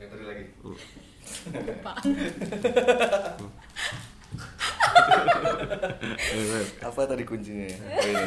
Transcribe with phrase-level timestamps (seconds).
[0.00, 0.44] Yang tadi lagi.
[6.88, 7.76] Apa tadi kuncinya ya?
[8.00, 8.24] Oh, ini.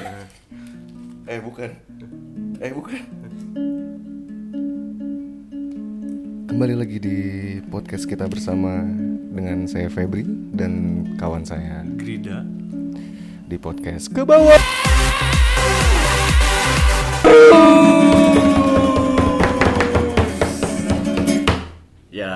[1.25, 1.73] Eh bukan.
[2.62, 3.02] Eh bukan.
[6.54, 7.18] Kembali lagi di
[7.66, 8.86] podcast kita bersama
[9.34, 10.21] dengan saya Febri
[10.54, 12.46] dan kawan saya Grida
[13.50, 14.93] di podcast ke bawah.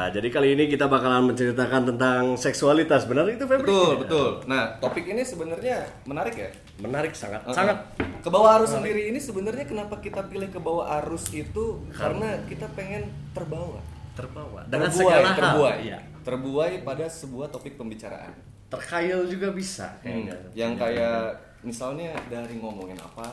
[0.07, 3.03] Ya, jadi kali ini kita bakalan menceritakan tentang seksualitas.
[3.03, 3.67] Benar itu Febri?
[3.67, 4.30] Betul, betul.
[4.47, 6.47] Nah, topik ini sebenarnya menarik ya.
[6.80, 7.52] Menarik sangat, Uh-uh.
[7.52, 7.75] sangat.
[8.17, 12.71] ke bawah arus sendiri ini sebenarnya kenapa kita pilih ke bawah arus itu karena kita
[12.71, 13.83] pengen terbawa
[14.16, 15.35] terbawa dengan terbuai segala hal.
[15.38, 15.99] terbuai Iya.
[16.23, 18.31] terbuai pada sebuah topik pembicaraan
[18.67, 23.31] Terkhayal juga bisa Hmm, yang kayak misalnya dari ngomongin apa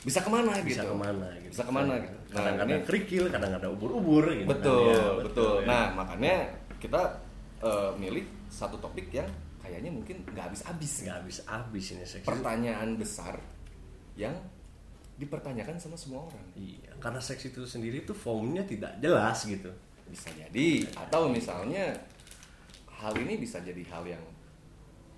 [0.00, 1.50] bisa ke mana bisa gitu ke mana gitu.
[1.52, 4.46] bisa ke mana gitu nah Kadang-kadang ini kerikil, kadang-kadang ubur-ubur gitu.
[4.46, 4.50] kan.
[4.56, 5.66] betul Ya, betul ya.
[5.68, 6.34] nah makanya
[6.78, 7.02] kita
[7.60, 9.28] eh, milih satu topik yang
[9.60, 12.24] kayaknya mungkin nggak habis-habis nggak habis-habis ini seks.
[12.24, 13.36] pertanyaan besar
[14.16, 14.32] yang
[15.16, 19.68] dipertanyakan sama semua orang Iya, karena seks itu sendiri tuh formnya tidak jelas gitu.
[20.08, 21.92] bisa jadi atau misalnya
[22.88, 24.24] hal ini bisa jadi hal yang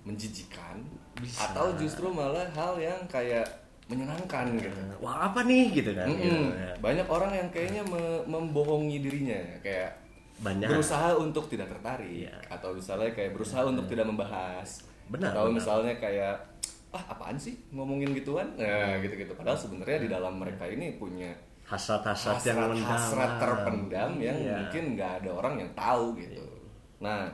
[0.03, 0.83] menjijikan
[1.17, 1.49] Bisa.
[1.49, 3.47] atau justru malah hal yang kayak
[3.93, 6.07] menyenangkan gitu Wah, apa nih gitu kan.
[6.07, 6.19] Mm-mm.
[6.19, 6.73] gitu, ya.
[6.77, 9.91] banyak orang yang kayaknya me- membohongi dirinya kayak
[10.35, 10.65] Banyak.
[10.67, 12.33] berusaha untuk tidak tertarik Iya.
[12.49, 15.55] atau misalnya kayak berusaha untuk tidak membahas Benar, atau benar.
[15.55, 16.35] misalnya kayak
[16.89, 21.33] ah apaan sih ngomongin gituan nah gitu gitu padahal sebenarnya di dalam mereka ini punya
[21.63, 22.91] Hasrat-hasrat yang hasrat, mendalam.
[22.91, 24.55] hasrat terpendam yang Iya.
[24.59, 26.43] mungkin nggak ada orang yang tahu gitu.
[26.99, 27.31] Nah,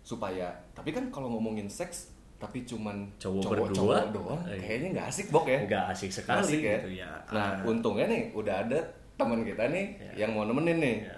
[0.00, 5.08] supaya tapi kan kalau ngomongin seks tapi cuman Cowok cowok-cowok berdua, doang, eh, kayaknya nggak
[5.08, 5.58] asik bok ya.
[5.62, 7.08] Nggak asik sekali asik gitu ya.
[7.28, 7.64] Nah, Ah.
[7.64, 8.78] untungnya nih udah ada
[9.16, 10.12] teman kita nih Iya.
[10.24, 10.96] yang mau nemenin nih.
[11.04, 11.16] Ya,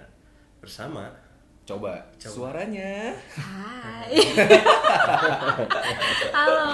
[0.57, 1.11] bersama
[1.63, 2.33] Coba, Coba.
[2.33, 3.13] suaranya.
[3.29, 4.09] Hai.
[6.33, 6.65] Halo.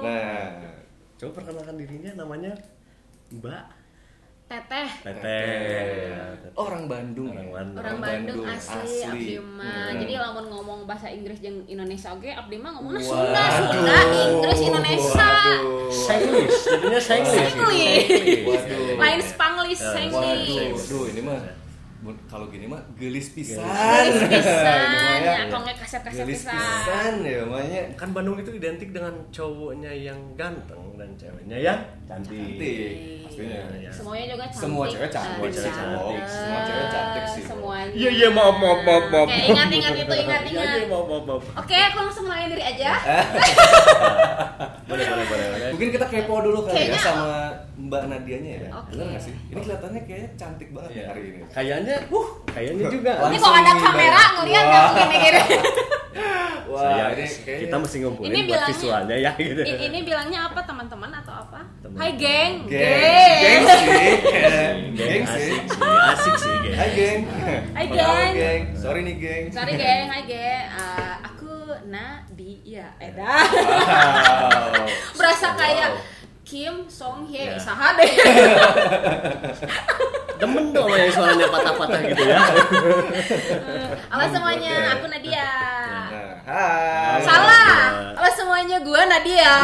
[0.00, 0.48] Nah,
[1.14, 2.52] coba perkenalkan dirinya namanya
[3.30, 3.64] Mbak
[4.50, 4.88] Teteh.
[5.06, 6.10] Teteh.
[6.10, 6.50] Ya, Teteh.
[6.58, 7.30] orang Bandung.
[7.30, 7.54] Orang ya?
[7.54, 7.78] Bandung.
[7.86, 9.94] Orang Bandung asli, abdi mah.
[9.94, 10.00] Hmm.
[10.02, 12.98] Jadi lamun ngomong bahasa Inggris jeung Indonesia oge abdi mah ngomongna.
[12.98, 15.30] Sunda, Sunda, Inggris, Indonesia.
[15.30, 15.86] Waduh.
[15.94, 16.98] Senglish, jadinya.
[16.98, 18.42] Senglish.
[18.42, 18.98] Waduh.
[18.98, 21.38] Lain Spanglish, Ya, Waduh, ini mah
[22.26, 23.60] kalau gini mah gelis pisan.
[23.62, 26.56] Gelis pisan, ya kongnya kasep-kasep Gelis pisan.
[26.56, 31.78] pisan ya makanya Kan Bandung itu identik dengan cowoknya yang ganteng dan ceweknya yang
[32.08, 32.34] cantik.
[32.56, 33.58] cantik pastinya.
[33.78, 33.90] Ya.
[33.94, 34.60] Semuanya juga cantik.
[34.60, 36.22] Semua cewek cantik Eh, sih, cantik.
[36.26, 37.42] Semua cewek cantik sih.
[37.46, 37.92] Semuanya.
[37.94, 39.28] Iya iya maaf maaf maaf maaf.
[39.30, 40.66] Oke, ingat-ingat itu, ingat-ingat.
[40.66, 41.42] Iya iya maaf maaf maaf.
[41.56, 42.90] Oke, aku langsung mulai diri aja.
[44.84, 45.46] Boleh boleh boleh.
[45.48, 45.68] boleh.
[45.70, 47.30] Mungkin kita kepo dulu kali ya sama
[47.78, 48.68] Mbak Nadianya ya.
[48.74, 48.90] Oke.
[48.92, 49.34] Bener gak sih?
[49.48, 50.98] Ini kelihatannya kayaknya cantik banget Iya.
[50.98, 51.40] ya hari ini.
[51.48, 53.12] Kayaknya, uh, kayaknya juga.
[53.22, 55.42] Ini kok ada kamera ngeliat nggak gini-gini.
[56.10, 59.62] Wah, Saya, ini kayaknya kita mesti ngumpulin Ini buat bilangnya- visualnya ya gitu.
[59.62, 61.60] I- ini bilangnya apa teman-teman atau apa?
[61.80, 61.96] Teman.
[61.96, 62.52] Hai geng.
[62.66, 63.84] geng, geng sih.
[64.92, 65.50] Geng, sih.
[65.50, 66.76] asik sih, asik sih geng.
[66.76, 67.20] Hai geng.
[67.72, 68.32] Hai, geng.
[68.32, 68.62] geng.
[68.72, 69.44] Sorry nih geng.
[69.50, 70.64] Sorry geng, hai geng.
[70.68, 71.52] Eh, aku
[71.84, 72.86] Nadia.
[72.96, 73.26] Eda.
[73.26, 74.86] Wow.
[75.18, 75.98] Berasa kayak Wow.
[76.42, 77.56] Kim Song Hye, Ya.
[77.56, 78.10] saha deh.
[80.40, 82.40] Demen dong yang suaranya patah-patah gitu ya.
[84.08, 85.52] Halo semuanya, aku Nadia.
[86.48, 87.20] Hai.
[87.20, 87.72] Salah.
[88.16, 89.54] Halo semuanya, gua Nadia.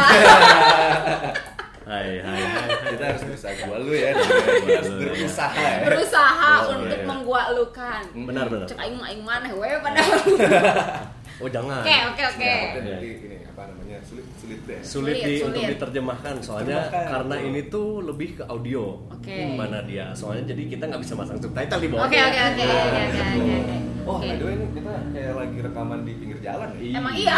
[1.87, 2.67] Hai hai hai.
[2.93, 4.11] Kita harus bisa gua lu ya.
[4.13, 5.87] Harus berusaha ya.
[5.87, 7.07] Berusaha untuk iya.
[7.07, 8.01] menggualukan.
[8.13, 8.67] Benar benar.
[8.69, 10.19] Cek aing aing maneh we padahal.
[11.37, 11.85] Oh jangan.
[11.85, 12.49] Oke, oke, oke.
[12.49, 14.79] Takutnya nanti ini apa namanya sulit sulit deh.
[14.81, 15.71] Sulit, Sulit, di, untuk sulit.
[15.77, 17.47] diterjemahkan soalnya Terjemahkan, karena betul.
[17.47, 18.83] ini tuh lebih ke audio.
[19.13, 19.37] Oke.
[19.53, 20.05] Mana dia?
[20.17, 22.05] Soalnya jadi kita nggak bisa masang subtitle di bawah.
[22.09, 23.77] Oke, oke, oke, oke, oke, oke, oke.
[24.07, 26.81] Oh, by the way ini kita kayak lagi rekaman di pinggir jalan ya.
[26.95, 27.35] Emang iya.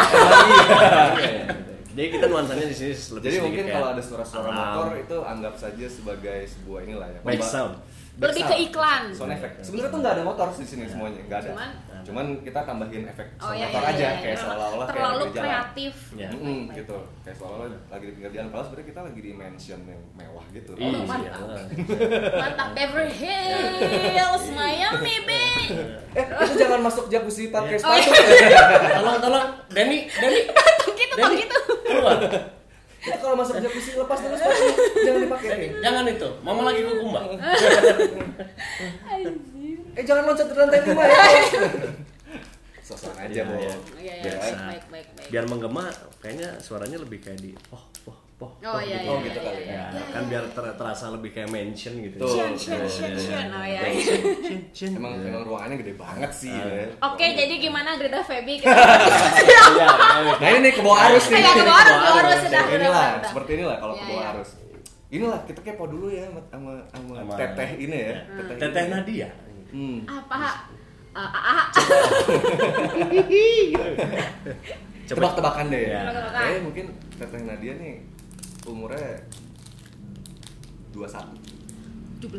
[1.90, 5.86] Jadi kita nuansanya di sini lebih Jadi mungkin kalau ada suara-suara motor itu anggap saja
[5.90, 7.18] sebagai sebuah inilah ya.
[7.26, 7.74] Back sound.
[8.22, 9.02] Lebih ke iklan.
[9.10, 9.54] Sound effect.
[9.60, 11.50] Sebenarnya tuh nggak ada motor di sini semuanya, nggak ada.
[11.50, 14.40] Cuman- Cuman kita tambahin efek Oh sound iya, motor iya, aja iya, kayak iya.
[14.40, 15.44] seolah-olah kayak terlalu lagi di jalan.
[15.44, 15.94] kreatif.
[16.16, 16.28] Ya.
[16.32, 16.96] Mm-mm, gitu.
[17.20, 18.46] Kayak seolah-olah lagi di pinggir jalan.
[18.48, 20.70] Padahal sebenarnya kita lagi di mansion yang mewah gitu.
[20.74, 20.98] Iya.
[21.02, 21.40] mantap.
[22.34, 25.68] Mantap Beverly Hills, Miami Beach.
[26.10, 28.00] Eh, itu jangan masuk jacuzzi pakai Oh, iya.
[28.00, 28.32] sepatu.
[28.96, 30.40] Tolong tolong Denny Denny
[30.90, 31.58] gitu gitu.
[33.00, 34.64] Kita kalau masuk jacuzzi lepas dulu sepatu.
[35.00, 35.72] Jangan dipakai.
[35.80, 36.28] Jangan itu.
[36.40, 37.26] Mama lagi ke kumbang.
[39.90, 41.18] Eh, jangan loncat dari lantai lima ya.
[42.80, 43.54] Sosokan aja, Iya, Bo.
[43.54, 43.60] iya.
[43.62, 45.28] Iya, iya, Biar- baik, baik, baik.
[45.30, 45.84] Biar menggema
[46.18, 47.82] kayaknya suaranya lebih kayak di oh
[48.40, 49.04] poh Oh, poh iya, gitu.
[49.04, 50.04] iya, Oh, gitu iya, kali iya, Ya, iya.
[50.08, 52.16] kan biar ter- terasa lebih kayak mention gitu.
[52.16, 52.32] Tuh.
[52.32, 53.52] Shen, shen, shen, shen.
[53.52, 53.80] Oh ya.
[54.40, 54.90] Chin, chin.
[54.96, 56.48] Emang emang ruangannya gede banget sih.
[56.48, 56.88] Ya.
[57.04, 58.56] Oke, jadi gimana Greta Feby?
[58.64, 59.88] Kita Iya, iya.
[60.40, 61.36] Nah ini nih ke bawah arus nih.
[61.36, 64.24] Kayak ke bawah arus, ke bawah arus, sudah, inilah, seperti inilah kalau ke Iya, bawah
[64.24, 64.32] iya.
[64.32, 64.50] arus.
[65.10, 68.14] Inilah kita kepo dulu ya sama sama, teteh ini ya.
[68.56, 68.84] Teteh.
[68.88, 69.28] Nadia.
[69.68, 70.00] Hmm.
[70.08, 70.64] apa?
[71.10, 71.66] Uh, ah, ah,
[75.10, 75.82] Coba Tebak-tebakan deh.
[75.90, 76.00] Iya.
[76.06, 76.62] Tebak-tebakan.
[76.62, 76.86] Mungkin
[77.18, 77.94] teteh Nadia nih
[78.70, 79.18] umurnya
[80.94, 81.50] 21.
[82.20, 82.30] 17.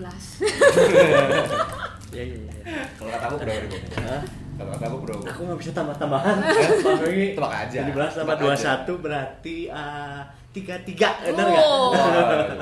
[2.11, 2.51] Iya, iya, iya.
[2.99, 3.71] Kalau kata aku berapa ribu?
[4.03, 4.19] Hah?
[4.59, 5.23] Kalau kata aku berapa?
[5.31, 6.43] Aku nggak bisa tambah-tambahan.
[6.43, 7.87] Tebak aja.
[7.87, 8.59] 17 tambah Tebak
[8.91, 11.63] 21 berarti ah, 33, benar nggak?
[11.63, 11.95] Oh.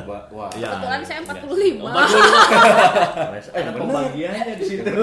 [0.06, 0.22] Wah.
[0.38, 0.54] Wah.
[0.54, 0.70] Iya.
[0.70, 1.34] Kebetulan saya Iya.
[1.34, 1.82] 45.
[1.82, 3.50] Oh, 45.
[3.50, 3.74] Eh, bener.
[3.82, 4.86] pembagiannya di situ.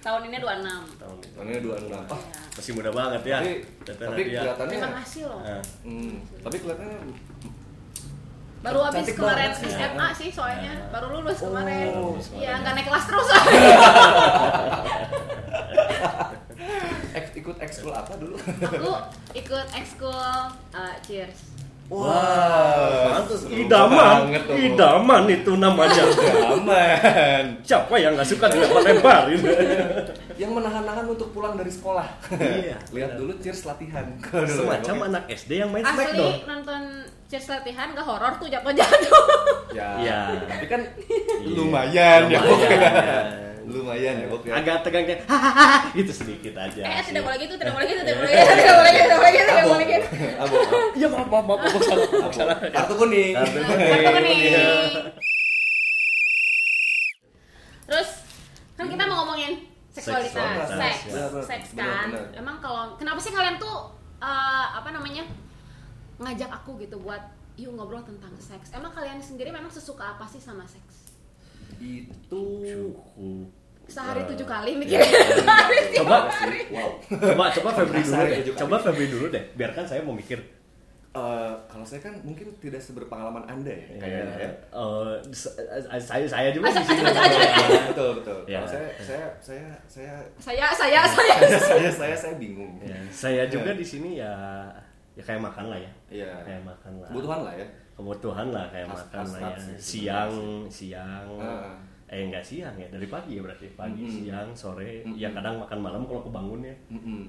[0.00, 0.64] Tahun ini 26.
[0.96, 1.28] Tahun ini.
[1.30, 1.92] Tahunnya 26.
[2.06, 2.40] Ah, Ya.
[2.52, 3.38] Masih muda banget ya.
[3.38, 4.40] tapi Teteh tapi Nadia.
[4.40, 5.40] kelihatannya Terima kasih loh.
[5.40, 5.62] Ah.
[5.82, 6.98] Hmm, tapi kelihatannya
[8.60, 9.72] Baru habis kemarin banget.
[9.72, 10.72] SMA sih soalnya.
[10.90, 11.88] Baru lulus kemarin.
[11.94, 13.28] Oh, Iya, nggak naik kelas terus.
[17.10, 18.36] Ek- ikut ekskul apa dulu?
[18.38, 18.92] Aku
[19.32, 20.12] ikut ekskul
[20.70, 21.48] uh, Cheers.
[21.90, 26.04] Wah, Pantes seru idaman, banget idaman itu namanya.
[26.70, 27.44] Idaman.
[27.66, 29.40] Siapa yang nggak suka dilempar-lemparin?
[30.38, 32.06] Yang menahan-nahan untuk pulang dari sekolah.
[32.38, 32.76] Iya.
[32.94, 34.06] Lihat dulu cheers latihan.
[34.24, 35.84] Semacam ya, anak SD yang main.
[35.84, 36.82] Asli nonton
[37.30, 39.22] Cheers latihan gak horor tuh jatuh-jatuh.
[39.70, 40.20] Ya, Iya.
[40.50, 41.46] tapi kan Iya.
[41.54, 42.42] lumayan ya.
[42.42, 43.22] Lumayan, ya.
[43.70, 44.58] lumayan ya, Bok ya.
[44.58, 46.82] Agak tegang kayak hahaha gitu sedikit aja.
[46.82, 49.30] Eh, tidak boleh gitu, tidak boleh gitu, tidak boleh gitu, tidak boleh gitu, tidak boleh
[49.30, 50.06] gitu, tidak boleh gitu.
[50.98, 52.56] Iya maaf maaf maaf aku salah aku salah.
[52.66, 53.34] Kartu kuning.
[53.38, 54.38] Kartu kuning.
[54.42, 54.66] Iya.
[57.86, 58.10] Terus
[58.74, 59.52] kan kita mau ngomongin
[59.94, 60.98] seksualitas, Seksualitas,
[61.32, 61.46] seks, ya.
[61.46, 62.06] Benar, seks kan.
[62.10, 62.24] benar.
[62.34, 63.76] Emang kalau kenapa sih kalian tuh
[64.18, 65.24] eh, apa namanya
[66.18, 67.22] ngajak aku gitu buat
[67.54, 68.72] yuk ngobrol tentang seks.
[68.72, 71.16] Emang kalian sendiri memang sesuka apa sih sama seks?
[71.76, 73.48] Itu Cukup.
[73.86, 74.78] Sehari Eh, tujuh kali iya.
[74.78, 75.10] mikirin.
[75.42, 76.18] Sehari tiap Coba.
[76.30, 76.60] hari.
[76.70, 76.90] wow.
[77.02, 78.38] Coba coba Febri dulu deh.
[78.54, 79.42] Coba Febri dulu deh.
[79.56, 80.38] Biarkan saya mau mikir.
[81.10, 84.50] Eh, kalau saya kan mungkin tidak seberpengalaman Anda ya, kayaknya ya.
[84.70, 87.02] Eh, se- eh, saya saya juga di sini.
[87.02, 87.42] aja.
[87.90, 88.38] betul betul.
[88.46, 88.62] Ya.
[88.62, 91.34] Kalau saya saya saya saya Saya saya saya.
[91.50, 92.78] saya saya saya bingung.
[92.78, 94.30] Ya, saya juga di sini ya
[95.18, 95.90] ya kayak makan lah ya.
[96.08, 96.30] Iya.
[96.46, 97.08] Kayak makan lah.
[97.10, 97.66] Kebutuhan lah ya.
[97.98, 99.56] Kebutuhan lah kayak makan lah ya.
[99.58, 100.34] sih, Siang,
[100.70, 101.26] siang.
[101.42, 101.74] Ah.
[102.06, 103.66] Eh enggak siang ya, dari pagi ya berarti.
[103.74, 104.14] Pagi, Mm-mm.
[104.14, 105.02] siang, sore.
[105.02, 105.18] Mm-mm.
[105.18, 106.74] Ya kadang makan malam kalau kebangun ya.
[106.86, 107.26] Mm-mm.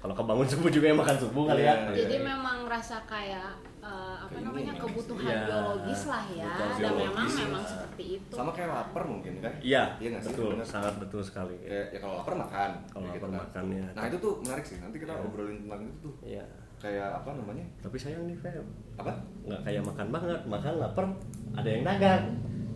[0.00, 1.74] Kalau kebangun subuh juga ya makan subuh kali ya.
[1.86, 1.92] Iya.
[1.94, 5.40] Jadi memang rasa kayak eh, apa Keinginan namanya kebutuhan Iya.
[5.46, 6.48] biologis lah ya.
[6.50, 7.36] Kebutuhan Dan memang lah.
[7.38, 8.32] memang seperti itu.
[8.32, 9.52] Sama kayak lapar mungkin kan?
[9.58, 10.30] Iya, Iya nggak sih?
[10.30, 10.66] betul, Bener.
[10.66, 11.56] sangat betul sekali.
[11.60, 12.70] Ya, ya kalau lapar makan.
[12.86, 13.40] Kalau kayak lapar kan.
[13.42, 13.86] makan, ya.
[13.92, 14.76] Nah itu tuh menarik sih.
[14.78, 15.22] Nanti kita Iya.
[15.22, 16.14] obrolin tentang itu tuh.
[16.22, 16.44] Iya.
[16.80, 17.64] Kayak apa namanya?
[17.78, 18.64] Tapi sayang nih Feb,
[18.96, 19.12] Apa?
[19.44, 21.04] nggak kayak makan banget, makan lapar,
[21.52, 22.24] ada yang dagang.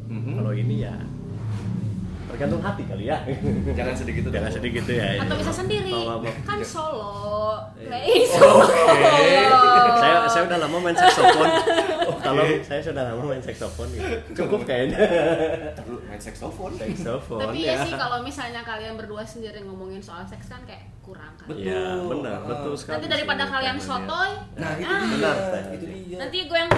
[0.05, 0.32] Mhm.
[0.37, 0.93] Kalau ini ya
[2.35, 3.19] tergantung hati kali ya.
[3.71, 4.29] Jangan sedih gitu.
[4.29, 5.23] Jangan sedih gitu ya.
[5.23, 5.95] Atau bisa sendiri.
[6.43, 6.67] Kan Iya.
[6.67, 7.15] solo.
[7.79, 7.87] Iya.
[7.87, 8.67] Play solo.
[10.03, 11.53] saya saya udah lama main saxophone.
[12.27, 14.17] Kalau saya sudah lama main saxophone gitu.
[14.35, 14.99] Cukup kayaknya.
[15.87, 16.75] Lu main saxophone.
[16.75, 17.79] saxophone Tapi ya.
[17.79, 21.47] ya sih kalau misalnya kalian berdua sendiri ngomongin soal seks kan kayak kurang kan.
[21.53, 21.69] Betul.
[21.69, 22.95] Iya, benar, betul sekali.
[22.97, 24.95] Nanti daripada kalian sotoy, Nah itu
[25.77, 26.17] Itu dia.
[26.17, 26.73] nanti gue yang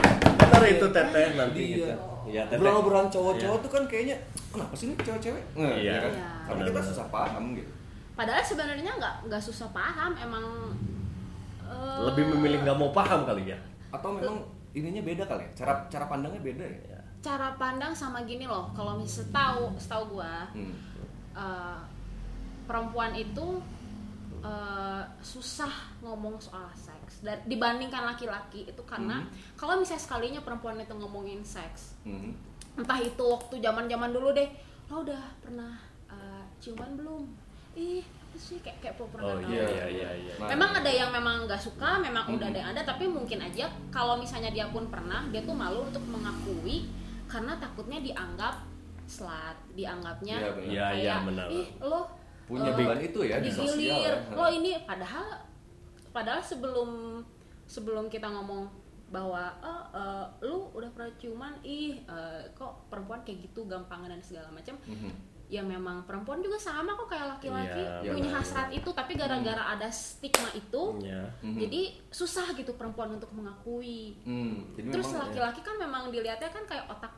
[0.56, 1.74] Ntar itu teteh nanti Iya.
[1.76, 1.92] gitu.
[2.26, 2.56] Ya teteh.
[2.56, 3.64] Obrolan-obrolan cowok-cowok Iya.
[3.64, 4.16] tuh kan kayaknya
[4.48, 5.44] kenapa sih ini cewek-cewek?
[5.54, 5.94] Nah, Iya.
[6.00, 6.12] kan?
[6.12, 6.28] Iya.
[6.46, 7.70] Karena kita susah paham gitu.
[8.16, 10.72] padahal sebenarnya nggak nggak susah paham emang
[11.62, 13.58] eh, Lebih memilih nggak mau paham kali ya.
[13.90, 14.40] Atau memang
[14.72, 15.50] ininya beda kali ya?
[15.54, 16.96] Cara cara pandangnya beda ya?
[17.20, 20.72] Cara pandang sama gini loh kalau misalnya tahu setahu gua Hmm.
[21.34, 21.78] eh,
[22.64, 23.60] perempuan itu
[24.40, 29.56] eh, susah ngomong soal seks dan dibandingkan laki-laki itu karena Mhm.
[29.56, 32.36] kalau misalnya sekalinya perempuan itu ngomongin seks Hmm.
[32.74, 34.48] entah itu waktu zaman zaman dulu deh
[34.86, 35.72] lo udah pernah
[36.06, 37.24] eh, ciuman belum
[37.74, 40.32] ih apa sih kayak kayak pernah Oh iya iya iya iya.
[40.46, 42.52] Memang ada yang memang nggak suka, memang udah Mhm.
[42.52, 46.04] ada yang ada, tapi mungkin aja kalau misalnya dia pun pernah, dia tuh malu untuk
[46.04, 46.88] mengakui
[47.26, 48.60] karena takutnya dianggap
[49.04, 50.36] slut, dianggapnya.
[50.36, 51.46] Iya, kayak iya, benar.
[51.48, 52.04] ih lo
[52.46, 54.14] Punya beban itu ya di sosial ya.
[54.30, 55.26] lo ini padahal
[56.16, 57.20] padahal sebelum
[57.66, 58.64] sebelum kita ngomong
[59.06, 64.20] bahwa oh, eh, lu udah pernah ciuman, ih eh, kok perempuan kayak gitu gampangan dan
[64.20, 65.12] segala macam Mhm.
[65.46, 68.42] ya memang perempuan juga sama kok kayak laki-laki Iya, punya benar.
[68.42, 71.22] hasrat itu tapi gara-gara ada stigma itu Iya.
[71.38, 71.58] Mhm.
[71.60, 71.80] jadi
[72.10, 76.90] susah gitu perempuan untuk mengakui Hmm, jadi terus memang laki-laki kan memang dilihatnya kan kayak
[76.90, 77.14] otak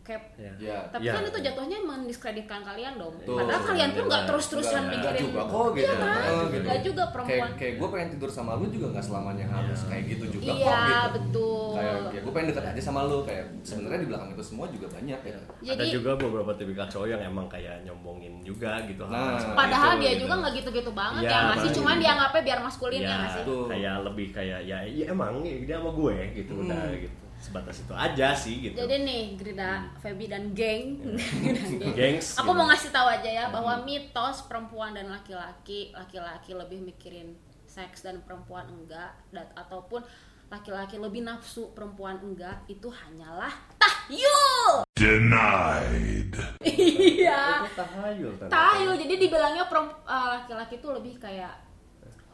[0.00, 0.52] bokep Ya.
[0.56, 0.78] Ya.
[0.88, 1.12] tapi Ya.
[1.12, 3.36] kan itu jatuhnya mendiskreditkan kalian dong Betul.
[3.36, 5.84] padahal kalian tuh nggak terus-terusan mikirin juga kok gitu.
[5.84, 6.20] Iya kan?
[6.48, 6.64] Gitu.
[6.64, 10.04] nggak juga perempuan Kayak kayak gue pengen tidur sama lu juga nggak selamanya harus kayak
[10.08, 11.08] gitu juga kok iya gitu.
[11.12, 14.66] betul Kayak ya gue pengen deket aja sama lu kayak sebenarnya di belakang itu semua
[14.66, 15.36] juga banyak ya.
[15.36, 20.00] ada jadi juga beberapa tipikal cowok yang emang kayak nyombongin juga gitu Nah, padahal itu,
[20.00, 20.20] dia gitu.
[20.24, 21.76] juga nggak gitu-gitu banget Iya, ya masih makanya.
[21.76, 23.64] cuman dianggapnya biar maskulin ya ya, nggak sih Betul.
[23.68, 26.64] kayak lebih kayak ya, ya emang ya, dia sama gue gitu Hmm.
[26.64, 31.00] udah gitu sebatas itu aja sih gitu Jadi nih Grida, Feby dan geng,
[31.56, 31.94] dan geng.
[31.96, 32.58] Gengs, Aku gitu.
[32.60, 37.32] mau ngasih tahu aja ya bahwa mitos perempuan dan laki-laki, laki-laki lebih mikirin
[37.64, 40.04] seks dan perempuan enggak, dan ataupun
[40.50, 44.82] laki-laki lebih nafsu perempuan enggak itu hanyalah tahyul.
[44.98, 46.34] Denied.
[46.60, 47.64] Iya.
[47.72, 48.52] Tahayul ternyata.
[48.52, 48.94] Tahyul.
[49.00, 51.54] Jadi dibilangnya eh, laki-laki itu lebih kayak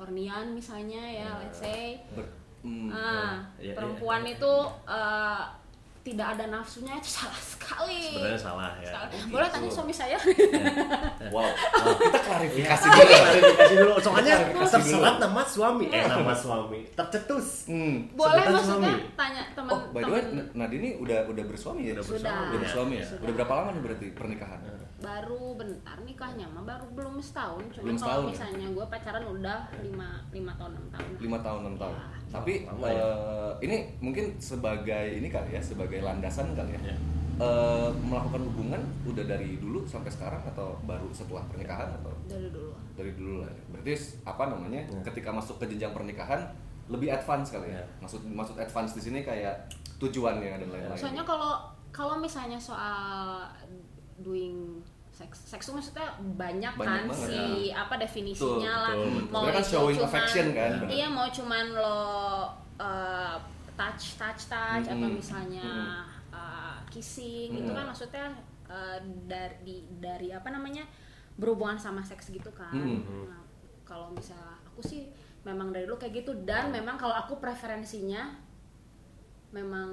[0.00, 2.00] hornian misalnya ya, let's say.
[2.16, 3.72] Ber- hmm, Ah, Iya, iya.
[3.72, 4.52] perempuan itu
[4.84, 5.42] eh,
[6.02, 8.14] tidak ada nafsunya itu salah sekali.
[8.14, 9.08] sebenarnya salah ya Salah.
[9.08, 9.54] Oh, Boleh gitu.
[9.56, 10.14] tanya suami saya?
[11.34, 11.50] Wow.
[11.98, 13.14] kita klarifikasi Iya, dulu.
[13.18, 18.06] klarifikasi dulu soalnya terserat nama suami eh nama suami tercetus Hmm.
[18.12, 19.16] Boleh Sebutan maksudnya suami.
[19.16, 21.92] tanya teman Oh, by the way, N- Nadine udah udah bersuami ya?
[21.92, 22.38] Udah Sudah.
[22.46, 23.04] Udah bersuami ya?
[23.04, 23.22] Sudah.
[23.22, 24.60] Udah berapa lama nih berarti pernikahan?
[24.96, 28.32] baru bentar nikahnya mah baru belum setahun cuma Belum setahun kalau ya?
[28.32, 31.94] misalnya gue pacaran udah lima lima tahun enam tahun lima tahun enam tahun.
[31.94, 32.06] Ya.
[32.42, 33.00] Tapi Lama ya?
[33.00, 36.92] eh, ini mungkin sebagai ini kali ya, sebagai landasan kali ya.
[36.92, 36.96] Ya.
[37.36, 42.72] Eh, melakukan hubungan udah dari dulu sampai sekarang atau baru setelah pernikahan atau dari dulu
[42.96, 43.52] dari dulu lah.
[43.52, 43.62] ya?
[43.76, 43.92] Berarti
[44.24, 44.80] apa namanya?
[44.88, 45.00] Ya.
[45.04, 46.40] Ketika masuk ke jenjang pernikahan
[46.88, 47.80] lebih advance kali ya.
[47.80, 47.84] Ya.
[48.00, 49.68] Maksud maksud advance di sini kayak
[50.00, 50.96] tujuannya dan lain-lain.
[50.96, 51.60] soalnya kalau
[51.92, 53.48] kalau misalnya soal
[54.20, 54.80] doing
[55.16, 56.06] seks seks itu maksudnya
[56.36, 57.40] banyak, Banyak kan banget, si
[57.72, 59.32] apa definisinya lah betul, betul.
[59.32, 62.00] mau kan itu showing cuman- affection kan, iya mau cuman lo
[62.76, 63.34] uh,
[63.72, 65.16] touch touch touch atau Mm-mm.
[65.16, 66.36] misalnya Mm-mm.
[66.36, 67.74] uh, kissing itu Mm.
[67.74, 68.26] kan maksudnya
[68.66, 70.84] uh, dari dari apa namanya
[71.34, 73.24] berhubungan sama seks gitu kan Mm-mm.
[73.26, 73.40] Nah,
[73.84, 75.08] kalau misalnya aku sih
[75.42, 78.36] memang dari dulu kayak gitu dan memang kalau aku preferensinya
[79.48, 79.88] memang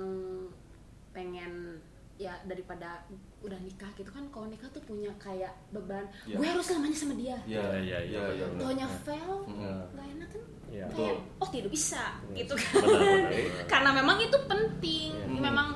[1.11, 1.79] pengen
[2.15, 3.05] ya daripada
[3.43, 6.35] udah nikah gitu kan kalau nikah tuh punya kayak beban Ya.
[6.35, 8.61] gue harus selamanya sama dia Iya, Iya, iya, iya, benar.
[8.63, 9.33] Taunya fail
[9.91, 10.85] nggak enak kan Iya.
[10.89, 13.65] kayak oh tidak bisa gitu kan benar, benar, benar.
[13.71, 15.41] karena memang itu penting Iya.
[15.41, 15.67] memang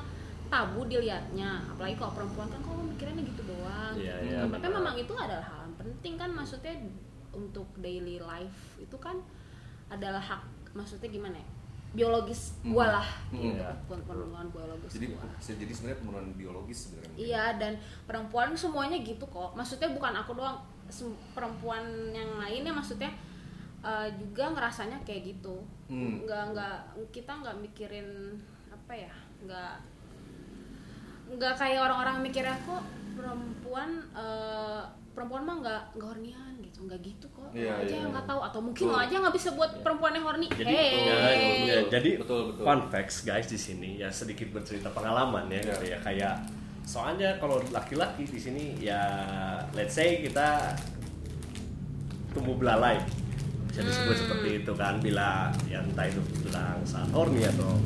[0.48, 4.32] tabu dilihatnya apalagi kalau perempuan kan kalau mikirnya gitu doang Iya, gitu.
[4.32, 4.76] iya, tapi benar.
[4.80, 6.74] memang itu adalah hal yang penting kan maksudnya
[7.30, 9.20] untuk daily life itu kan
[9.86, 10.40] adalah hak
[10.72, 11.48] maksudnya gimana ya
[11.88, 12.76] biologis Hmm.
[13.00, 13.40] lah Hmm.
[13.40, 13.68] gitu Iya.
[14.48, 15.24] Biologis Jadi gua.
[15.56, 17.14] jadi sebenarnya pemenuhan biologis sebenarnya.
[17.16, 17.72] Iya dan
[18.04, 19.56] perempuan semuanya gitu kok.
[19.56, 20.60] Maksudnya bukan aku doang,
[21.32, 23.08] perempuan yang lainnya maksudnya
[23.80, 25.64] uh, juga ngerasanya kayak gitu.
[25.88, 26.24] Hmm.
[26.24, 26.76] Nggak nggak
[27.08, 28.36] kita nggak mikirin
[28.68, 29.12] apa ya,
[29.44, 29.74] nggak
[31.28, 32.80] nggak kayak orang-orang mikirnya kok
[33.12, 34.80] perempuan uh,
[35.12, 37.48] perempuan mah nggak nggak hornian gitu, nggak gitu kok.
[37.50, 38.14] Iya, Lo aja iya, yang iya.
[38.14, 38.92] nggak tahu atau mungkin Betul.
[38.92, 40.46] lo aja nggak bisa buat perempuan yang horny.
[40.52, 40.92] Jadi, hey.
[41.00, 41.16] ya,
[41.64, 42.62] ya, jadi Betul, betul.
[42.62, 45.72] fun facts guys di sini ya sedikit bercerita pengalaman ya, Ya.
[45.72, 46.34] gitu ya kayak
[46.84, 49.00] soalnya kalau laki-laki di sini ya
[49.72, 50.72] let's say kita
[52.32, 52.96] tumbuh belalai
[53.68, 54.22] bisa disebut Hmm.
[54.24, 55.28] seperti itu kan bila
[55.66, 57.76] ya entah itu bilang saat horny atau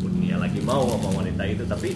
[0.00, 1.92] pun dia lagi mau sama wanita itu tapi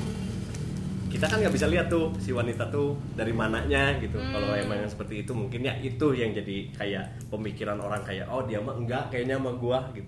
[1.11, 4.31] kita kan nggak bisa lihat tuh si wanita tuh dari mananya gitu Hmm.
[4.31, 8.43] kalau emang yang seperti itu mungkin ya itu yang jadi kayak pemikiran orang kayak oh
[8.43, 10.07] dia mah enggak kayaknya sama gua gitu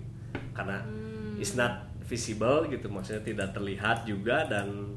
[0.51, 1.35] karena Hmm.
[1.37, 4.95] it's not visible gitu maksudnya tidak terlihat juga dan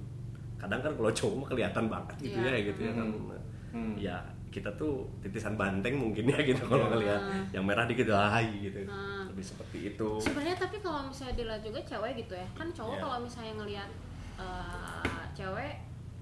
[0.56, 2.48] kadang kan kalau cowok mah kelihatan banget gitu Iya.
[2.48, 3.06] ya gitu ya kan
[3.70, 3.94] Hmm.
[3.96, 4.16] ya
[4.48, 6.92] kita tuh titisan banteng mungkin ya gitu kalau Iya.
[6.92, 7.20] ngelihat
[7.52, 9.28] yang merah dikit hai gitu Hmm.
[9.28, 13.02] lebih seperti itu sebenarnya tapi kalau misalnya dilihat juga cewek gitu ya kan cowok Iya.
[13.02, 13.90] kalau misalnya ngelihat
[14.36, 15.74] uh, cewek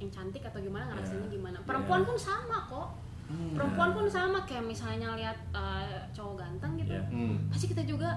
[0.05, 1.33] yang cantik atau gimana ngerasanya Iya.
[1.33, 2.07] gimana perempuan Iya.
[2.07, 2.89] pun sama kok
[3.25, 3.57] Hmm.
[3.57, 5.81] perempuan pun sama kayak misalnya lihat uh,
[6.13, 7.03] cowok ganteng gitu Iya.
[7.09, 7.49] Hmm.
[7.49, 8.13] pasti kita juga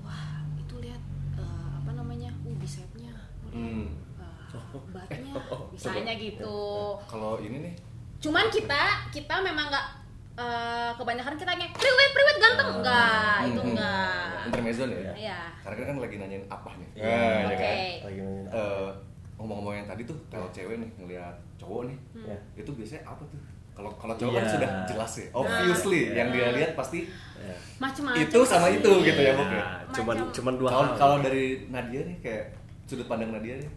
[0.00, 0.22] wah
[0.54, 1.02] itu lihat
[1.34, 3.10] uh, apa namanya uh bicepnya
[3.42, 3.90] uh, Hmm.
[4.16, 6.58] uh, batnya Oh, misalnya gitu
[7.04, 7.74] Kalau ini nih,
[8.16, 9.86] cuman kita kita memang nggak
[10.34, 12.76] uh, kebanyakan kita kayak priwet priwet ganteng Ah.
[12.76, 15.12] enggak itu hmm, enggak intermezzo nih ya.
[15.18, 15.40] Iya.
[15.58, 16.88] Karena kita kan lagi nanyain apa nih.
[16.94, 17.58] Iya, ya Oke.
[17.58, 17.74] kan?
[18.06, 18.88] lagi nanya Eh,
[19.36, 22.36] ngomong-ngomong yang tadi tuh kalau cewek nih ngelihat cowok nih, Ya.
[22.56, 23.40] itu biasanya apa tuh?
[23.72, 24.52] Kalau kalau cowok kan Iya.
[24.52, 26.36] sudah jelas ya, obviously Nah, yang iya.
[26.42, 27.04] dia lihat pasti
[27.36, 27.52] Ya.
[27.78, 28.80] macam-macam itu sama sih.
[28.80, 29.44] itu gitu ya, ya?
[29.46, 32.44] Ya, cuman Macam- cuman dua Kalau hal kalau dari Nadia nih kayak
[32.84, 33.70] sudut pandang Nadia nih.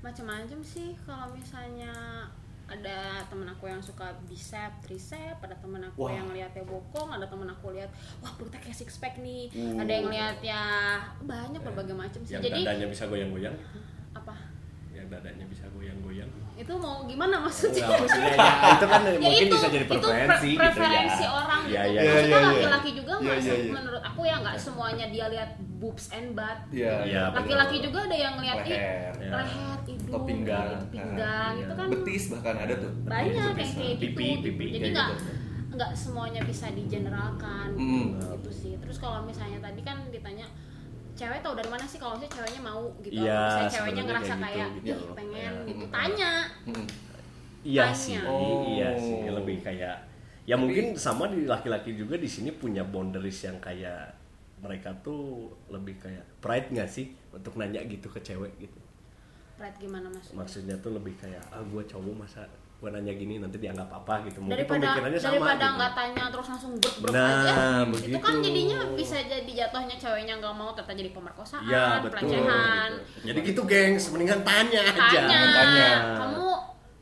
[0.00, 1.90] macam-macam sih kalau misalnya
[2.64, 6.10] ada temen aku yang suka bicep, tricep, ada temen aku Wah.
[6.12, 9.76] yang lihatnya bokong, ada temen aku lihat wah perutnya kayak six pack nih, Uh.
[9.76, 10.62] ada yang lihat ya
[11.20, 12.32] banyak berbagai macam sih.
[12.32, 13.54] yang Jadi dadanya bisa goyang-goyang
[15.12, 19.54] dadanya bisa goyang-goyang itu mau gimana maksudnya Enggak, maksudnya ya, itu kan ya mungkin itu
[19.54, 21.30] bisa jadi itu preferensi pre- gitu preferensi ya.
[21.32, 22.00] orang gitu Iya, iya.
[22.00, 23.72] Iya, maksudnya laki-laki juga Iya, nggak iya, se- iya.
[23.72, 28.16] menurut aku ya nggak semuanya dia lihat boobs and butt Iya, Iya, laki-laki juga ada
[28.16, 29.12] yang lihat ih Leher.
[29.12, 29.30] Iya.
[29.32, 29.48] leher
[29.82, 30.66] hidung Atau pinggang.
[30.68, 32.90] gitu, pinggang Nah, itu kan Betis bahkan ada tuh.
[33.02, 34.42] banyak yang kayak gitu, pipi, gitu.
[34.46, 35.32] pipi, jadi kayak nggak gitu.
[35.72, 38.08] nggak semuanya bisa digeneralkan Mm.
[38.36, 40.44] gitu sih terus kalau misalnya tadi kan ditanya
[41.12, 44.42] cewek tahu dari mana sih kalau misalnya ceweknya mau gitu Iya, misalnya ceweknya ngerasa kayak
[44.42, 45.04] kayak gitu, gitu.
[45.12, 45.68] pengen Iya.
[45.68, 46.32] gitu tanya.
[47.62, 47.94] Iya Tanya.
[47.94, 48.66] sih, Oh.
[48.66, 49.96] iya sih, lebih kayak
[50.42, 54.10] ya mungkin sama di laki-laki juga di sini punya boundaries yang kayak
[54.58, 58.78] mereka tuh lebih kayak pride nggak sih untuk nanya gitu ke cewek gitu.
[59.54, 62.42] Pride gimana maksudnya Maksudnya tuh lebih kayak ah gue cowok masa
[62.82, 64.42] gue nanya gini nanti dianggap apa gitu.
[64.42, 65.76] Mungkin daripada pemikirannya sama daripada gitu.
[65.78, 68.16] nggak tanya terus langsung brek brek Nah, aja itu begitu.
[68.18, 72.10] kan jadinya bisa jadi jatuhnya ceweknya nggak mau ternyata jadi pemerkosaan Iya betul.
[72.18, 72.90] pelecehan
[73.22, 74.98] Jadi gitu gengs, mendingan tanya aja.
[74.98, 75.90] tanya Tanya.
[76.18, 76.46] kamu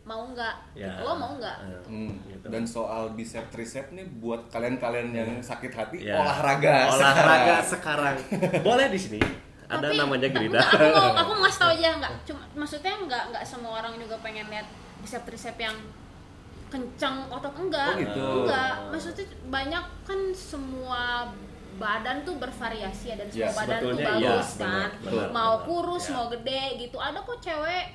[0.03, 0.93] mau nggak Ya.
[1.01, 2.13] lo mau nggak Eh, Hmm.
[2.29, 2.45] gitu.
[2.47, 6.21] Dan soal bicep tricep nih buat kalian-kalian yang sakit hati Ya.
[6.21, 8.17] olahraga olahraga sekarang.
[8.21, 8.61] sekarang.
[8.61, 9.21] Boleh di sini.
[9.65, 10.59] Ada Tapi, namanya Gerida.
[10.59, 14.19] aku mau aku mau ngasih tau aja nggak cuma maksudnya nggak nggak semua orang juga
[14.19, 14.67] pengen lihat
[15.03, 15.77] tricep yang
[16.71, 18.27] kencang otot enggak Oh, gitu.
[18.45, 21.27] enggak maksudnya banyak kan semua
[21.77, 25.29] badan tuh bervariasi ya dan semua Ya, badan tuh sebetulnya iya, bagus benar, kan benar,
[25.31, 25.67] mau benar.
[25.67, 26.13] kurus Ya.
[26.13, 27.87] mau gede gitu ada kok cewek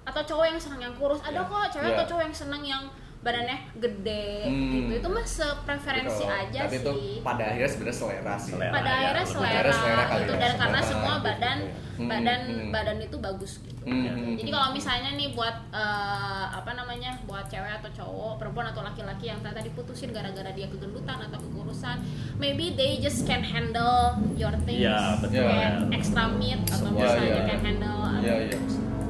[0.00, 1.48] atau cowok yang senang yang kurus ada Ya.
[1.48, 1.96] kok cewek Ya.
[1.96, 2.84] atau cowok yang senang yang
[3.20, 4.72] badannya gede Hmm.
[4.72, 8.50] gitu itu mah sepreferensi Kalau aja tadi sih tuh pada akhirnya sebenarnya selera sih.
[8.50, 8.72] Selera.
[8.72, 11.26] pada ya, akhirnya selera, Akhirnya selera kali gitu ya, dan karena selera semua gitu.
[11.26, 11.58] badan
[12.00, 12.70] Hmm, badan hmm.
[12.70, 14.12] badan itu bagus gitu Hmm, Ya.
[14.14, 14.56] hmm, jadi hmm.
[14.56, 19.38] kalau misalnya nih buat eh, apa namanya buat cewek atau cowok perempuan atau laki-laki yang
[19.38, 21.96] ternyata diputusin gara-gara dia kegendutan atau kekurusan
[22.36, 25.44] maybe they just can handle your things Ya, betul.
[25.44, 25.92] kayak Ya.
[25.92, 27.44] extra meat atau Semua, misalnya ya.
[27.46, 28.58] can handle Iya, iya.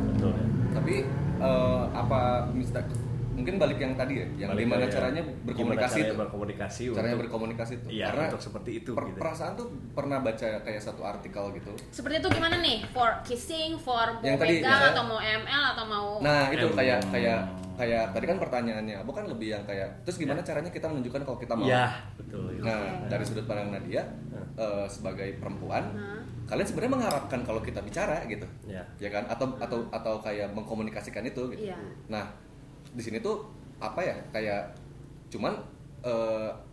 [0.09, 0.47] Betul ya.
[0.73, 0.95] Tapi
[1.41, 2.91] eh, apa misalnya
[3.41, 4.91] mungkin balik yang tadi ya, yang Balik gimana ya.
[4.91, 6.19] caranya Gimana berkomunikasi caranya tuh.
[6.19, 7.89] berkomunikasi Caranya untuk- berkomunikasi tuh.
[7.91, 9.19] Iya, Karena untuk seperti itu per- gitu.
[9.19, 11.73] perasaan tuh pernah baca kayak satu artikel gitu.
[11.91, 14.89] seperti itu gimana nih for kissing for mau Yang tadi, pegang ya.
[14.93, 16.75] atau mau ml atau mau Nah, itu Em.
[16.75, 17.41] kayak kayak
[17.75, 21.55] kayak tadi kan pertanyaannya, bukan lebih yang kayak terus gimana caranya kita menunjukkan kalau kita
[21.55, 21.65] mau.
[21.65, 22.53] Iya, betul.
[22.53, 22.63] ya.
[22.63, 24.05] Nah, dari sudut pandang Nadia
[24.53, 26.21] eh, sebagai perempuan, Hah?
[26.47, 28.45] kalian sebenarnya mengharapkan kalau kita bicara gitu.
[28.67, 28.85] Ya.
[28.99, 29.25] Ya kan?
[29.27, 31.65] Atau atau atau kayak mengkomunikasikan itu gitu.
[31.67, 31.79] Iya.
[32.07, 32.29] Nah,
[32.91, 33.47] di sini tuh
[33.79, 34.17] apa ya?
[34.31, 34.75] Kayak
[35.29, 35.55] cuman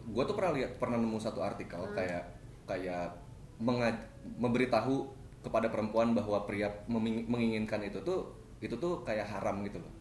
[0.08, 2.24] gue tuh pernah lihat pernah nemu satu artikel kayak
[2.64, 3.12] kayak
[3.58, 5.08] menga- memberitahu
[5.40, 8.28] kepada perempuan bahwa pria meming- menginginkan itu tuh
[8.58, 9.92] itu tuh kayak haram gitu loh.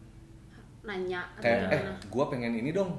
[0.83, 2.95] nanya atau Kayak eh gue pengen ini dong.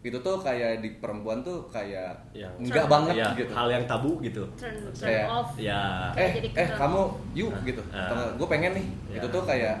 [0.00, 3.52] Itu tuh kayak di perempuan tuh kayak Yang enggak Turn- banget ya, gitu.
[3.52, 4.42] hal yang tabu gitu.
[4.54, 5.82] turn, turn Kayak- off Ya.
[6.10, 7.00] Kayak eh jadi eh kamu
[7.34, 8.30] yuk Ah, gitu ah.
[8.32, 9.20] gue pengen nih Ya.
[9.20, 9.76] itu tuh kayak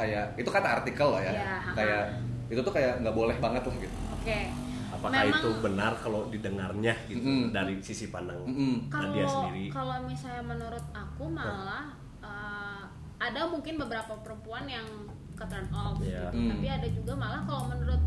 [0.00, 2.02] kayak itu kata artikel lah ya Ya, kayak
[2.46, 4.38] itu tuh kayak nggak boleh banget lah gitu oke
[4.90, 7.54] Apakah Memang- itu benar kalau didengarnya gitu Mm-mm.
[7.54, 8.42] dari sisi pandang.
[8.42, 8.90] Nadia
[9.22, 9.64] kalau sendiri?
[9.70, 12.82] kalau misalnya menurut aku malah eh,
[13.18, 14.84] ada mungkin beberapa perempuan yang
[15.32, 16.26] ke turn off Iya.
[16.26, 16.36] gitu.
[16.36, 16.50] Hmm.
[16.50, 18.02] tapi ada juga malah kalau menurut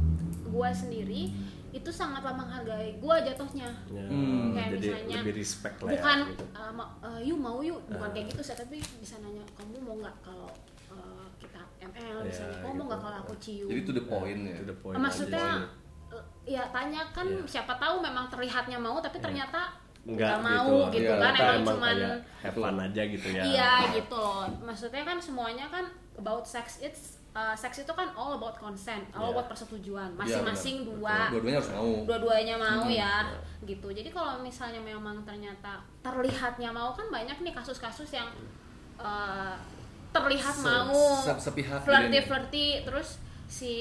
[0.45, 1.33] gua sendiri
[1.71, 4.53] itu sangatlah menghargai gua jatuhnya Ya, Hmm.
[4.53, 6.29] Kayak jadi misalnya, lebih respect lah bukan ya.
[6.29, 6.45] Gitu.
[6.51, 8.13] eh, ma- eh, yuk mau yuk bukan Ah.
[8.13, 10.51] kayak gitu sih tapi bisa nanya kamu mau nggak kalau
[11.85, 13.05] ml Ya, misalnya kamu mau nggak gitu.
[13.05, 15.47] kalau aku cium jadi to the point ya To the point maksudnya
[16.09, 17.43] eh, ya tanya kan Iya.
[17.43, 19.25] siapa tahu memang terlihatnya mau tapi Iya.
[19.25, 19.61] ternyata
[20.03, 21.95] Enggak nggak mau gitu, Iya, kan ternyata emang, emang cuman
[22.37, 23.41] have fun aja gitu ya.
[23.41, 28.35] iya gitu loh maksudnya kan semuanya kan about sex it's uh, seks itu kan all
[28.35, 29.33] about consent all Iya.
[29.33, 30.91] about persetujuan Iya, masing-masing benar.
[30.91, 32.91] dua dua-duanya harus mau dua-duanya mau Hmm.
[32.93, 33.15] ya
[33.63, 38.27] gitu jadi kalau misalnya memang ternyata terlihatnya mau kan banyak nih kasus-kasus yang
[38.97, 39.55] uh,
[40.13, 43.73] terlihat Se- mau se- sepihak flirty flirty terus si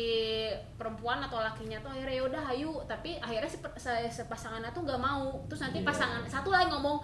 [0.74, 4.98] perempuan atau lakinya tuh akhirnya ya udah hayu tapi akhirnya si, se- sepasangannya tuh nggak
[4.98, 5.86] mau terus nanti Iya.
[5.86, 7.00] pasangan satu lagi ngomong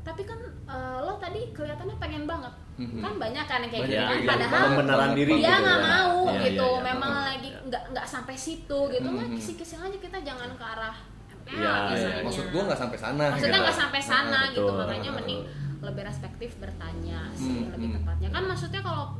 [0.00, 2.98] tapi kan uh, lo tadi kelihatannya pengen banget Mhm.
[2.98, 5.76] kan banyak kan yang kayak Banyak gitu Ya, kan padahal pembenaran diri dia gitu nggak
[5.76, 5.86] ya.
[5.86, 6.84] mau Iya, gitu iya, iya.
[6.84, 7.22] memang Iya.
[7.28, 9.34] lagi nggak nggak sampai situ gitu mah Mhm.
[9.36, 10.96] kisi-kisi aja kita jangan ke arah
[11.44, 12.22] ML Iya, Ya, misalnya.
[12.24, 13.62] maksud gue nggak sampai sana maksudnya gitu.
[13.62, 14.78] nggak sampai sana Nah, gitu betul.
[14.80, 15.42] makanya mending
[15.82, 17.96] lebih respektif bertanya sih Hmm, lebih hmm.
[17.98, 19.18] tepatnya kan maksudnya kalau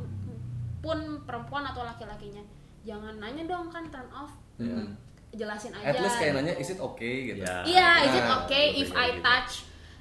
[0.79, 2.43] pun perempuan atau laki-lakinya
[2.81, 4.95] jangan nanya dong kan turn off Hmm.
[5.29, 7.63] jelasin aja at least kayak nanya is it okay gitu Ya.
[7.63, 9.21] Iya, is it Nah, okay lebih if I gitu.
[9.21, 9.53] touch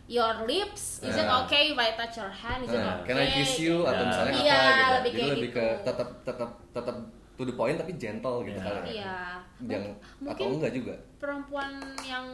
[0.04, 1.00] your lips?
[1.00, 1.42] Is it Nah.
[1.42, 2.60] okay if I touch your hand?
[2.60, 3.06] Is it Nah, okay?
[3.08, 4.06] can I kiss you atau Ya.
[4.06, 5.56] misalnya Iya, apa gitu lebih jadi lebih gitu.
[5.56, 6.96] ke tetap tetap tetap
[7.32, 8.62] to the point tapi gentle gitu Ya.
[8.62, 9.16] kali Iya.
[9.64, 9.84] yang
[10.20, 11.70] Mungkin- atau enggak juga perempuan
[12.04, 12.26] yang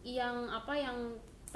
[0.00, 0.96] yang apa yang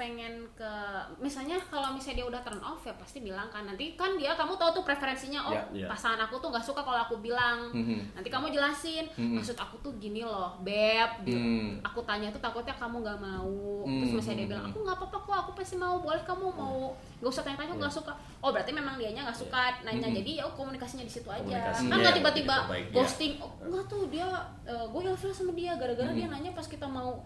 [0.01, 0.73] pengen ke
[1.21, 4.57] misalnya kalau misalnya dia udah turn off ya pasti bilang kan nanti kan dia kamu
[4.57, 5.87] tahu tuh preferensinya oh Ya, ya.
[5.93, 7.69] pasangan aku tuh nggak suka kalau aku bilang.
[7.69, 8.17] Mhm.
[8.17, 9.05] nanti kamu jelasin.
[9.13, 9.37] Mhm.
[9.37, 11.37] maksud aku tuh gini loh beb gitu.
[11.37, 11.77] Hmm.
[11.85, 13.85] aku tanya tuh takutnya kamu nggak mau.
[13.85, 16.97] Hmm, terus misalnya dia bilang aku nggak apa-apa kok aku pasti mau boleh kamu mau.
[17.21, 18.13] Nggak usah tanya-tanya nggak suka.
[18.41, 20.09] Oh berarti memang dianya nggak suka nanya.
[20.09, 20.17] Hmm.
[20.17, 21.77] jadi ya komunikasinya di situ aja.
[21.77, 22.55] Kan nggak yang tiba-tiba
[22.89, 24.25] ghosting oh, enggak tuh dia
[24.65, 25.77] gue ilfil sama dia.
[25.77, 27.21] Gara-gara dia nanya pas kita mau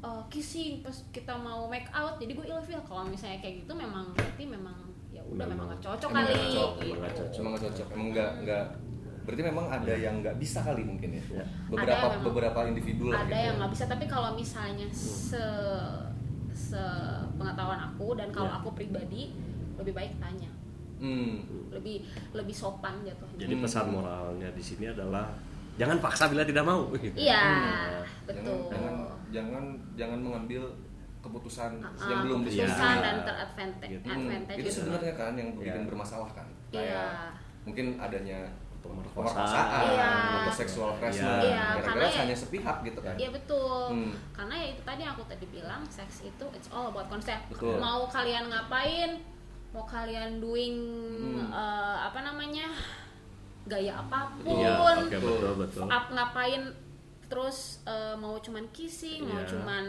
[0.00, 4.10] uh, kissing pas kita mau make out jadi gue ilfil kalau misalnya kayak gitu memang
[4.10, 4.76] berarti memang
[5.08, 6.86] ya udah memang nggak cocok Emang kali cocok, gitu.
[6.86, 7.36] emang nggak cocok.
[7.36, 7.86] Emang nggak cocok.
[7.90, 8.66] Emang nggak nggak.
[9.20, 11.22] Berarti memang ada yang nggak bisa kali mungkin ya.
[11.30, 11.44] Ya.
[11.68, 13.20] Beberapa Ada beberapa individu lah.
[13.20, 13.44] ada gitu.
[13.44, 15.44] yang nggak bisa tapi kalau misalnya se
[16.50, 16.82] se
[17.34, 18.58] pengetahuan aku dan kalau Ya.
[18.58, 19.32] aku pribadi
[19.76, 20.50] lebih baik tanya
[21.00, 21.40] Hmm.
[21.72, 23.64] lebih lebih sopan jatuhnya Jadi Hmm.
[23.64, 25.32] pesan moralnya di sini adalah
[25.80, 26.92] jangan paksa bila tidak mau.
[26.92, 27.16] Gitu.
[27.16, 28.94] iya Nah, betul Jangan,
[29.30, 29.64] jangan
[29.94, 30.62] jangan mengambil
[31.18, 32.96] keputusan Ah, yang belum keputusan diskusi.
[32.98, 34.04] dan teradvantage Gitu.
[34.04, 34.76] Hmm, advantage itu gitu.
[34.78, 35.88] sebenarnya kan yang bikin Iya.
[35.88, 36.46] bermasalah kan.
[36.70, 36.78] Iya.
[36.78, 37.10] Kayak
[37.62, 38.40] mungkin adanya
[38.80, 39.84] Pemerkosaan.
[39.86, 40.10] Iya.
[40.40, 43.14] atau seksual harassment Iya, gara-gara karena ya- hanya sepihak gitu kan.
[43.14, 43.82] Iya betul.
[43.92, 44.12] Hmm.
[44.32, 47.36] Karena ya itu tadi yang aku tadi bilang seks itu it's all about konsep.
[47.46, 47.76] Betul.
[47.76, 49.20] Mau kalian ngapain,
[49.70, 50.76] mau kalian doing
[51.36, 51.52] Hmm.
[51.52, 52.72] eh, apa namanya
[53.62, 55.84] gaya apa pun, Iya, oke betul betul.
[55.84, 56.62] up ngapain
[57.24, 59.46] terus eh, mau cuman kissing, mau Iya.
[59.46, 59.84] cuman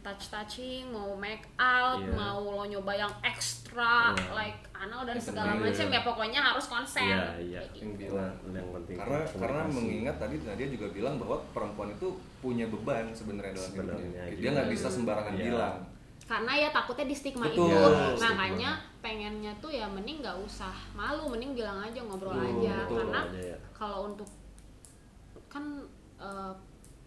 [0.00, 2.14] touch touching, mau make out, Iya.
[2.14, 4.30] mau lo nyoba yang ekstra Iya.
[4.30, 5.96] like anal dan Yang segala penting, macam iya.
[5.96, 7.02] ya pokoknya harus konsen.
[7.02, 7.60] Iya, iya.
[7.60, 7.82] Kayak gitu.
[7.82, 8.34] Yang bilang.
[8.54, 13.50] yang penting karena karena mengingat tadi Nadia juga bilang bahwa perempuan itu punya beban sebenarnya
[13.52, 14.22] dalam hidupnya.
[14.30, 15.42] Dia nggak bisa sembarangan Iya.
[15.44, 15.76] bilang.
[16.26, 17.78] Karena ya takutnya di stigma Betul, itu
[18.18, 18.34] stigma.
[18.34, 22.96] makanya pengennya tuh ya mending nggak usah malu mending bilang aja ngobrol Betul, aja betul
[22.98, 23.56] karena ya.
[23.70, 24.26] kalau untuk
[25.46, 25.64] kan
[26.18, 26.52] eh,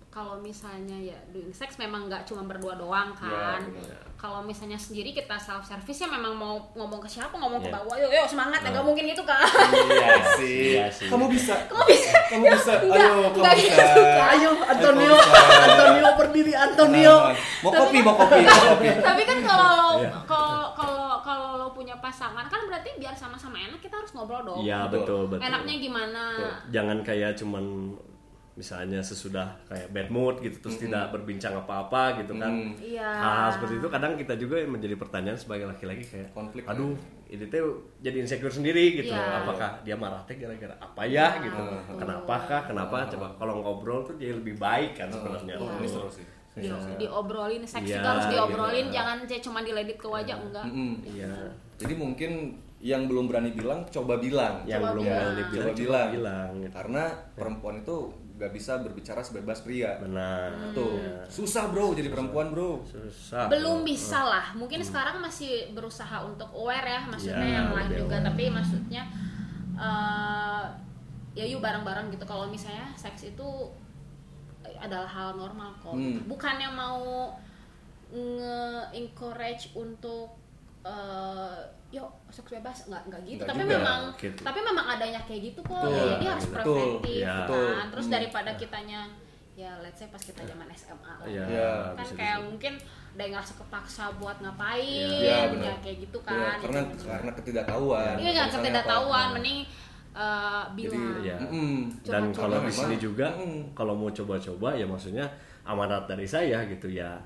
[0.10, 4.02] kalau misalnya ya doing sex memang nggak cuma berdua doang kan Ya, benar.
[4.16, 7.78] kalau misalnya sendiri kita self service ya memang mau ngomong ke siapa ngomong ke Ya.
[7.78, 8.72] bawah yuk yuk semangat ya Oh.
[8.74, 10.58] nggak mungkin gitu kan Iya sih.
[10.74, 11.08] Iya sih.
[11.08, 11.54] Kamu bisa.
[11.64, 12.18] Kamu bisa.
[12.28, 12.72] Kamu bisa.
[12.76, 13.70] Enggak, Ayo, kamu enggak bisa.
[13.86, 14.28] gitu kan.
[14.34, 15.40] Ayo Antonio, bisa.
[15.64, 17.16] Antonio berdiri Antonio.
[17.22, 18.88] Nah, Mau kopi, mau kopi, mau kopi.
[19.08, 20.12] tapi kan kalau Iya.
[20.26, 24.60] kalau kalau kalau lo punya pasangan kan berarti biar sama-sama enak kita harus ngobrol dong
[24.60, 25.30] Iya Betul.
[25.30, 25.46] betul betul.
[25.46, 26.24] enaknya gimana
[26.74, 27.94] Jangan kayak cuman
[28.60, 32.52] misalnya sesudah kayak bad mood gitu terus tidak berbincang apa-apa gitu kan.
[32.52, 32.76] Hmm.
[32.78, 36.68] iya Hal seperti itu kadang kita juga menjadi pertanyaan sebagai laki-laki kayak Konflik.
[36.68, 36.92] aduh
[37.26, 37.62] ini tuh
[37.98, 39.40] jadi insecure sendiri gitu Iya.
[39.40, 41.96] apakah dia marah teh gara-gara apa ya Iya, gitu betul.
[41.98, 45.72] kenapa kah kenapa coba kalau ngobrol tuh jadi lebih baik kan sebenarnya Iya.
[45.74, 46.26] Ini seru sih.
[46.52, 46.76] di, Iya.
[47.00, 48.94] diobrolin seks Iya, juga harus diobrolin iya.
[48.94, 50.94] jangan c- cuma diledit ke wajah enggak Mm-mm.
[51.08, 51.32] iya
[51.78, 52.32] Jadi mungkin
[52.82, 54.64] yang belum berani bilang, coba bilang.
[54.64, 55.20] yang Coba belum bilang.
[55.22, 56.08] berani bilang Coba coba bilang.
[56.10, 56.74] bilang gitu.
[56.74, 57.98] Karena perempuan itu
[58.40, 60.00] nggak bisa berbicara sebebas pria.
[60.00, 60.48] benar.
[60.72, 61.28] Tuh, Iya.
[61.28, 62.80] susah bro jadi perempuan bro.
[62.82, 64.56] susah belum bisa lah.
[64.56, 68.16] Mungkin sekarang masih berusaha untuk aware ya maksudnya Iya, yang lain juga.
[68.16, 68.26] aware.
[68.26, 69.04] tapi maksudnya
[69.76, 70.64] eh,
[71.34, 72.24] ya yuk bareng-bareng gitu.
[72.24, 73.48] Kalau misalnya seks itu
[74.76, 76.24] adalah hal normal kok Hmm.
[76.24, 77.36] bukannya mau
[78.10, 80.39] nge-encourage untuk
[80.82, 81.58] eh,
[81.90, 84.42] yuk seks bebas nggak nggak gitu Nggak tapi juga, memang gitu.
[84.46, 87.34] tapi memang adanya kayak gitu kok Betul, jadi harus betul, preventif iya.
[87.34, 87.70] kan betul.
[87.90, 88.14] terus Hmm.
[88.14, 89.02] daripada kitanya
[89.54, 91.72] ya let's say pas kita zaman SMA lah Iya, Iya.
[91.92, 92.48] kan bisa kayak disebut.
[92.48, 92.74] mungkin
[93.10, 95.76] ada yang ngerasa kepaksa buat ngapain Iya, ya, benar.
[95.82, 97.06] kayak gitu Ya, kan karena Itu.
[97.06, 98.14] karena ketidaktahuan.
[98.16, 99.36] iya nggak ketidaktahuan apa.
[99.36, 99.60] mending
[100.10, 101.36] uh, Jadi, bilang iya.
[101.42, 101.76] mm-mm.
[102.00, 102.40] dan Curhat-curhat.
[102.40, 103.62] kalau di sini juga mm.
[103.74, 105.26] kalau mau coba-coba ya maksudnya
[105.66, 107.20] amanat dari saya gitu ya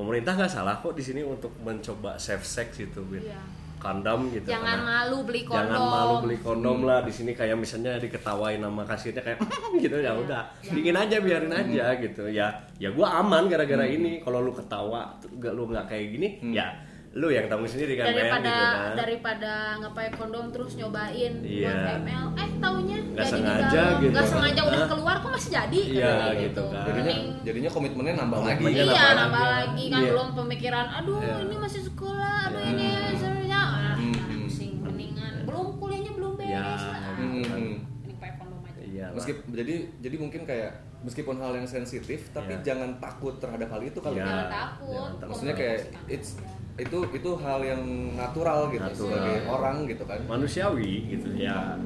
[0.00, 3.20] pemerintah nggak salah kok di sini untuk mencoba safe sex gitu Win.
[3.22, 3.40] Iya.
[3.78, 6.84] kondom gitu jangan karena malu beli kondom jangan malu beli kondom Hmm.
[6.84, 9.40] lah di sini kayak misalnya diketawain nama kasirnya kayak
[9.80, 10.20] gitu ya Iya.
[10.20, 15.16] udah dingin aja biarin aja gitu ya ya gua aman gara-gara ini kalau lu ketawa
[15.34, 16.52] gak lu nggak kayak gini Hmm.
[16.52, 16.68] ya
[17.10, 21.66] lu yang tanggung sendiri kan daripada gitu kan daripada ngapain kondom terus nyobain Iya.
[21.66, 24.12] buat ML eh taunya Nggak jadi sengaja di dalam gitu.
[24.12, 26.84] nggak sengaja udah keluar kok masih jadi Iya, Kayak gitu kan.
[26.86, 28.62] Jadinya jadinya komitmennya nambah lagi.
[28.64, 29.58] Iya nambah nambah lagi.
[29.58, 30.10] lagi kan Iya.
[30.12, 31.36] belum pemikiran aduh Iya.
[31.42, 32.70] ini masih sekolah aduh Iya.
[32.70, 34.14] ini sebenarnya ah, Hmm.
[34.40, 36.62] pusing mendingan belum kuliahnya belum beres Iya.
[36.62, 37.42] lah Hmm.
[37.42, 37.68] mending
[38.14, 39.14] pakai kondom aja iya lah.
[39.14, 42.64] Meskip, jadi jadi mungkin kayak meskipun hal yang sensitif tapi Iya.
[42.66, 44.16] jangan takut terhadap hal itu kali.
[44.16, 44.26] Iya.
[44.26, 45.28] jangan takut jangan takut.
[45.28, 46.30] Maksudnya kayak it's
[46.76, 47.82] itu itu hal yang
[48.14, 49.08] natural gitu Natural.
[49.10, 50.18] sebagai orang gitu kan.
[50.22, 51.76] manusiawi gitu ya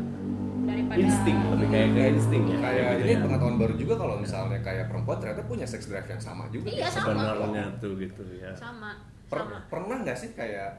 [0.65, 3.21] daripada insting lebih kayak kayak insting ya Kayak gitu ini ya.
[3.21, 6.69] pengetahuan baru juga kalau misalnya kayak perempuan ternyata punya sex drive yang sama juga.
[6.69, 7.05] Iya, sama.
[7.13, 8.91] sebenarnya tuh gitu ya sama
[9.25, 10.71] Per- sama pernah nggak sih kayak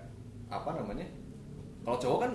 [0.48, 1.06] apa namanya?
[1.82, 2.32] Kalau cowok kan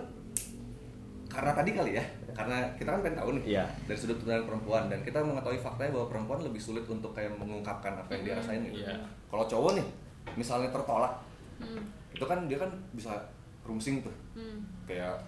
[1.28, 2.04] karena tadi kali ya,
[2.40, 3.64] karena kita kan pengen tahu nih Iya.
[3.84, 7.92] dari sudut pandang perempuan dan kita mengetahui faktanya bahwa perempuan lebih sulit untuk kayak mengungkapkan
[7.94, 8.80] apa yang dia rasain gitu.
[8.80, 8.96] Iya.
[9.28, 9.86] Kalau cowok nih,
[10.34, 11.12] misalnya tertolak,
[11.56, 11.84] Hmm.
[12.10, 13.12] itu kan dia kan bisa
[13.62, 14.64] rungsing tuh Hmm.
[14.84, 15.20] kayak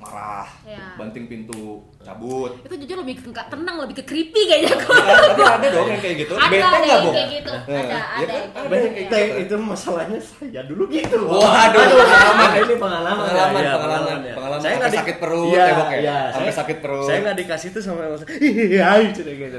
[0.00, 0.96] marah Iya.
[0.96, 1.60] banting pintu
[2.00, 5.66] cabut itu jujur lebih ke nggak tenang lebih ke creepy kayaknya kok Iya, tapi ada
[5.70, 8.50] dong yang kayak gitu ada bete ada nggak kayak gitu Nah, ada iya ada yang
[8.50, 9.40] kayak Ada gitu yang kayak Teh, gitu.
[9.42, 11.18] itu masalahnya saya dulu gitu.
[11.20, 12.50] Waduh, pengalaman.
[12.56, 13.24] ini pengalaman.
[13.26, 14.34] Pengalaman, ya, pengalaman, ya.
[14.34, 14.60] pengalaman.
[14.60, 15.96] Saya Sampai nggak di- sakit perut, Iya, ya, ya?
[15.98, 16.18] iya.
[16.30, 17.04] Sampai Saya- sakit perut.
[17.04, 18.00] Saya nggak dikasih tuh sama
[18.40, 19.58] iya, gitu gitu.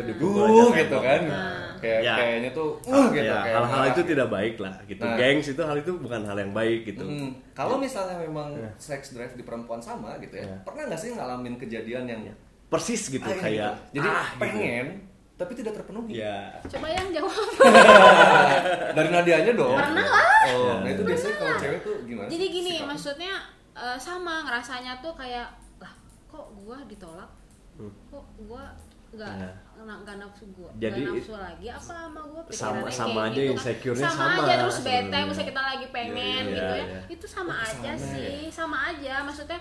[0.74, 1.61] gitu kan Nah.
[1.82, 2.14] Kayak Ya.
[2.16, 4.10] kayaknya tuh uh, gitu Ya, kayak hal-hal itu gitu.
[4.10, 5.02] tidak baik lah gitu.
[5.02, 5.18] Nah.
[5.18, 7.04] Gengs itu hal itu bukan hal yang baik gitu.
[7.04, 8.70] Hmm, kalau misalnya memang Ya.
[8.78, 10.58] sex drive di perempuan sama gitu ya, Ya.
[10.62, 12.22] pernah nggak sih ngalamin kejadian yang
[12.68, 14.00] Persis gitu ah, kayak gitu.
[14.00, 14.40] jadi ah, gitu.
[14.40, 14.88] pengen
[15.36, 16.14] tapi tidak terpenuhi.
[16.16, 16.54] Ya.
[16.64, 17.34] coba yang jawab
[18.94, 19.74] Dari Nadianya dong.
[19.74, 20.28] Pernah lah.
[20.48, 20.74] Oh, Ya.
[20.80, 22.28] nah itu biasanya kalau cewek tuh gimana?
[22.28, 22.88] jadi gini sikapnya?
[22.88, 23.34] maksudnya
[23.74, 25.94] eh, sama ngerasanya tuh kayak lah
[26.28, 27.30] kok gua ditolak
[27.74, 27.90] Hmm.
[28.06, 28.64] kok gua
[29.12, 29.50] nggak Ya.
[29.82, 33.26] Nggak nggak nafsu gua Jadi nggak nafsu lagi apa sama gua Sama- pikirannya sama kayak
[33.26, 33.56] aja gitu kan.
[33.56, 35.26] insecure-nya sama, sama aja terus bete sebenarnya.
[35.26, 37.00] misalnya kita lagi pengen Iya, gitu ya iya.
[37.10, 38.52] itu sama Oh, aja sih ya?
[38.52, 39.60] sama aja maksudnya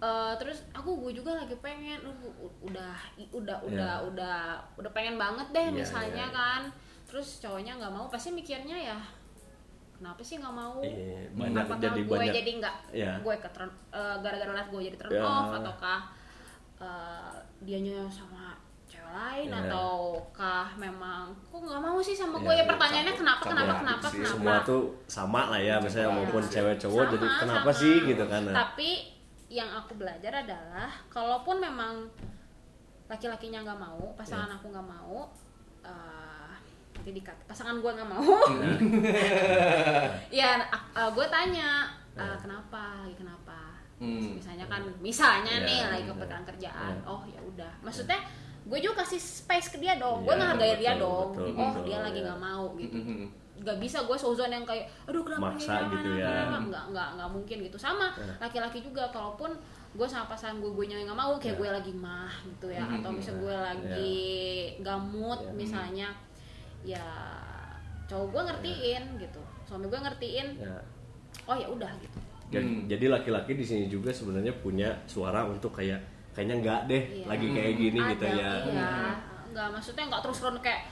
[0.00, 2.18] eh, terus aku gue juga lagi pengen uh,
[2.60, 2.94] udah
[3.30, 4.04] udah udah Iya.
[4.04, 4.38] udah
[4.76, 6.34] udah pengen banget deh Iya, misalnya iya, iya.
[6.34, 6.62] kan
[7.04, 8.98] terus cowoknya nggak mau pasti mikirnya ya
[9.94, 13.12] kenapa sih nggak mau Iya, banyak apakah jadi gue banyak jadi nggak Iya.
[13.20, 13.48] gue ke
[13.92, 15.22] eh, gara-gara liat gue jadi turn Iya.
[15.22, 16.00] off ataukah
[16.80, 18.41] eh, dianya sama
[19.12, 19.58] lain Iya.
[19.62, 23.50] ataukah memang kok nggak mau sih sama Iya, gue ya iya, pertanyaannya campur- kenapa campur
[23.52, 26.18] kenapa aduk kenapa sih, kenapa Semua tuh sama lah ya, misalnya Sama.
[26.18, 27.80] maupun cewek cowok Sama, jadi kenapa sama.
[27.80, 28.40] sih gitu kan.
[28.44, 28.54] Nah.
[28.58, 28.90] tapi
[29.48, 31.94] yang aku belajar adalah kalaupun memang
[33.06, 34.56] laki-lakinya nggak mau pasangan Iya.
[34.56, 35.16] aku nggak mau
[35.82, 36.52] eh,
[36.94, 38.76] nanti dikat pasangan gue nggak mau Nah,
[40.32, 40.56] ya
[40.94, 42.36] uh, gue tanya uh, Ya.
[42.38, 43.60] kenapa lagi kenapa
[43.98, 44.34] Hmm.
[44.34, 46.10] misalnya kan misalnya Ya, nih lagi ya.
[46.10, 47.04] kepikiran kerjaan Ya.
[47.04, 48.18] oh ya udah maksudnya
[48.72, 51.68] gue juga kasih space ke dia dong gue Ya, menghargai dia betul, dong betul, oh
[51.68, 52.24] betul, dia lagi ya.
[52.24, 52.96] nggak mau gitu
[53.62, 56.26] nggak bisa gue sozon yang kayak aduh kenapa Maksa ini, gitu ya.
[56.26, 56.56] kenapa?
[56.66, 58.32] nggak nggak nggak mungkin gitu sama Ya.
[58.40, 59.50] laki-laki juga kalaupun
[59.92, 61.60] gue sama pasangan gue gue nggak mau kayak Ya.
[61.60, 64.16] gue lagi mah gitu ya atau misalnya gue lagi
[64.80, 65.52] gamut Ya.
[65.52, 66.08] misalnya
[66.82, 67.04] ya
[68.04, 70.74] cowok gue ngertiin gitu suami gue ngertiin ya.
[71.44, 72.18] oh ya udah gitu
[72.52, 72.84] Jadi, Hmm.
[72.84, 75.96] jadi laki-laki di sini juga sebenarnya punya suara untuk kayak
[76.32, 77.26] kayaknya enggak deh Iya.
[77.26, 78.50] lagi kayak gini Ada, gitu ya.
[78.64, 78.90] iya
[79.48, 80.82] nggak maksudnya nggak terus run kayak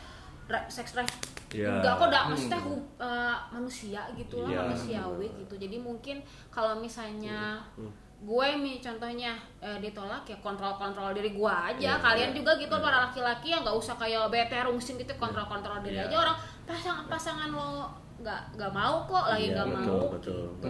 [0.66, 1.14] sex drive
[1.50, 1.81] Iya.
[1.81, 4.61] enggak kok dah maksudnya hu- uh, manusia gitu lah Iya.
[4.62, 7.88] manusiawi gitu jadi mungkin kalau misalnya Hmm.
[8.20, 12.37] gue nih contohnya eh, ditolak ya kontrol kontrol diri gue aja Iya, kalian iya.
[12.37, 16.07] juga gitu para laki-laki yang nggak usah kayak bete rungsing gitu kontrol kontrol diri Iya.
[16.07, 17.88] aja orang pasangan pasangan lo
[18.20, 20.42] nggak nggak mau kok lagi Iya, nggak betul, mau betul.
[20.61, 20.68] gitu.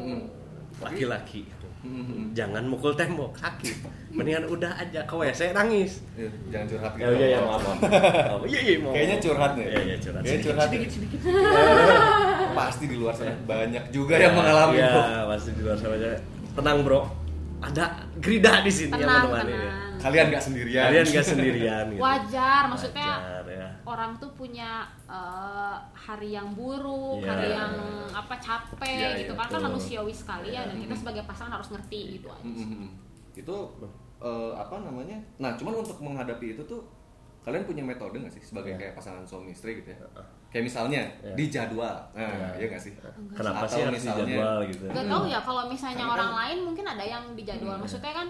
[0.78, 1.40] Laki-laki
[1.80, 2.32] Mhm.
[2.32, 3.72] jangan mukul tembok sakit.
[4.10, 6.04] Mendingan udah aja ke WC nangis.
[6.12, 7.62] Ya, jangan curhat Ya iya ya maaf.
[7.62, 7.78] maaf.
[8.30, 8.92] Oh, Iya iya mau.
[8.92, 9.64] Kayaknya curhat nih.
[9.64, 10.20] Iya iya curhat.
[10.20, 10.68] Kayaknya Sedikit, curhat.
[10.68, 11.20] sedikit, sedikit.
[12.58, 15.02] Pasti di luar sana banyak juga yang mengalami Iya, Bro.
[15.28, 16.10] pasti di luar sana aja.
[16.52, 17.00] Tenang, Bro.
[17.60, 17.84] Ada
[18.18, 19.52] gerida di sini yang tenang menemani.
[19.52, 20.84] tenang Kalian nggak sendirian.
[20.86, 22.00] Kalian gak sendirian gitu.
[22.00, 23.68] wajar maksudnya Wajar, ya.
[23.84, 24.70] orang tuh punya
[25.04, 27.28] eh, hari yang buruk, Iya.
[27.28, 27.72] hari yang
[28.10, 31.68] apa capek Iya, gitu iya, kan kan manusiawi sekali ya dan kita sebagai pasangan harus
[31.70, 32.42] ngerti gitu aja.
[32.42, 32.88] Mhm.
[33.34, 33.56] Itu
[34.18, 35.16] eh, apa namanya?
[35.36, 36.80] Nah, cuman untuk menghadapi itu tuh
[37.40, 38.78] kalian punya metode nggak sih sebagai Iya.
[38.78, 39.98] kayak pasangan suami istri gitu ya?
[40.50, 41.32] Kayak misalnya Iya.
[41.32, 41.96] di jadwal.
[42.12, 42.48] Nah, Iya.
[42.54, 42.92] iya nggak sih?
[43.32, 44.84] Kenapa Atau sih harus misalnya- dijadwal gitu?
[44.86, 47.74] Gak tau ya kalau misalnya Karena orang kan- lain mungkin ada yang di jadwal.
[47.74, 47.82] Hmm.
[47.82, 48.26] Maksudnya kan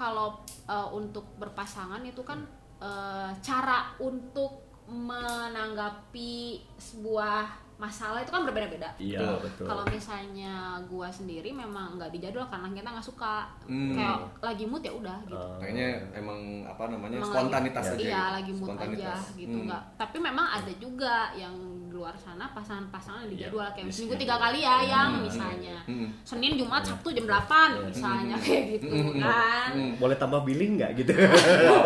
[0.00, 2.40] kalau eh, untuk berpasangan itu kan
[2.80, 8.92] eh, cara untuk menanggapi sebuah masalah itu kan berbeda-beda.
[9.00, 9.36] Iya, Betul.
[9.48, 9.66] betul.
[9.72, 13.48] Kalau misalnya gua sendiri memang nggak dijadwal karena kita nggak suka.
[13.64, 13.96] Hmm.
[13.96, 15.40] Kayak lagi mood ya udah gitu.
[15.40, 15.56] Oh.
[15.56, 17.16] Kayaknya emang apa namanya?
[17.24, 18.04] Emang spontanitas lagi, aja.
[18.04, 18.36] Iya, gitu.
[18.36, 19.20] lagi mood aja Spontanitas.
[19.32, 19.66] gitu Hmm.
[19.72, 19.82] nggak.
[19.96, 21.54] Tapi memang ada juga yang
[21.90, 24.22] di luar sana pasangan-pasangan yang dijadwal kayak di seminggu schedule.
[24.24, 25.22] tiga kali ya yang Hmm.
[25.22, 25.76] misalnya.
[25.84, 26.08] Hmm.
[26.22, 27.82] Senin, Jumat, Sabtu jam 8 Iya.
[27.84, 29.18] misalnya kayak gitu Hmm.
[29.18, 29.70] kan.
[29.72, 29.92] Hmm.
[29.98, 31.12] Boleh tambah billing nggak gitu?
[31.12, 31.82] Wow.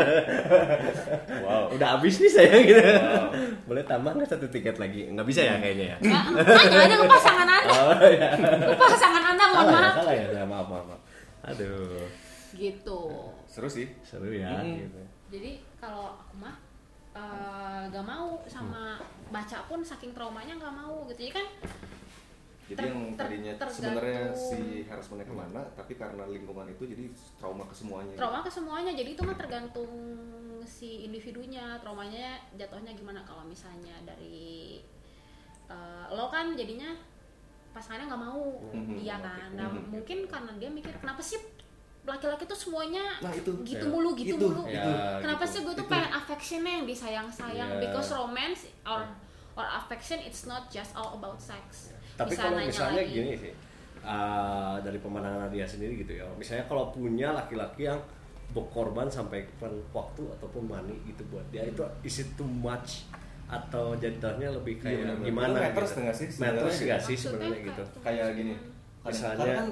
[1.43, 1.65] wow.
[1.71, 2.77] Udah habis nih saya gitu.
[2.77, 3.33] Wow.
[3.65, 5.09] Boleh tambah nggak satu tiket lagi?
[5.09, 5.97] Nggak bisa ya kayaknya ya?
[5.99, 7.73] Nggak, Tanya aja ke pasangan Anda.
[7.73, 8.29] Oh ya.
[8.69, 9.95] Ke pasangan Anda mohon Salah ya, maaf.
[9.97, 10.27] salah ya.
[10.31, 11.01] Ya, Maaf, maaf, maaf.
[11.47, 12.05] Aduh,
[12.53, 13.01] Gitu.
[13.47, 13.89] Seru sih.
[14.03, 14.61] seru ya.
[14.61, 14.77] Mm.
[14.79, 15.01] Gitu.
[15.31, 16.55] Jadi kalau aku mah
[17.15, 18.99] eh, gak mau sama
[19.29, 21.21] baca pun saking traumanya gak mau gitu.
[21.21, 21.47] Jadi kan
[22.65, 23.77] Jadi Ter- yang ter- tadinya tergantung.
[23.77, 27.05] sebenarnya si harassmentnya ke mana, tapi karena lingkungan itu jadi
[27.37, 28.17] trauma ke semuanya.
[28.17, 29.93] trauma ke semuanya jadi itu mah tergantung
[30.65, 34.81] si individunya traumanya jatuhnya gimana kalau misalnya dari
[35.67, 36.97] eh, lo kan jadinya
[37.71, 38.97] pasangannya nggak mau Mhm.
[38.97, 39.85] dia kan nah Mhm.
[39.91, 41.37] mungkin karena dia mikir kenapa sih
[42.05, 43.49] laki-laki tuh semuanya Nah, itu.
[43.63, 43.91] gitu Ya.
[43.91, 44.47] mulu gitu Itu.
[44.47, 44.85] mulu Ya,
[45.19, 45.53] kenapa gitu.
[45.53, 45.91] sih gue tuh Itu.
[45.91, 47.81] pengen affectionnya yang disayang-sayang Ya.
[47.81, 49.01] because romance or
[49.55, 53.15] or affection it's not just all about sex Tapi bisa kalau nanya misalnya lagi.
[53.15, 53.53] gini sih,
[54.01, 56.27] uh, dari pemandangan dia sendiri gitu ya.
[56.35, 57.99] Misalnya kalau punya laki-laki yang
[58.51, 59.43] berkorban sampai
[59.91, 63.09] waktu ataupun money gitu buat dia itu is it too much
[63.45, 65.27] atau jadinya lebih Iya, kayak benar-benar.
[65.27, 65.57] gimana?
[65.65, 66.85] Matters nggak sih sebenarnya Matters gitu?
[66.85, 67.83] nggak sih sebenarnya gitu?
[67.99, 68.55] kayak gini
[69.03, 69.69] Misalnya- karena kan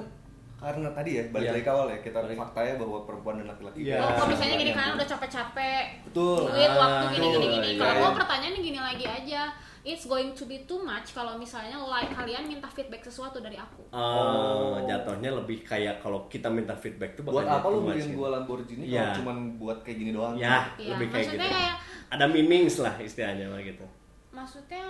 [0.63, 1.53] karena tadi ya balik Iya.
[1.53, 2.37] lagi ke awal ya kita Balik.
[2.39, 3.97] faktanya bahwa perempuan dan laki-laki Iya.
[3.97, 6.39] Oh, kalau misalnya gini kan udah capek-capek, Betul.
[6.47, 7.51] duit, Ah, waktu gini gini betul.
[7.53, 7.67] gini.
[7.67, 9.41] Iya, Kalau gua pertanyaannya gini lagi aja,
[9.83, 13.83] it's going to be too much kalau misalnya like kalian minta feedback sesuatu dari aku.
[13.89, 18.17] Uh, jatuhnya lebih kayak kalau kita minta feedback tuh buat apa lu beliin gitu.
[18.17, 19.11] gua Lamborghini Iya.
[19.11, 21.35] kalau cuman buat kayak gini doang Ya, Iya, lebih kayak gitu.
[21.35, 23.83] maksudnya kayak- Ada meanings lah istilahnya lah gitu.
[24.29, 24.85] Maksudnya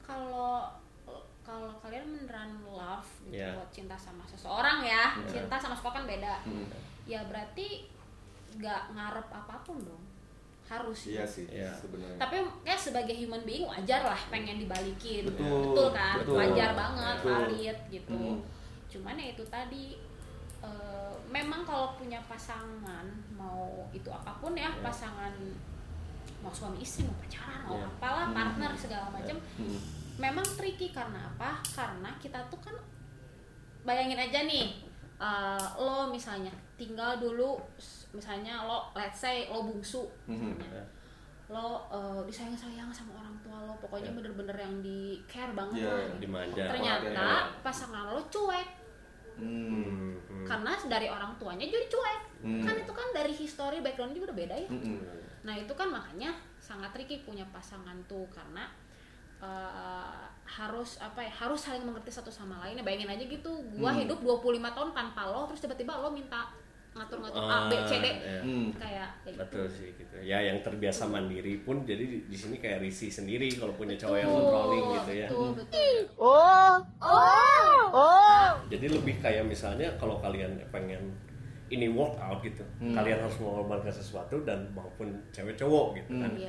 [0.00, 0.66] kalau
[1.48, 3.56] kalau kalian beneran love gitu Iya.
[3.56, 5.24] buat cinta sama seseorang ya, Iya.
[5.26, 6.44] cinta sama suka kan beda.
[6.44, 6.68] Hmm.
[7.08, 7.88] Ya berarti
[8.54, 10.04] nggak ngarep apa pun dong.
[10.68, 11.72] Harus iya sih Iya.
[11.72, 16.36] sebenarnya tapi ya sebagai human being wajar lah pengen dibalikin Betul, kan betul.
[16.36, 17.32] wajar banget Betul.
[17.32, 18.44] valid gitu Hmm.
[18.86, 19.96] cuman ya itu tadi
[20.60, 24.84] eh, memang kalau punya pasangan mau itu apa pun ya Iya.
[24.84, 25.32] pasangan
[26.38, 27.88] mau suami istri mau pacaran mau Iya.
[27.88, 28.36] apalah Hmm.
[28.36, 29.80] partner segala macam Hmm.
[30.18, 32.74] Memang tricky karena apa karena kita tuh kan
[33.82, 34.82] bayangin aja nih
[35.16, 37.58] eh, lo misalnya tinggal dulu
[38.10, 40.54] misalnya lo let's say lo bungsu Mhm.
[40.54, 40.84] misalnya
[41.48, 44.16] lo eh, disayang-sayang sama orang tua lo pokoknya Ya.
[44.16, 46.62] bener-bener yang di care banget Iya, lah dimanja.
[46.68, 47.48] ternyata Ya.
[47.62, 48.68] pasangan lo cuek
[49.38, 50.18] Hmm.
[50.18, 50.42] Hmm.
[50.42, 52.58] karena dari orang tuanya jadi cuek Hmm.
[52.60, 54.98] kan itu kan dari history background juga udah beda ya Mm-mm.
[55.42, 58.66] nah itu kan makanya sangat tricky punya pasangan tuh karena
[59.38, 63.92] eh, harus apa ya harus saling mengerti satu sama lain ya bayangin aja gitu gua
[63.92, 64.00] Hmm.
[64.00, 64.40] hidup 25
[64.72, 66.48] tahun tanpa lo terus tiba-tiba lo minta
[66.88, 68.40] ngatur-ngatur A B C D Ah, iya.
[68.40, 68.68] Hmm.
[68.72, 69.38] kayak kayak gitu.
[69.38, 70.14] Betul sih gitu.
[70.18, 74.16] Ya yang terbiasa mandiri pun jadi di, di sini kayak risih sendiri kalau punya cowok
[74.16, 75.28] yang Betul, controlling gitu ya.
[75.28, 75.96] betul betul
[78.68, 81.00] Jadi lebih kayak misalnya kalau kalian pengen
[81.68, 82.96] ini work out gitu, Hmm.
[82.96, 86.32] kalian harus mengorbankan sesuatu dan maupun cewek cowok gitu kan.
[86.32, 86.40] Hmm.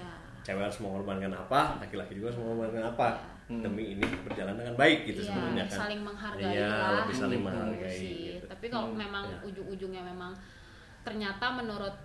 [0.50, 0.52] Iya.
[0.52, 3.08] Cewek harus mengorbankan apa, laki-laki juga harus mengorbankan apa
[3.46, 3.62] Hmm.
[3.62, 5.78] demi ini berjalan dengan baik gitu Iya, sebenarnya kan.
[5.80, 8.14] saling menghargai Iya, lah lebih saling gitu menghargai sih.
[8.30, 8.46] gitu.
[8.46, 9.38] tapi kalau Hmm, memang iya.
[9.42, 10.32] ujung-ujungnya memang
[11.02, 11.96] ternyata menurut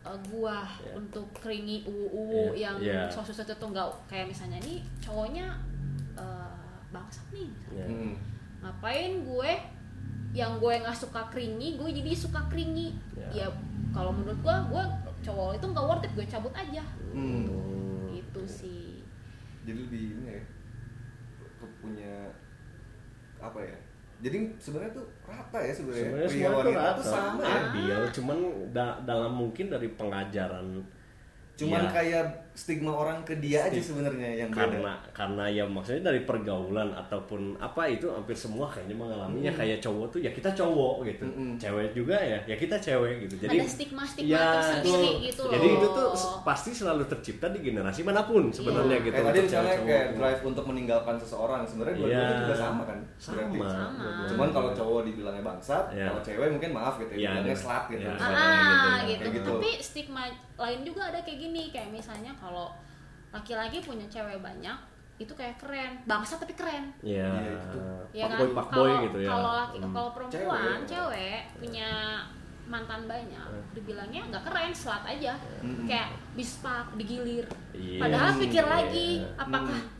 [0.00, 0.92] uh, gua Iya.
[0.96, 3.02] untuk keringi uwu Iya, yang iya.
[3.06, 5.46] sosok itu nggak kayak misalnya nih cowoknya
[6.14, 6.56] uh,
[6.88, 7.84] bangsat nih Ya.
[7.84, 8.16] Hmm.
[8.60, 9.50] ngapain gue
[10.32, 13.44] yang gue nggak suka keringi gue jadi suka keringi Ya.
[13.44, 13.46] ya
[13.92, 14.84] kalau menurut gue gue
[15.20, 16.80] cowok itu nggak worth it gue cabut aja
[17.12, 17.44] Hmm.
[18.46, 19.00] Sih.
[19.62, 20.42] Jadi lebih ini ya
[21.56, 22.14] pu- punya
[23.38, 23.76] apa ya?
[24.20, 26.04] Jadi sebenarnya tuh rata ya sebenarnya.
[26.06, 26.94] Sebenarnya pria semua tuh wanita rata.
[26.94, 27.42] tuh sama.
[27.42, 28.38] Ya Adil, cuman
[28.70, 30.66] da- dalam mungkin dari pengajaran
[31.54, 31.90] cuman Iya.
[31.92, 32.24] kayak
[32.54, 37.58] stigma orang ke dia aja sebenarnya yang beda karena karena ya maksudnya dari pergaulan ataupun
[37.58, 41.58] apa itu hampir semua kayaknya mengalaminya kayak cowok tuh ya kita cowok gitu Mm-mm.
[41.58, 45.22] cewek juga ya ya kita cewek gitu jadi Ada stigma-stigma ya, tersendiri betul.
[45.26, 45.74] gitu jadi loh.
[45.74, 46.08] itu tuh
[46.40, 49.02] pasti selalu tercipta di generasi mana pun sebenarnya Iya.
[49.02, 50.16] gitu kayak tadi misalnya cewek-cowok kayak gitu.
[50.16, 52.40] drive untuk meninggalkan seseorang sebenarnya dua-duanya Iya.
[52.40, 53.66] juga sama kan berarti Sama.
[53.66, 54.08] Sama.
[54.30, 56.06] cuman kalau cowok dibilangnya bangsat Iya.
[56.06, 57.58] kalau cewek mungkin maaf gitu Iya, ya bilangnya iya.
[57.58, 58.12] slut gitu Iya.
[58.14, 58.38] misalnya.
[58.38, 59.10] ah gitu.
[59.10, 59.50] gitu, gitu.
[59.50, 60.22] tapi stigma
[60.54, 62.68] lain juga ada kayak gini kayak misalnya kalau
[63.32, 64.76] laki-laki punya cewek banyak
[65.14, 67.80] itu kayak keren bangsa tapi keren ya, Iya, itu.
[68.12, 69.92] ya kan kalau gitu ya kalau laki Hmm.
[69.94, 70.90] kalau perempuan Cewek.
[70.90, 71.88] cewek, punya
[72.64, 75.86] mantan banyak dibilangnya nggak keren slut aja Hmm.
[75.86, 78.00] kayak bispak digilir Iya.
[78.02, 78.72] padahal pikir Iya.
[78.74, 79.92] lagi apakah Hmm.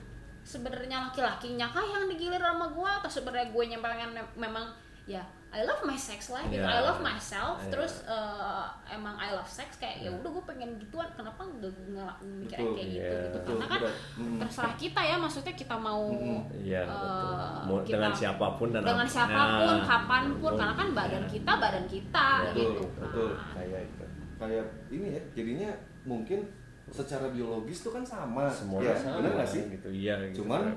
[0.42, 4.66] sebenarnya laki-lakinya kah yang digilir sama gua atau sebenarnya gue yang pengen memang
[5.06, 5.22] ya
[5.54, 6.66] I love my sex life gitu Iya.
[6.68, 7.70] I love myself Iya.
[7.70, 12.74] terus eh, emang I love sex kayak ya udah gue pengen gituan kenapa nggak Betul,
[12.74, 12.90] kayak iya.
[12.90, 13.94] gitu gitu Betul, karena kan betul.
[14.16, 14.38] Hmm.
[14.42, 16.40] terserah kita ya maksudnya kita mau Mm-mm.
[16.52, 17.34] Iya, eh, betul.
[17.64, 20.58] Mau kita- dengan siapa pun dan dengan apa- siapa pun Nah, kapan pun betul.
[20.58, 21.30] karena kan badan Iya.
[21.30, 23.02] kita badan kita Iya, gitu betul, kan.
[23.06, 23.30] betul.
[23.54, 25.70] kayak itu kayak ini ya jadinya
[26.04, 26.40] mungkin
[26.86, 30.42] secara biologis tuh kan sama semua ya sama benar nggak sih gitu iya gitu.
[30.42, 30.74] cuman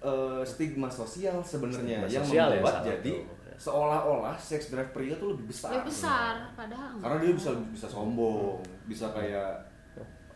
[0.00, 3.41] eh, stigma sosial sebenarnya yang ya, membuat salah jadi tuh.
[3.54, 5.70] Seolah-olah seks drive pria tuh lebih besar.
[5.74, 9.68] Lebih besar padahal karena dia bisa bisa sombong bisa kayak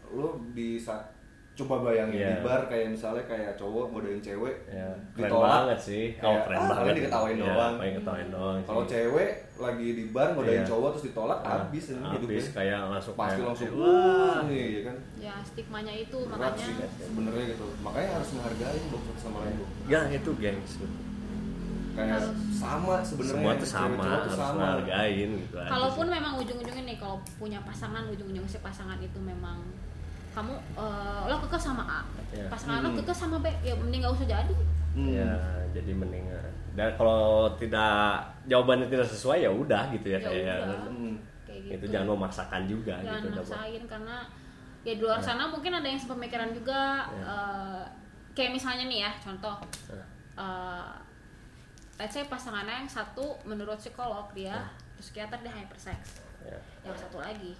[0.09, 0.95] lo bisa
[1.57, 2.29] coba bayangin Iya.
[2.31, 5.49] di bar kayak misalnya kayak cowok godain cewek ya keren ditolak.
[5.65, 6.05] banget sih.
[6.15, 6.95] Oh Kayak, keren ah, banget.
[6.95, 7.75] diketawain Iya, doang.
[7.75, 10.69] paling ketawain doang kalau cewek lagi di bar godain Iya.
[10.69, 12.45] cowok terus ditolak Ah, habis ini habis hidupnya.
[12.53, 13.89] kayak langsung pasti kayak, langsung wah.
[13.89, 14.97] Wah iya kan?
[15.17, 16.61] Ya stigmanya itu berat makanya.
[16.61, 17.67] sih sebenarnya gitu.
[17.81, 19.57] Makanya harus menghargai dok sama lain.
[19.89, 20.73] Ya itu gengs
[21.97, 22.21] kayak
[22.53, 27.59] sama sebenarnya semua tuh sama harus sama menghargain gitu kalaupun memang ujung-ujungnya nih kalau punya
[27.63, 29.59] pasangan ujung-ujungnya si pasangan itu memang
[30.31, 32.47] kamu eh, lo kekeh sama A Iya.
[32.47, 32.99] pasangan lo Hmm.
[33.01, 34.55] kekeh sama B ya mending gak usah jadi
[34.93, 35.09] Hmm.
[35.11, 35.33] ya
[35.73, 36.25] jadi mending
[36.73, 40.79] dan kalau tidak jawabannya tidak sesuai ya udah gitu ya, Ya kayak udah.
[40.87, 41.15] Hmm.
[41.43, 44.17] kayak itu gitu jangan memaksakan juga jangan gitu maksain karena
[44.83, 47.25] ya di luar sana mungkin ada yang sepemikiran juga Ya.
[47.25, 47.83] eh,
[48.33, 49.57] kayak misalnya nih ya contoh
[49.89, 50.05] Ya.
[51.97, 54.61] Let's say pasangannya yang satu menurut psikolog dia Ya.
[54.97, 56.57] psikiater dia hypersex Ya.
[56.83, 57.53] yang satu lagi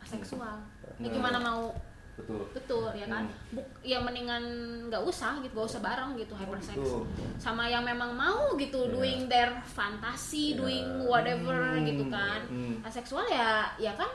[0.00, 1.10] aseksual ya Nah.
[1.10, 1.70] gimana mau
[2.12, 3.54] betul betul ya kan Hmm.
[3.54, 4.42] Buk, ya mendingan
[4.86, 7.02] nggak usah gitu gak usah bareng gitu hypersex betul.
[7.36, 8.90] sama yang memang mau gitu Ya.
[8.90, 10.56] doing their fantasi Ya.
[10.58, 11.82] doing whatever Hmm.
[11.82, 12.76] gitu kan Hmm.
[12.82, 14.08] aseksual ya ya kan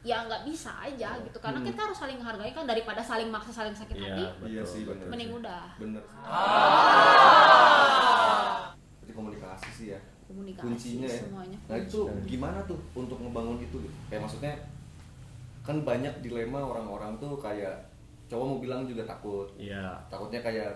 [0.00, 1.66] ya nggak bisa aja gitu karena Hmm.
[1.66, 5.06] kita harus saling menghargai kan daripada saling maksa saling sakit Iya, hati Iya sih, bener.
[5.06, 6.24] mending udah bener jadi
[9.80, 10.00] komunikasi ya.
[10.28, 11.18] Komunikasi kuncinya ya.
[11.18, 11.58] semuanya.
[11.66, 13.78] Nah itu gimana tuh untuk ngebangun itu?
[14.06, 14.52] Kayak maksudnya
[15.60, 17.74] kan banyak dilema orang-orang tuh kayak
[18.26, 19.48] cowok mau bilang juga takut.
[19.56, 19.98] Iya.
[20.06, 20.70] takutnya kayak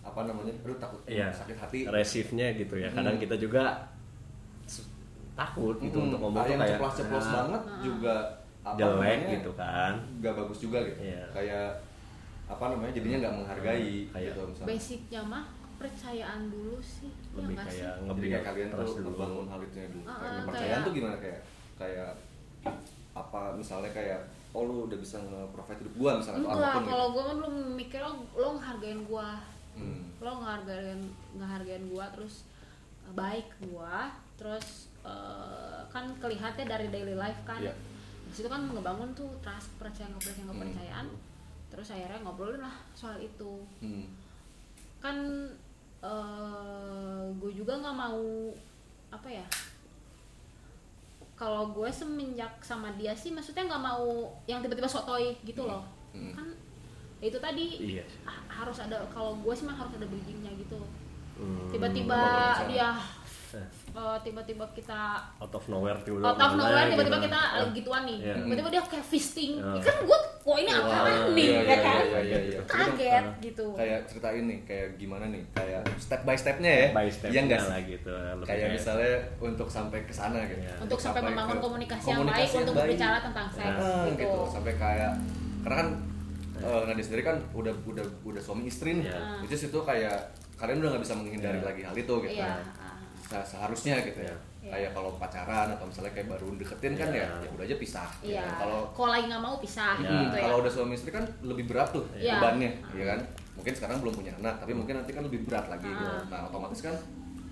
[0.00, 1.28] apa namanya aduh takut Iya.
[1.30, 1.78] sakit hati.
[1.84, 2.88] Resifnya gitu ya.
[2.88, 3.22] Kadang Hmm.
[3.22, 3.62] kita juga
[5.36, 6.06] takut gitu Mm-mm.
[6.08, 8.14] untuk ngomong Ada tuh kayak ceplos-ceplos ah, banget juga
[8.64, 9.92] apa jelek namanya, gitu kan.
[10.16, 10.98] nggak bagus juga gitu.
[11.04, 11.22] Iya.
[11.30, 11.68] kayak
[12.46, 14.68] apa namanya jadinya nggak menghargai Kayak gitu misalnya.
[14.72, 15.44] Basicnya mah
[15.76, 17.66] kepercayaan dulu sih ya lebih sih?
[17.76, 20.92] kayak ngebuild kalian trust tuh dulu ngebangun hal itu dulu kayak ah, kepercayaan kayak- tuh
[20.92, 21.40] gimana kayak
[21.76, 22.10] kayak
[23.12, 24.20] apa misalnya kayak
[24.50, 26.90] oh lu udah bisa nge-provide hidup gua misalnya atau enggak apa pun gitu.
[26.90, 29.28] kalau gue kan belum mikir lo lo ngehargain gue
[29.76, 30.08] Hmm.
[30.18, 31.00] lo ngehargain
[31.34, 32.34] ngehargain gue terus
[33.02, 33.96] eh, baik gue
[34.34, 34.66] terus
[35.02, 37.76] eh, kan kelihatannya dari daily life kan Iya.
[38.24, 40.56] di situ kan ngebangun tuh trust kepercayaan kepercayaan Hmm.
[40.56, 41.06] kepercayaan
[41.66, 44.08] terus akhirnya ngobrolin lah soal itu Hmm.
[44.98, 45.16] kan
[47.36, 48.50] gue juga nggak mau
[49.08, 49.46] apa ya
[51.34, 54.08] kalau gue semenjak sama dia sih maksudnya nggak mau
[54.46, 56.32] yang tiba-tiba sotoy gitu loh Hmm.
[56.32, 56.48] kan
[57.18, 58.00] itu tadi iya
[58.46, 60.80] harus ada kalau gue sih mah harus ada bridgingnya gitu
[61.36, 61.68] Hmm.
[61.68, 62.88] tiba-tiba ngobrol dia
[63.96, 65.00] Eh, eh, tiba-tiba kita
[65.40, 67.56] out of nowhere tiba out of nowhere tiba-tiba kita Ah.
[67.58, 68.34] lagi gituan nih Iya.
[68.38, 69.80] tiba-tiba dia kayak fisting Iya.
[69.80, 73.40] kan gue kok ini apaan nih ya iya, kan iya, iya, kaget Ah.
[73.40, 77.40] gitu kayak ceritain nih kayak gimana nih kayak step by stepnya ya by step iya
[77.42, 81.58] nggak lah gitu lebih kayak misalnya untuk sampai ke sana gitu untuk sampai Sampai membangun
[81.58, 84.20] komunikasi, yang baik yang untuk berbicara tentang seks gitu.
[84.20, 85.12] gitu sampai kayak
[85.62, 85.88] karena kan
[86.56, 89.40] eh, Nadia sendiri kan udah udah udah suami istri nih Iya.
[89.42, 90.20] itu situ kayak
[90.54, 91.64] kalian udah nggak bisa menghindari Iya.
[91.64, 92.60] lagi hal itu gitu Iya.
[93.26, 94.70] Nah seharusnya gitu ya Iya.
[94.72, 97.22] kayak kalau pacaran atau misalnya kayak baru deketin kan Iya.
[97.22, 98.34] ya ya udah aja pisah gitu.
[98.34, 98.42] Iya.
[98.52, 100.08] kalau Kalau lagi nggak mau pisah Iya.
[100.08, 100.42] Hmm, gitu ya.
[100.42, 102.34] kalau udah suami istri kan lebih berat tuh Iya.
[102.36, 103.20] bebannya, ya kan?
[103.54, 105.86] Mungkin sekarang belum punya anak, tapi mungkin nanti kan lebih berat lagi.
[105.86, 106.02] gitu.
[106.04, 106.22] Ah.
[106.28, 106.94] Nah, otomatis kan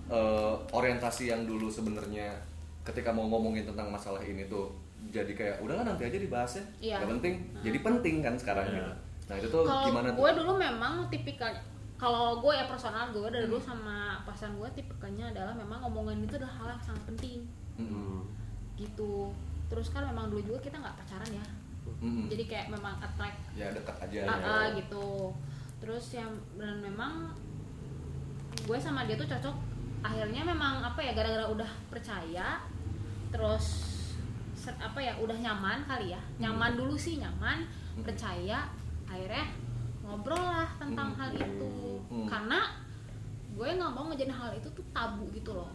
[0.05, 2.29] eh, orientasi yang dulu sebenarnya
[2.83, 4.68] ketika mau ngomongin tentang masalah ini tuh
[5.07, 6.97] jadi kayak udahlah nanti aja dibahasnya, Iya.
[6.99, 7.35] nggak penting.
[7.62, 8.75] Jadi penting kan sekarang Iya.
[8.77, 8.93] gitu.
[9.25, 10.37] Nah itu tuh Kalau gimana gue tuh?
[10.37, 11.62] dulu memang tipikalnya
[11.95, 13.70] kalau gue ya personal gue dari dulu Hmm.
[13.72, 17.40] sama pasangan gue tipikalnya adalah memang ngomongan itu adalah hal yang sangat penting
[17.76, 18.26] Mm-mm.
[18.74, 19.30] gitu
[19.66, 21.47] terus kan memang dulu juga kita nggak pacaran ya
[21.97, 22.26] Mm-mm.
[22.26, 24.18] jadi kayak memang attract ya dekat aja.
[24.24, 24.45] ah, ya.
[24.45, 25.30] ah, gitu
[25.78, 27.30] terus yang dan memang
[28.61, 29.57] gue sama dia tuh cocok
[30.01, 32.61] akhirnya memang apa ya gara-gara udah percaya
[33.28, 33.66] terus
[34.55, 37.64] ser- apa ya udah nyaman kali ya nyaman dulu sih nyaman
[37.95, 38.03] Hmm.
[38.03, 38.66] percaya
[39.07, 39.47] akhirnya
[40.05, 41.18] ngobrol lah tentang Hmm.
[41.18, 41.72] hal itu
[42.05, 42.26] Hmm.
[42.26, 42.61] karena
[43.50, 45.70] gue nggak mau ngejadiin hal itu tuh tabu gitu loh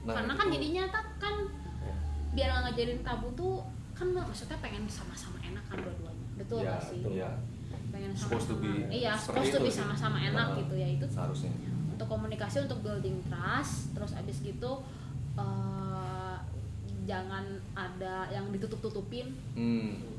[0.00, 1.34] Nah, karena itu kan jadinya tak kan
[1.80, 1.94] Ya.
[2.32, 3.54] biar nggak ngejadiin tabu tuh
[3.92, 7.12] kan maksudnya pengen sama-sama enak kan dua-duanya betul Ya, nggak sih betul.
[7.16, 7.30] Ya.
[7.88, 11.06] pengen Supposed to sama-sama be iya supposed to be sama-sama enak Nah, gitu ya itu
[11.06, 11.52] Seharusnya.
[11.88, 14.72] untuk komunikasi untuk building trust terus abis gitu
[15.36, 16.36] eh,
[17.04, 20.17] jangan ada yang ditutup-tutupin Hmm.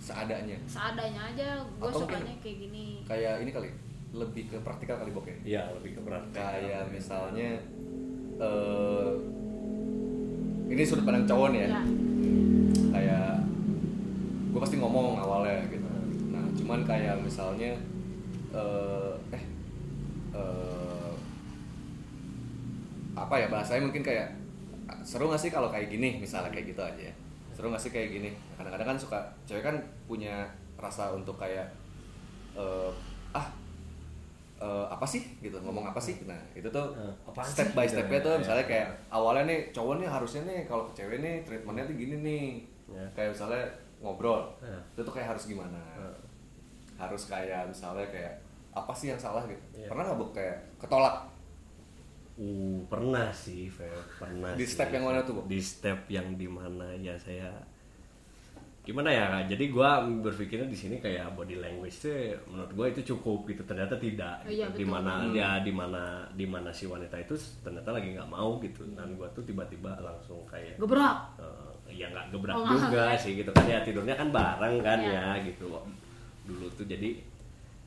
[0.00, 0.56] Seadanya.
[0.64, 3.68] seadanya aja gue sukanya kayak gini Kayak ini kali,
[4.10, 5.36] lebih ke praktikal kali bok ya.
[5.44, 6.24] Iya, lebih ke berat.
[6.32, 7.60] kayak misalnya
[8.40, 9.12] eh
[10.70, 11.82] ini sudut pandang cowok nih ya ya
[12.90, 13.26] kayak
[14.50, 15.84] gue pasti ngomong awalnya gitu
[16.30, 17.76] nah cuman kayak misalnya
[18.50, 19.44] eh eh
[20.32, 21.12] eh,
[23.12, 24.32] apa ya bahasanya mungkin kayak
[25.04, 27.14] seru gak sih kalau kayak gini misalnya kayak gitu aja ya
[27.60, 31.68] seru gak sih kayak gini kadang-kadang kan suka cewek kan punya rasa untuk kayak
[32.52, 32.88] eh,
[33.30, 33.46] ah
[34.56, 37.74] eh, apa sih gitu ngomong apa sih nah itu tuh Eh, apaan step sih?
[37.74, 38.24] by Gitu stepnya ya.
[38.24, 38.40] tuh Iya.
[38.40, 42.16] misalnya kayak awalnya nih cowok nih harusnya nih kalau ke cewek nih treatmentnya tuh gini
[42.18, 42.44] nih
[42.88, 43.04] Ya.
[43.14, 43.62] kayak misalnya
[44.00, 44.80] ngobrol Ya.
[44.90, 46.08] itu tuh kayak harus gimana Ya.
[46.98, 48.40] harus kayak misalnya kayak
[48.70, 49.86] apa sih yang salah gitu Iya.
[49.86, 51.28] pernah nggak bu kayak ketolak
[52.40, 53.92] Uh, pernah sih, Fer.
[54.16, 54.56] pernah.
[54.56, 54.72] Di sih.
[54.72, 55.40] step yang mana tuh, Bu?
[55.44, 57.52] Di step yang di mana ya saya
[58.80, 62.16] gimana ya jadi gua berpikirnya di sini kayak body language tuh
[62.48, 64.96] menurut gua itu cukup gitu ternyata tidak Oh, iya, di betul.
[64.96, 69.12] mana dia di mana di mana si wanita itu ternyata lagi nggak mau gitu dan
[69.14, 73.68] gua tuh tiba-tiba langsung kayak gebrak eh, ya nggak gebrak Oh, juga sih gitu kan
[73.68, 75.12] ya tidurnya kan bareng kan Iya.
[75.36, 75.68] ya gitu
[76.48, 77.20] dulu tuh jadi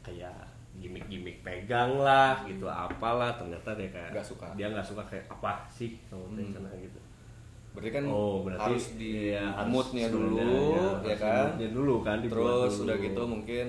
[0.06, 0.38] kayak
[0.84, 4.46] gimmick-gimmick pegang lah gitu apalah ternyata dia kayak Nggak suka.
[4.54, 7.00] dia nggak suka kayak apa sih kamu teh sana gitu
[7.74, 11.44] berarti kan oh berarti harus di iya, harus moodnya sebenarnya, dulu iya, ya di kan
[11.48, 12.84] moodnya dulu kan terus dulu.
[12.86, 13.68] udah gitu mungkin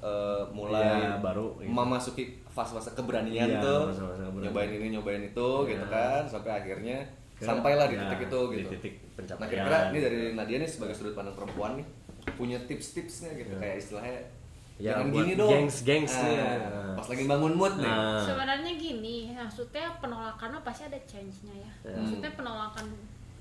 [0.00, 1.70] eh, mulai Iya, baru, gitu.
[1.70, 4.44] memasuki fase-fase keberanian Iya, tuh fase-fase keberanian.
[4.44, 5.70] nyobain ini nyobain itu Iya.
[5.70, 6.98] gitu kan sampai akhirnya
[7.38, 9.40] sampailah di ya, titik itu di gitu titik pencapaian.
[9.40, 11.86] nah kira-kira ini dari Nadia nih sebagai sudut pandang perempuan nih
[12.30, 14.20] punya tips-tipsnya gitu kayak istilahnya
[14.80, 16.40] Ya, jangan gini dong gengs-gengsnya.
[16.58, 18.18] Ah, pas lagi bangun mood nih Nah.
[18.18, 21.94] sebenarnya gini maksudnya penolakannya pasti ada change-nya ya Ya.
[21.94, 22.86] maksudnya penolakan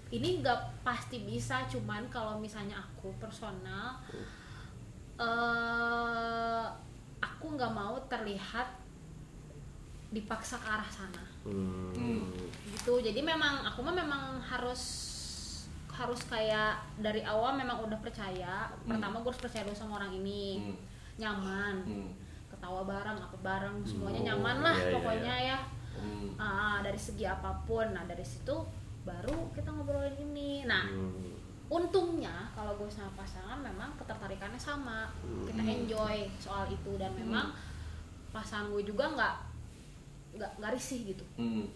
[0.09, 3.95] ini nggak pasti bisa cuman kalau misalnya aku personal
[5.17, 6.65] eh
[7.19, 8.67] aku nggak mau terlihat
[10.09, 11.95] dipaksa ke arah sana Hmm.
[11.95, 12.27] Hmm.
[12.67, 14.83] gitu jadi memang aku mah memang harus
[15.89, 20.59] harus kayak dari awal memang udah percaya pertama gue harus percaya dulu sama orang ini
[20.61, 20.75] Hmm.
[21.19, 22.09] Nyaman Hmm.
[22.47, 25.59] ketawa bareng apa bareng semuanya Oh, nyaman lah iya, iya, pokoknya ya
[25.91, 26.31] Hmm.
[26.33, 28.55] Ah, dari segi apa pun nah dari situ
[29.01, 31.35] baru kita ngobrolin ini nah Hmm.
[31.69, 35.11] untungnya kalau gue sama pasangan memang ketertarikannya sama
[35.43, 35.75] kita Hmm.
[35.75, 37.51] enjoy soal itu dan memang
[38.29, 39.35] pasangan gue juga nggak
[40.31, 41.67] nggak nggak risih gitu Hmm.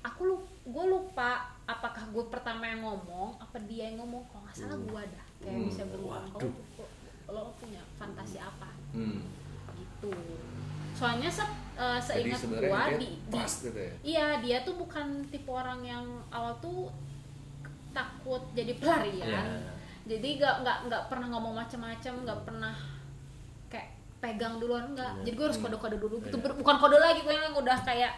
[0.00, 1.30] aku lu gue lupa
[1.64, 5.52] apakah gue pertama yang ngomong apa dia yang ngomong kalau nggak salah gue dah kayak
[5.54, 5.68] Hmm.
[5.68, 6.54] bisa berulang Waduh.
[7.28, 9.20] lo, lo punya fantasi apa Hmm.
[9.74, 10.08] gitu
[10.90, 11.44] soalnya se,
[11.76, 16.56] Jadi seingat dia di, di- gitu ya iya dia tuh bukan tipe orang yang awal
[16.58, 16.88] tuh
[17.90, 19.70] takut jadi pelarian Iya.
[20.08, 22.74] jadi nggak nggak nggak pernah ngomong macam-macam nggak pernah
[23.66, 25.22] kayak pegang duluan enggak Iya.
[25.24, 26.44] jadi gue harus kode-kode dulu gitu Iya.
[26.44, 28.12] Ber- bukan kode lagi gue yang udah kayak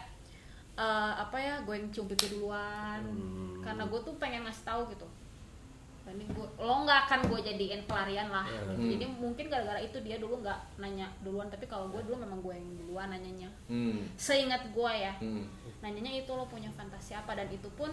[0.73, 3.59] eh, apa ya gue yang cium pipi duluan Hmm.
[3.59, 5.05] karena gue tuh pengen ngasih tahu gitu
[6.11, 8.59] ini gue lo nggak akan gue jadiin pelarian lah Iya.
[8.61, 8.71] gitu.
[8.73, 8.89] Hmm.
[8.89, 12.53] jadi mungkin gara-gara itu dia dulu nggak nanya duluan tapi kalau gue dulu memang gue
[12.53, 14.03] yang duluan nanyanya Hmm.
[14.15, 15.45] seingat gue ya Hmm.
[15.79, 17.89] nanyanya itu lo punya fantasi apa dan itu pun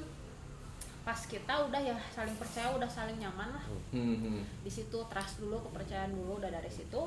[1.00, 4.16] pas kita udah ya saling percaya udah saling nyaman lah Hmm.
[4.18, 4.40] Hmm.
[4.60, 7.00] di situ trust dulu kepercayaan dulu udah dari situ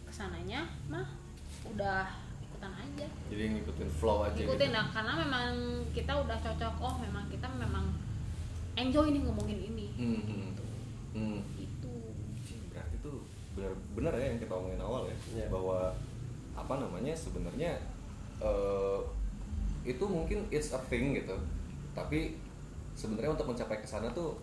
[0.00, 1.04] ke sananya mah
[1.66, 2.08] udah
[2.40, 4.72] ikutan aja Jadi ngikutin flow aja ikutin gitu.
[4.72, 5.52] nah karena memang
[5.92, 7.84] kita udah cocok oh memang kita memang
[8.74, 10.43] enjoy nih ngomongin ini Hmm.
[11.14, 11.40] Hmm.
[11.54, 11.92] Itu
[12.68, 13.22] berarti tuh
[13.54, 15.46] benar benar ya yang kita omongin awal ya Iya.
[15.48, 15.94] bahwa
[16.54, 17.78] apa namanya sebenarnya
[18.38, 18.98] eh,
[19.86, 21.38] itu mungkin it's a thing gitu.
[21.94, 22.34] Tapi
[22.92, 24.34] sebenarnya untuk mencapai ke sana tuh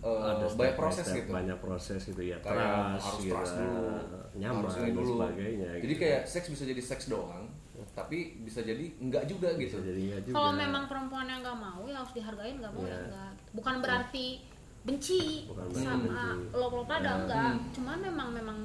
[0.00, 1.30] eh, Ada step banyak by proses step, gitu.
[1.30, 2.36] banyak proses gitu ya.
[2.40, 2.56] Kayak
[2.96, 3.84] trust, harus gitu, trust dulu
[4.32, 5.12] nyaman harus dan dulu.
[5.20, 6.00] sebagainya jadi gitu.
[6.00, 7.44] kayak seks bisa jadi seks doang
[7.92, 9.92] tapi bisa jadi enggak juga bisa gitu.
[9.92, 13.30] jadi juga kalau memang perempuan yang nggak mau ya harus dihargain nggak mau ya enggak
[13.52, 14.40] bukan berarti
[14.82, 16.50] benci Bukan sama benci.
[16.52, 17.18] lo lo pada Iya.
[17.20, 17.70] enggak Hmm.
[17.70, 18.58] cuman memang memang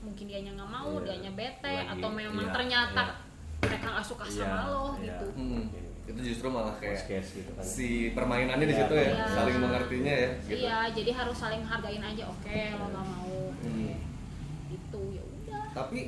[0.00, 1.04] mungkin dianya nggak mau Iya.
[1.06, 3.14] dianya bete Lagi, atau memang iya, ternyata iya.
[3.62, 5.04] mereka nggak suka Iya, sama lo iya.
[5.06, 5.64] gitu Hmm.
[6.02, 9.26] itu justru malah kayak case gitu kan si permainannya di Iya, situ ya iya.
[9.30, 13.94] saling mengertinya ya gitu iya jadi harus saling hargain aja oke lo nggak mau Hmm.
[14.68, 15.98] itu ya udah tapi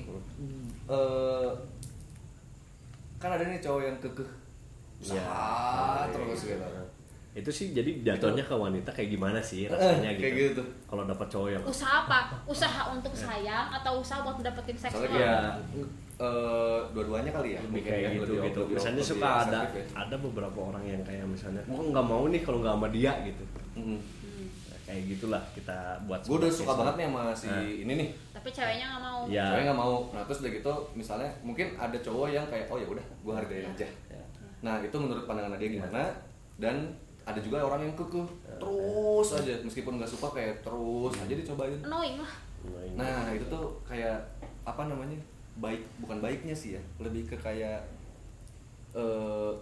[0.88, 1.50] eh
[3.16, 4.30] kan ada nih cowok yang kekeh
[4.98, 5.22] usaha
[6.00, 6.10] Iya.
[6.10, 6.66] terus gitu
[7.33, 10.62] itu sih jadi jatuhnya ke wanita kayak gimana sih Eh, rasanya gitu, kayak gitu.
[10.85, 15.16] kalau dapat cowok yang usaha apa usaha untuk sayang atau usaha buat dapetin seks soalnya?
[15.16, 15.37] Iya.
[16.14, 19.61] eh dua-duanya kali ya lebih kayak ya, gitu lebih- gitu lebih- misalnya lebih suka ada
[19.66, 19.85] ya.
[19.97, 23.45] ada beberapa orang yang kayak misalnya mau nggak mau nih kalau nggak sama dia gitu.
[23.72, 23.99] Nah,
[24.85, 27.64] kayak gitulah kita buat gue udah suka banget nih sama si Nah.
[27.64, 29.45] ini nih tapi ceweknya nggak mau Iya.
[29.49, 32.87] cewek nggak mau nah terus udah gitu misalnya mungkin ada cowok yang kayak oh ya
[32.87, 34.22] udah gue hargain aja Ya.
[34.61, 36.03] nah itu menurut pandangan dia gimana
[36.57, 38.26] dan ada juga orang yang kekeh.
[38.58, 41.78] Terus aja meskipun nggak suka kayak terus aja dicobain.
[41.82, 42.32] Annoying lah.
[42.94, 44.22] Nah, itu tuh kayak
[44.62, 45.18] apa namanya
[45.58, 47.82] baik bukan baiknya sih ya lebih ke kayak
[48.96, 49.52] eh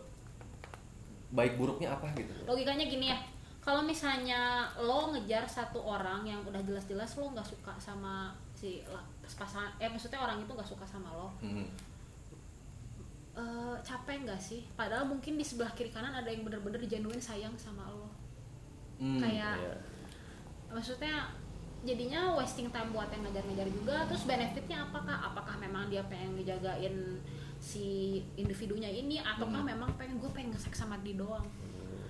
[1.31, 2.31] baik buruknya apa gitu.
[2.47, 3.19] logikanya gini ya
[3.63, 8.83] kalau misalnya lo ngejar satu orang yang udah jelas-jelas lo nggak suka sama si
[9.39, 11.67] pasangan eh maksudnya orang itu nggak suka sama lo Hmm.
[13.41, 17.57] Eh, capek nggak sih padahal mungkin di sebelah kiri kanan ada yang bener-bener genuine sayang
[17.57, 18.07] sama lo
[18.97, 19.17] Hmm.
[19.17, 19.75] kayak Iya.
[20.69, 21.33] maksudnya
[21.81, 27.17] jadinya wasting time buat yang ngejar-ngejar juga terus benefitnya apakah apakah memang dia pengen ngejagain
[27.57, 27.87] si
[28.35, 29.73] individunya ini ataukah Hmm.
[29.73, 31.49] memang pengen gue pengen nge-sex sama dia doang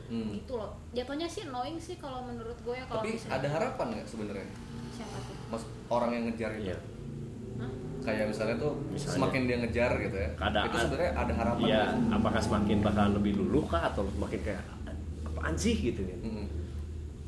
[0.07, 0.35] Hmm.
[0.35, 3.87] gitu loh jatuhnya sih annoying sih kalau menurut gue ya kalau Tapi misalnya- ada harapan
[3.93, 4.49] nggak sebenarnya?
[4.91, 6.67] siapa tuh Mas orang yang ngejar itu.
[6.67, 6.77] Iya.
[8.01, 9.15] Kayak misalnya tuh Misalnya.
[9.15, 10.31] semakin dia ngejar gitu ya.
[10.35, 10.67] Keadaan.
[10.67, 11.61] Itu sebenarnya ada harapan.
[11.63, 12.13] Iya, nggak sih?
[12.13, 14.63] apakah semakin bakalan lebih luluh kah atau semakin kayak
[15.25, 16.21] apaan sih gitu kan?
[16.23, 16.47] Mm-mm.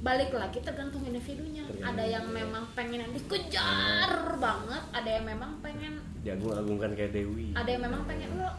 [0.03, 6.03] balik lagi tergantung individunya Tergantung ada yang memang pengen dikejar banget ada yang memang pengen
[6.21, 7.55] Diagung-agungkan kayak Dewi.
[7.55, 8.51] ada yang memang pengen lo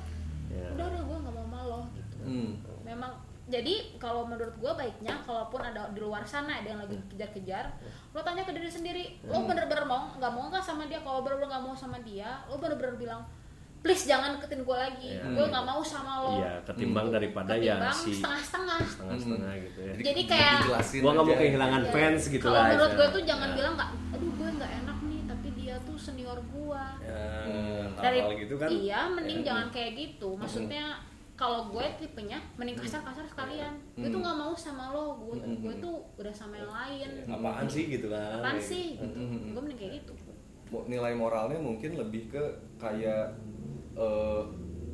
[0.48, 0.70] Ya.
[0.72, 2.52] udah udah gue nggak mau sama lo gitu Hmm.
[2.84, 3.12] memang
[3.54, 7.70] jadi kalau menurut gue baiknya kalaupun ada di luar sana ada yang lagi kejar-kejar
[8.10, 11.50] lo tanya ke diri sendiri lo bener-bener mau nggak mau nggak sama dia kalau bener-bener
[11.52, 13.22] nggak mau sama dia lo bener-bener bilang
[13.80, 15.28] please jangan deketin gue lagi Iya.
[15.30, 17.14] gue nggak mau sama lo Iya, ketimbang Hmm.
[17.14, 19.94] daripada ya Ketimbang si setengah-setengah setengah-setengah gitu ya.
[20.02, 20.62] Jadi kayak-
[21.04, 21.92] Gua nggak mau kehilangan Iya.
[21.92, 22.66] fans gitu kalau lah.
[22.66, 23.14] menurut gue istilahnya.
[23.14, 23.56] tuh jangan Ya.
[23.56, 27.22] bilang nggak aduh gue nggak enak nih tapi dia tuh senior gue Ya,
[27.94, 28.70] dari hal-hal gitu kan.
[28.72, 29.46] iya mending ya.
[29.46, 30.86] jangan kayak gitu maksudnya
[31.34, 34.24] kalau gue tipenya mending kasar-kasar sekalian gue tuh Hmm.
[34.24, 35.60] nggak mau sama lo gue Hmm.
[35.60, 38.38] gue tuh udah sama yang lain Apaan sih gitu kan?
[38.38, 39.04] apaan sih gitu.
[39.04, 39.18] gitu.
[39.20, 39.52] Hmm.
[39.52, 40.14] gue mending kayak gitu
[40.86, 42.44] nilai moralnya mungkin lebih ke
[42.78, 43.34] kayak
[43.94, 44.42] eh,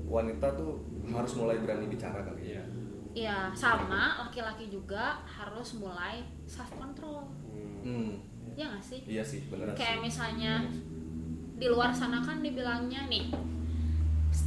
[0.06, 0.76] wanita tuh
[1.06, 2.60] harus mulai berani bicara kali ya.
[2.60, 2.64] Iya.
[3.10, 7.26] Iya sama laki-laki juga harus mulai self control
[7.80, 7.80] Hmm.
[7.82, 8.14] Hmm.
[8.54, 9.72] ya nggak sih Iya sih, benar.
[9.72, 10.68] kayak misalnya
[11.56, 13.32] di luar sana kan dibilangnya nih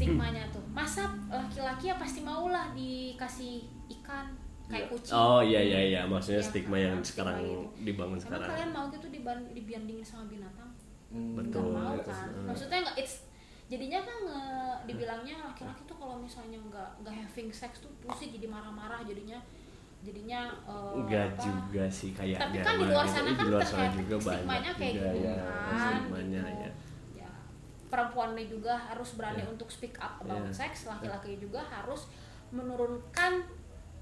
[0.04, 4.26] stigmanya tuh masa laki-laki ya pasti mau lah dikasih ikan
[4.64, 4.90] kayak Iya.
[4.90, 6.82] kucing Oh iya iya iya, maksudnya Iya, stigma kan?
[6.82, 7.60] yang Stigma sekarang gitu.
[7.82, 8.48] dibangun Emang sekarang.
[8.48, 10.70] kalian mau gitu diban- dibandingin sama binatang
[11.08, 11.36] Hmm.
[11.36, 11.62] Betul.
[11.68, 12.46] nggak mau Iya, kan Hmm.
[12.46, 13.14] maksudnya nggak it's
[13.68, 18.46] jadinya kan nge- dibilangnya laki-laki tuh kalau misalnya nggak nggak having sex tuh pusing jadi
[18.46, 19.38] marah-marah jadinya
[20.00, 22.40] jadinya eh, Enggak apa, juga sih kayaknya.
[22.42, 23.12] tapi kan di luar mah.
[23.12, 26.58] sana Di kan luar sana ternyata juga banyak kayak gitu ya, kan stigmanya gitu.
[26.58, 26.70] ya.
[27.92, 29.52] Ya perempuannya juga harus berani Ya.
[29.52, 30.64] untuk speak up about Ya.
[30.64, 32.08] sex laki-laki juga harus
[32.48, 33.44] menurunkan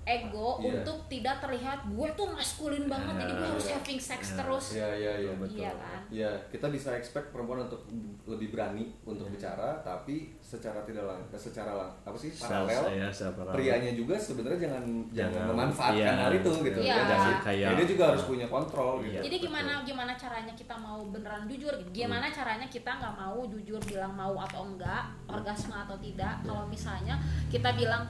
[0.02, 0.80] ego Iya.
[0.80, 3.74] untuk tidak terlihat gue tuh maskulin banget jadi gue harus Ya.
[3.74, 4.36] having sex Ya.
[4.36, 5.32] terus Iya, iya, iya.
[5.34, 5.56] Betul.
[5.56, 7.86] iya kan Ya, kita bisa expect perempuan untuk
[8.24, 13.54] lebih berani untuk bicara, tapi secara tidak lang, secara lang, apa sih paralel, Saya separalel.
[13.54, 16.80] prianya juga sebenarnya jangan jangan Jangan, memanfaatkan iya, hal itu gitu.
[16.80, 16.90] iya.
[16.90, 17.34] ya nggak sih?
[17.40, 19.12] Kayak- Ya, dia juga harus punya kontrol gitu.
[19.12, 19.20] Iya.
[19.22, 19.46] jadi betul.
[19.46, 22.34] gimana gimana caranya kita mau beneran jujur gimana Hmm.
[22.34, 27.14] caranya kita nggak mau jujur bilang mau atau enggak orgasme atau tidak kalau misalnya
[27.46, 28.02] kita bilang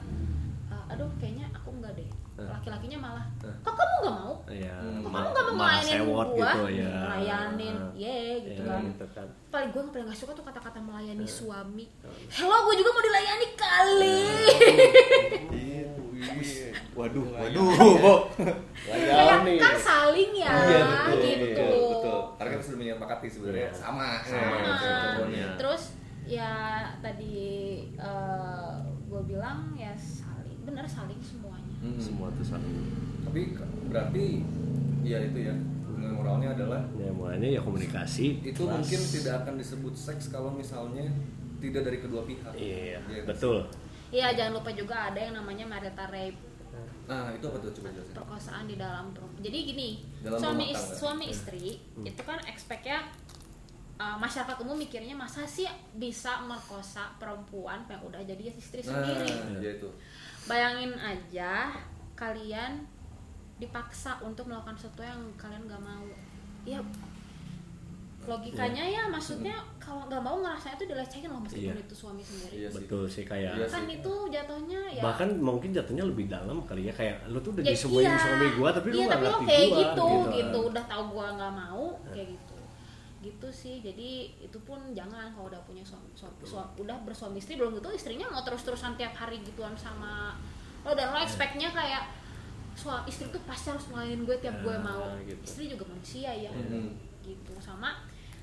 [0.67, 2.30] "Ah, aduh kayaknya aku enggak deh Hmm.
[2.47, 3.57] Laki-lakinya malah Hmm.
[3.59, 6.93] kok kamu nggak mau Iya, kok ma- kamu nggak mau ngelayanin gua gitu ya.
[7.01, 7.91] ngelayanin Ah.
[7.93, 9.27] ye gitu Iya, kan gitu kan.
[9.47, 11.35] paling gue nggak pernah nggak suka tuh kata-kata melayani Hmm.
[11.35, 11.85] suami
[12.29, 14.21] hello gue juga mau dilayani kali
[15.51, 16.71] Iya, wih.
[16.91, 17.39] Waduh, Iya.
[17.39, 17.69] waduh,
[18.03, 18.15] Bo.
[18.83, 22.19] kayak kan saling ya Iya, betul, gitu betul, betul.
[22.35, 23.73] Karena kita sudah menyepakati sebenarnya Iya.
[23.73, 25.47] sama, Sama, Ah, jawabannya.
[25.55, 25.83] terus
[26.23, 26.51] ya
[27.01, 27.35] tadi
[29.03, 31.50] gue bilang ya saling bener saling semuanya
[31.81, 31.97] Hmm.
[31.97, 32.77] Semua tuh saling.
[33.21, 33.57] Tapi
[33.87, 34.45] berarti
[35.01, 35.53] ya itu ya
[35.83, 38.37] hubungan moralnya adalah Ya mulainya ya komunikasi.
[38.39, 38.77] itu keras.
[38.77, 41.09] mungkin tidak akan disebut seks kalau misalnya
[41.57, 42.53] tidak dari kedua pihak.
[42.53, 43.65] Iya, Iya, betul.
[44.09, 46.37] Iya jangan lupa juga ada yang namanya marital rape
[47.03, 48.13] Nah, itu apa tuh coba jelasin.
[48.13, 49.35] perkosaan di dalam rumah.
[49.37, 49.89] Jadi gini
[50.21, 50.95] Dalam suami rumah is- tangga.
[50.95, 51.65] suami istri
[51.99, 53.03] itu kan expectnya
[53.97, 59.27] uh, masyarakat umum mikirnya masa sih bisa merkosa perempuan yang udah jadi istri Nah, sendiri.
[59.59, 59.89] ya itu.
[60.43, 61.69] Bayangin aja
[62.13, 62.81] kalian
[63.57, 66.05] dipaksa untuk melakukan sesuatu yang kalian gak mau.
[66.63, 66.81] Ya
[68.21, 71.81] logikanya ya maksudnya kalau nggak mau ngerasanya itu dilecehin loh meskipun Iya.
[71.81, 72.53] itu suami sendiri.
[72.55, 72.77] Iya sih.
[72.77, 73.97] Betul sih kayak Iya Kan sih.
[73.97, 77.73] itu jatuhnya ya bahkan mungkin jatuhnya lebih dalam kali ya kayak lu tuh udah Ya,
[77.73, 78.13] disemuin iya.
[78.15, 80.69] suami gua tapi lu iya, gak tapi lo ngerti kayak gua gitu, gitu kan.
[80.69, 81.83] udah tahu gua nggak mau
[82.13, 82.50] kayak gitu
[83.21, 83.79] gitu sih.
[83.79, 84.09] Jadi
[84.39, 88.25] itu pun jangan kalau udah punya suami, suami, suami- udah bersuami istri belum gitu istrinya
[88.27, 90.33] mau terus terusan tiap hari gituan sama
[90.81, 90.91] lo.
[90.91, 91.23] Dan lo Iya.
[91.23, 92.09] expectnya kayak
[92.73, 95.05] suami istri tuh pasti harus ngelainin gue tiap gue Ah, mau.
[95.21, 95.37] gitu.
[95.39, 96.49] istri juga manusia ya.
[96.49, 96.97] Mhm.
[97.21, 97.53] gitu.
[97.57, 97.93] Sama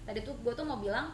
[0.05, 1.11] tadi tuh gue tuh mau bilang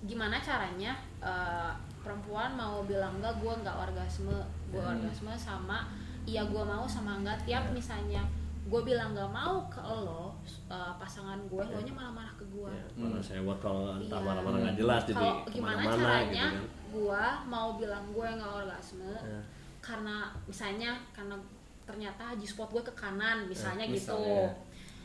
[0.00, 4.38] gimana caranya eh, perempuan mau bilang enggak gue nggak orgasme.
[4.68, 4.92] Gue Hmm.
[4.94, 5.88] orgasme sama
[6.22, 7.40] iya gue mau sama enggak.
[7.42, 8.22] Tiap misalnya
[8.62, 10.36] gue bilang nggak mau ke lo
[10.68, 14.26] eh, pasangan gue lo nya malah marah gue Ya, malah saya buat kalau entah Iya.
[14.26, 16.64] marah-marah nggak jelas jadi kalau gimana ke mana-mana caranya gitu kan.
[16.88, 19.40] gue mau bilang gue nggak orgasme Ya.
[19.78, 21.36] karena misalnya karena
[21.82, 24.52] ternyata G-spot gue ke kanan misalnya Eh, gitu misalnya.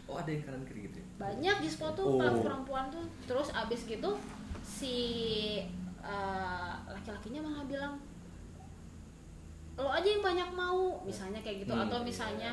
[0.04, 1.08] Oh, ada yang kanan kiri gitu ya?
[1.16, 2.20] banyak di spot tuh Oh.
[2.38, 4.12] perempuan tuh terus abis gitu
[4.60, 4.96] si
[6.00, 7.96] uh, laki-lakinya malah bilang
[9.74, 12.06] lo aja yang banyak mau misalnya kayak gitu Hmm, atau iya.
[12.06, 12.52] misalnya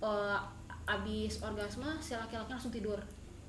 [0.00, 0.38] uh,
[0.86, 2.96] abis orgasme si laki-laki langsung tidur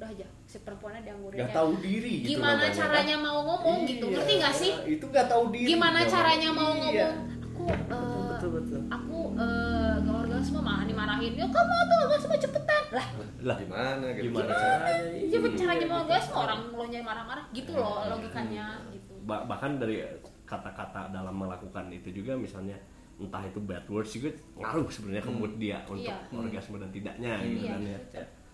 [0.06, 1.56] udah aja si perempuannya dianggurin Gak ya.
[1.58, 3.26] tahu diri gitu gimana namanya, caranya kan?
[3.26, 6.14] mau ngomong gitu Iya, ngerti gak sih itu gak tahu diri gimana namanya.
[6.14, 6.78] caranya mau Iya.
[6.78, 6.94] ngomong
[7.42, 12.36] aku uh, betul betul betul aku uh, gak orgasme malah dimarahin ya kamu tuh orgasme
[12.38, 13.08] cepetan lah
[13.42, 15.50] lah gimana gitu gimana gimana caranya ya Iya.
[15.58, 20.06] caranya mau orgasme orang lo marah-marah gitu loh logikanya gitu Ba- bahkan dari
[20.46, 22.78] kata-kata dalam melakukan itu juga misalnya
[23.18, 26.30] entah itu bad words juga ngaruh sebenarnya ke mood dia untuk Iya.
[26.30, 27.74] orgasme dan tidaknya gitu Iya.
[27.74, 28.00] kan ya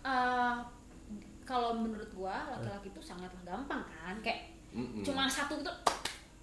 [0.01, 0.55] Eh,
[1.51, 5.03] kalau menurut gua laki-laki itu sangatlah gampang kan kayak Mm-mm.
[5.03, 5.67] cuma satu gitu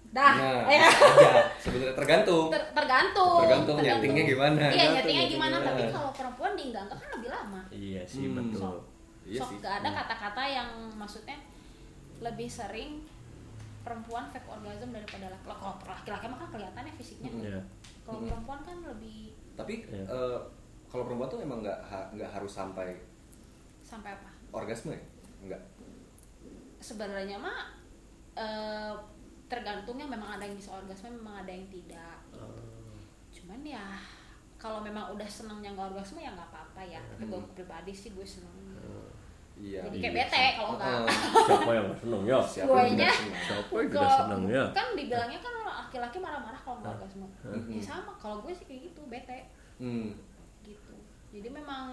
[0.07, 0.85] dah Nah, ya
[1.55, 2.49] sebenarnya tergantung.
[2.49, 4.63] Ter- tergantung Tergantung nyetingnya gimana.
[4.67, 5.73] iya nyetingnya gimana nyetingnya.
[5.79, 8.37] tapi kalau perempuan di enggak enggak kan lebih lama iya sih Hmm.
[8.39, 8.77] betul sok
[9.23, 9.57] Iya sok sih.
[9.59, 11.37] gak ada kata-kata yang maksudnya
[12.19, 13.05] lebih sering
[13.79, 17.61] perempuan fake orgasm daripada laki-laki kalau laki-laki mah kan kelihatannya fisiknya Iya.
[18.03, 18.29] kalau Mm-mm.
[18.29, 20.05] perempuan kan lebih Tapi Iya.
[20.05, 20.39] eh,
[20.85, 22.97] kalau perempuan tuh emang nggak ha- nggak harus sampai
[23.79, 25.01] sampai apa orgasme ya?
[25.39, 25.61] Enggak.
[26.79, 27.75] sebenarnya mah
[28.33, 28.93] eh,
[29.45, 32.17] tergantungnya memang ada yang bisa orgasme memang ada yang tidak
[33.29, 33.83] cuman ya
[34.55, 38.23] kalau memang udah senengnya nggak orgasme ya nggak apa-apa ya tapi gue pribadi sih gue
[38.23, 38.55] seneng
[39.55, 39.83] Iya.
[39.83, 41.07] jadi kayak iya bete kalau nggak Heeh.
[41.51, 43.17] siapa yang seneng ya Siapa yang senang?
[43.37, 47.67] siapa yang tidak Kalau- seneng ya kan dibilangnya kan laki-laki marah-marah kalau nggak orgasme Hmm.
[47.67, 49.39] ya sama kalau gue sih kayak gitu bete
[49.75, 50.15] Hmm.
[50.61, 50.95] gitu
[51.29, 51.85] jadi memang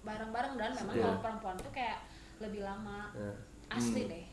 [0.00, 1.02] bareng-bareng dan memang Iya.
[1.04, 1.98] kalau perempuan tuh kayak
[2.38, 3.32] lebih lama Ya.
[3.70, 4.10] asli Hmm.
[4.10, 4.24] deh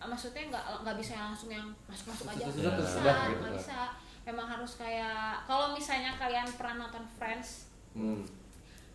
[0.00, 3.52] maksudnya nggak nggak bisa langsung yang masuk masuk aja nggak bisa gitu nggak kan.
[3.54, 3.78] bisa
[4.22, 8.20] memang harus kayak kalau misalnya kalian pernah nonton Friends Hmm.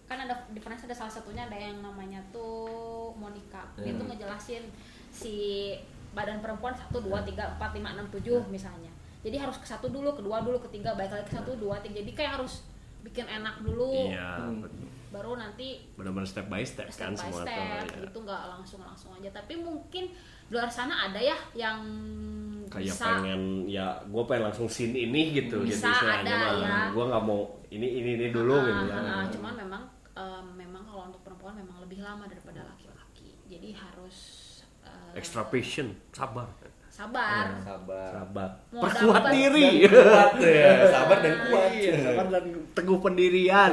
[0.05, 3.99] kan ada di Friends ada salah satunya ada yang namanya tuh Monica dia Hmm.
[3.99, 4.63] tuh ngejelasin
[5.07, 5.74] si
[6.09, 8.89] badan perempuan satu dua tiga empat lima enam tujuh misalnya
[9.20, 12.11] jadi harus ke satu dulu kedua dulu ketiga balik lagi ke satu dua tiga jadi
[12.11, 12.65] kayak harus
[13.01, 14.61] bikin enak dulu iya Hmm.
[14.61, 14.89] betul.
[15.10, 17.82] Baru nanti benar-benar step by step, step kan by semua step tuh ya.
[18.05, 19.30] gitu nggak langsung langsung aja.
[19.34, 21.78] Tapi mungkin di luar sana ada ya yang
[22.70, 26.78] kayak bisa pengen ya gue pengen langsung scene ini gitu Bisa, jadi ada, mah ya.
[26.89, 28.93] gue nggak mau ini ini ini dulu Ah, gitu ya.
[28.93, 29.24] ah, ah.
[29.30, 29.84] cuman memang
[30.14, 33.38] em, memang kalau untuk perempuan memang lebih lama daripada laki-laki.
[33.45, 34.18] Jadi harus
[34.86, 36.49] eh, extra patient sabar.
[36.89, 37.55] Sabar.
[37.64, 38.12] Sabar.
[38.12, 38.49] sabar.
[38.76, 39.88] Mau perkuat diri.
[39.88, 41.70] Kuat ya, sabar dan kuat.
[41.72, 42.43] Iya, sabar dan
[42.76, 43.72] teguh pendirian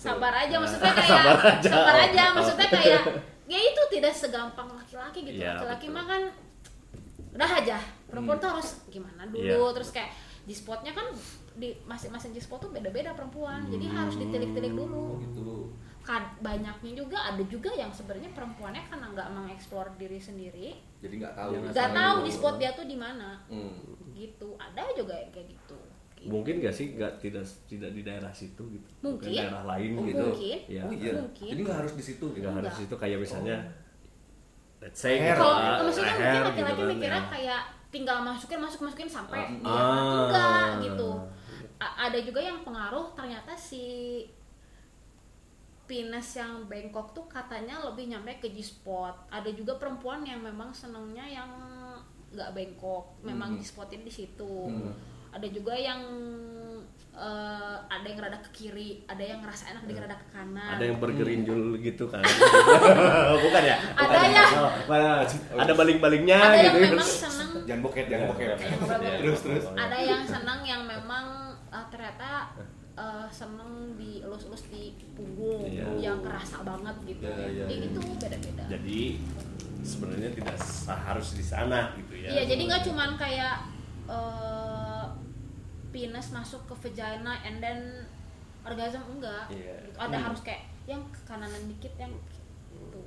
[0.00, 1.68] sabar aja maksudnya kayak Sabar aja.
[1.68, 3.02] sabar aja maksudnya kayak
[3.44, 6.22] ya itu tidak segampang laki-laki gitu Iya, laki-laki mah kan
[7.30, 9.70] udah aja perempuan tuh harus gimana dulu Iya.
[9.72, 11.04] terus kayak di spotnya kan
[11.52, 15.68] di masing-masing di spot tuh beda-beda perempuan jadi harus ditilik-tilik dulu Gitu.
[16.00, 21.34] Kad- banyaknya juga ada juga yang sebenarnya perempuannya karena nggak mengeksplor diri sendiri Jadi nggak
[21.34, 21.50] tahu.
[21.66, 23.76] Nggak tahu di spot dia tuh di mana Hmm.
[24.10, 25.76] gitu ada juga yang kayak Gitu.
[26.22, 29.32] Mungkin gak sih nggak tidak tidak di daerah situ gitu Mungkin.
[29.32, 30.58] daerah lain Oh, gitu mungkin.
[30.68, 31.12] ya Oh iya.
[31.16, 31.48] Mungkin.
[31.48, 32.24] Jadi nggak harus di situ.
[32.28, 32.40] gitu.
[32.40, 32.86] nggak harus Enggak.
[32.86, 33.56] itu kayak misalnya
[34.78, 35.32] let's say Hair.
[35.32, 37.28] gitu, kalau ah, maksudnya leher mungkin gitu laki-laki kan, mikirnya ya.
[37.30, 37.60] kayak
[37.90, 39.48] tinggal masukin masuk masukin sampai Ah.
[39.56, 39.82] dia
[40.20, 41.10] enggak gitu
[41.78, 41.82] Ah.
[41.82, 43.84] A- ada juga yang pengaruh ternyata si
[45.86, 51.26] penis yang bengkok tuh katanya lebih nyampe ke G-spot ada juga perempuan yang memang senengnya
[51.26, 51.50] yang
[52.30, 53.58] nggak bengkok memang Mhm.
[53.58, 54.92] G-spotin di situ Mhm.
[55.30, 56.00] Ada juga yang
[57.12, 60.84] eh, ada yang rada ke kiri ada yang ngerasa enak dia rada ke kanan ada
[60.84, 62.22] yang bergerinjul gitu kan
[63.44, 64.44] bukan ya Ada Bukan ya.
[64.56, 65.10] Oh, mana?
[65.56, 68.48] ada baling-balingnya ada yang gitu memang seneng Jangan boket, jangan boket.
[68.50, 69.18] Iya.
[69.20, 69.64] Terus terus.
[69.70, 71.24] ada yang senang yang memang
[71.68, 72.50] uh, ternyata
[72.96, 74.82] uh, seneng dielus-elus di
[75.14, 75.86] punggung Iya.
[76.00, 77.90] yang kerasa banget gitu Iya, iya, jadi iya.
[77.94, 79.00] itu beda-beda jadi
[79.80, 80.56] sebenarnya tidak
[80.88, 83.56] harus di sana gitu ya iya jadi nggak cuman kayak
[84.06, 84.79] uh,
[85.90, 87.78] penis masuk ke vagina and then
[88.60, 89.74] orgasm enggak Iya.
[89.82, 89.96] Gitu.
[89.96, 90.24] ada Hmm.
[90.26, 92.12] harus kayak yang ke kananan dikit yang
[92.70, 92.98] gitu.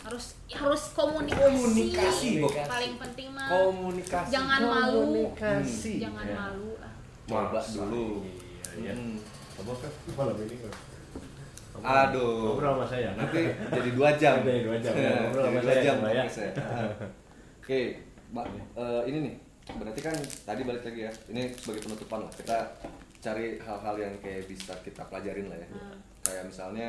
[0.00, 2.30] harus harus komunikasi, Komunikasi,
[2.66, 4.30] paling penting mah Komunikasi.
[4.30, 5.92] jangan malu Komunikasi.
[5.98, 6.34] jangan Ya.
[6.36, 6.92] malu lah
[7.24, 8.26] Coba Masa dulu.
[8.26, 8.34] iya,
[8.80, 8.92] iya.
[8.94, 9.16] Hmm.
[9.54, 10.56] Apa kan malam ini?
[11.80, 12.52] Aduh.
[12.52, 14.34] ngobrol sama saya Nanti jadi dua jam.
[14.42, 14.92] Jadi dua jam.
[14.98, 16.24] Ngobrol sama dua saya, jam ya.
[17.56, 17.80] Oke,
[18.30, 19.34] Mbak, eh, ini nih.
[19.76, 21.12] Berarti kan tadi balik lagi ya.
[21.28, 22.32] Ini sebagai penutupan lah.
[22.32, 22.58] Kita
[23.20, 25.68] cari hal-hal yang kayak bisa kita pelajarin lah ya.
[25.68, 25.96] Hmm.
[26.20, 26.88] Kayak misalnya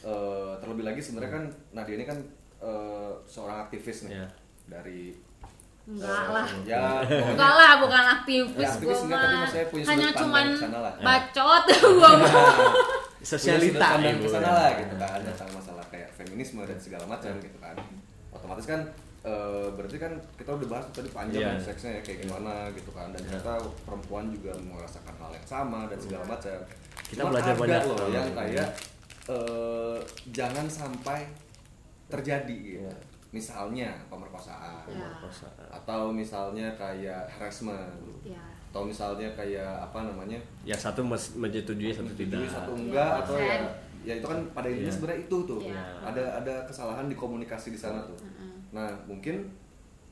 [0.00, 2.18] eh, terlebih lagi sebenarnya kan Nadia ini kan
[2.58, 4.26] eh, seorang aktivis nih Iya.
[4.66, 5.00] dari
[5.82, 9.48] enggak eh, lah Ya, Enggak lah, bukan aktivis Ya, aktivis tapi mah.
[9.84, 10.94] Hanya cuman lah.
[10.96, 11.64] bacot
[11.98, 12.30] gua mah.
[13.20, 17.76] sosialita ke sana lah gitu kan tentang masalah kayak feminisme dan segala macam gitu kan
[18.32, 18.80] otomatis kan
[19.22, 21.50] eh, berarti kan kita udah bahas tadi panjang Iya.
[21.52, 23.12] kan seksnya ya, kayak gimana gitu kan.
[23.12, 23.52] Dan ternyata
[23.84, 26.58] perempuan juga merasakan hal yang sama dan segala macam.
[27.04, 28.68] Kita Cuma belajar ada banyak loh yang kayak
[29.26, 29.98] eh,
[30.30, 31.28] jangan sampai
[32.06, 32.82] terjadi gitu.
[32.84, 32.94] Iya.
[33.30, 34.82] misalnya pemerkosaan.
[34.90, 35.06] Ya.
[35.06, 35.54] Pemerkosaan.
[35.70, 37.94] atau misalnya kayak harassment.
[38.26, 40.38] Ya atau misalnya kayak apa namanya?
[40.62, 41.02] Yang satu
[41.34, 42.46] menyetujui satu tidak.
[42.46, 43.56] satu enggak Iya, atau ya
[44.00, 44.94] ya itu kan pada intinya Iya.
[44.94, 45.58] sebenarnya itu tuh.
[45.60, 45.82] Iya.
[46.06, 48.14] ada ada kesalahan di komunikasi di sana tuh.
[48.70, 49.50] Nah mungkin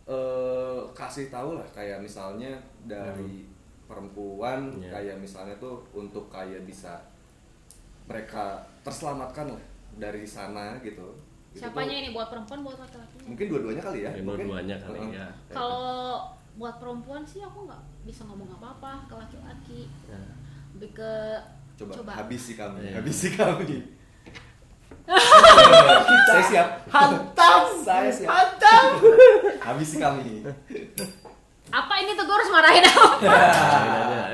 [0.04, 2.50] eh, kasih tahu lah kayak misalnya
[2.82, 3.46] dari
[3.84, 4.90] perempuan Iya.
[4.90, 6.98] kayak misalnya tuh untuk kayak bisa
[8.04, 9.62] mereka terselamatkan lah
[9.96, 11.08] dari sana gitu
[11.48, 14.44] Itu siapanya tuh ini buat perempuan buat laki-laki mungkin dua-duanya kali ya Ya, mungkin.
[14.44, 15.12] dua-duanya kali, Heeh.
[15.16, 15.28] ya.
[15.48, 16.20] kalau
[16.54, 20.20] buat perempuan sih aku nggak bisa ngomong apa-apa ke laki-laki Ya.
[20.74, 21.12] lebih ke
[21.78, 22.98] coba, habisi kami Iya.
[22.98, 23.76] habisi kami
[26.24, 26.68] saya siap.
[26.88, 27.60] hantam.
[27.82, 28.28] Saya siap.
[28.28, 28.84] Hantam.
[29.60, 30.42] Habisi kami
[31.68, 33.28] apa ini tuh gue harus marahin apa?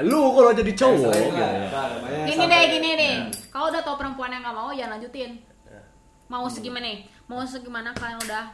[0.07, 1.11] Lu kalau jadi cowok.
[1.11, 1.67] gitu ya.
[1.67, 3.27] namanya gini deh gini deh Ya.
[3.51, 5.43] kalau udah tau perempuan yang nggak mau ya lanjutin.
[5.67, 5.83] Ya.
[6.31, 7.11] mau segimana nih?
[7.27, 8.45] Mau segimana kalian udah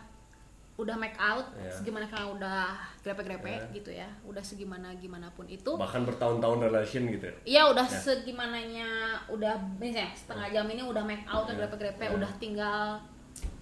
[0.80, 1.68] udah make out Ya.
[1.70, 3.60] segimana kalian udah grepe-grepe Ya.
[3.70, 7.34] gitu ya udah segimana gimana pun itu bahkan bertahun-tahun relation gitu ya.
[7.44, 7.98] Iya udah Ya.
[7.98, 8.88] segimananya
[9.26, 12.10] udah misalnya setengah jam ini udah make out udah grepe-grepe Ya.
[12.10, 12.96] udah tinggal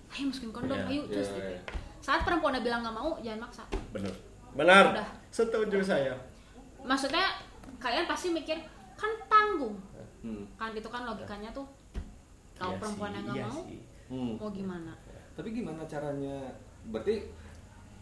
[0.09, 0.87] ayo masukin kondom Ya.
[0.89, 1.61] ayo terus Ya, gitu ya.
[2.01, 4.15] saat perempuan udah bilang nggak mau jangan maksa bener
[4.51, 5.09] benar Udah.
[5.29, 6.15] setuju saya
[6.81, 7.27] maksudnya
[7.77, 8.57] kalian pasti mikir
[8.95, 9.77] kan tanggung
[10.19, 10.43] Hmm.
[10.55, 11.63] kan itu kan logikanya tuh
[12.53, 13.79] kalau Iya perempuan yang nggak iya mau sih.
[14.09, 14.35] Hmm.
[14.35, 14.93] mau gimana
[15.33, 16.51] Tapi gimana caranya?
[16.89, 17.15] Berarti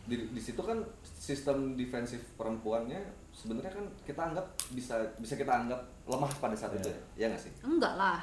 [0.07, 3.03] di, di situ kan sistem defensif perempuannya
[3.35, 7.43] sebenarnya kan kita anggap bisa bisa kita anggap lemah pada saat itu ya, ya nggak
[7.43, 7.53] sih?
[7.61, 8.23] enggak lah.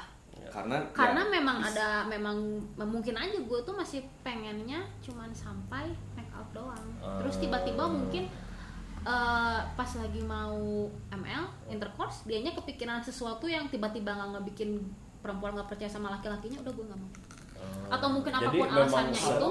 [0.50, 2.36] Karena karena ya, memang bis- ada memang
[2.80, 6.86] mungkin aja gue tuh masih pengennya cuman sampai make out doang.
[7.22, 8.26] Terus tiba-tiba mungkin
[9.04, 14.80] eh, pas lagi mau ML intercourse dianya kepikiran sesuatu yang tiba-tiba nggak ngebikin
[15.20, 17.12] perempuan nggak percaya sama laki-lakinya udah gue nggak mau.
[17.92, 19.50] Atau mungkin Jadi apa pun memang alasannya se- itu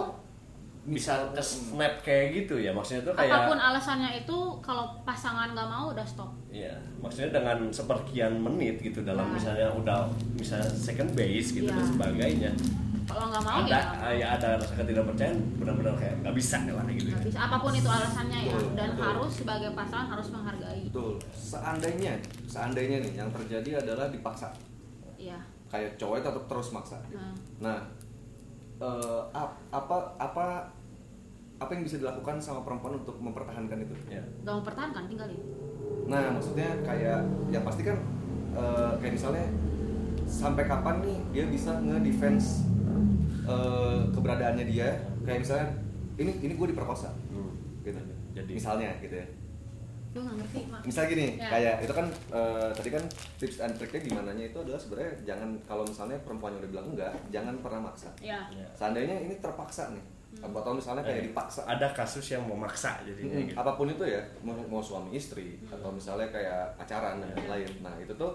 [0.86, 5.52] bisa ke snap kayak gitu ya maksudnya tuh kayak apa pun alasannya itu kalau pasangan
[5.52, 9.34] nggak mau udah stop Iya, maksudnya dengan seperkian menit gitu dalam Nah.
[9.34, 11.74] misalnya udah misalnya second base gitu Iya.
[11.74, 12.52] dan sebagainya.
[13.04, 17.10] kalau nggak mau ada ya ya ada rasa ketidakpercayaan benar-benar kayak nggak bisa lah gitu.
[17.10, 17.20] Ya.
[17.22, 19.04] bisa apa pun itu alasannya ya Betul, dan betul.
[19.06, 21.12] harus sebagai pasangan harus menghargai betul.
[21.34, 22.14] Seandainya,
[22.46, 24.52] seandainya nih yang terjadi adalah dipaksa.
[25.16, 26.96] Iya Kayak cowok tetap terus maksa.
[27.10, 27.80] nah Nah,
[28.84, 30.46] eh, ap- apa apa
[31.58, 33.96] apa yang bisa dilakukan sama perempuan untuk mempertahankan itu?
[34.10, 34.20] Ya.
[34.42, 35.40] nggak mau pertahankan tinggalin
[36.04, 37.96] Nah, maksudnya kayak yang pasti kan
[38.54, 39.46] eh, kayak misalnya
[40.26, 42.68] sampai kapan nih dia bisa nge-defense
[43.44, 44.88] eh, keberadaannya dia?
[45.22, 45.68] Kayak misalnya
[46.16, 47.56] ini ini gue diperkosa, Hmm.
[47.82, 48.00] gitu.
[48.34, 49.28] Jadi Misalnya gitu ya.
[50.14, 51.50] Lu nggak ngerti mak Misal gini, Ya.
[51.50, 53.04] kayak itu kan eh, tadi kan
[53.38, 57.14] tips and triknya gimana itu adalah sebenarnya jangan kalau misalnya perempuan yang udah bilang enggak,
[57.30, 58.10] jangan pernah maksa.
[58.20, 58.68] ya ya.
[58.74, 60.04] Seandainya ini terpaksa nih,
[60.36, 61.62] atau misalnya kayak Eh, dipaksa.
[61.66, 63.58] Ada kasus yang memaksa jadinya Mm-mm, gitu.
[63.58, 67.50] apa pun itu ya mau, mau suami istri atau misalnya kayak pacaran dan Ya.
[67.50, 68.34] lain nah itu tuh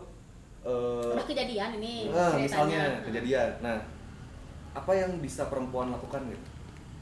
[0.60, 3.02] udah kejadian ini nah, ceritanya misalnya Nah.
[3.02, 3.78] kejadian nah
[4.74, 6.46] apa yang bisa perempuan lakukan gitu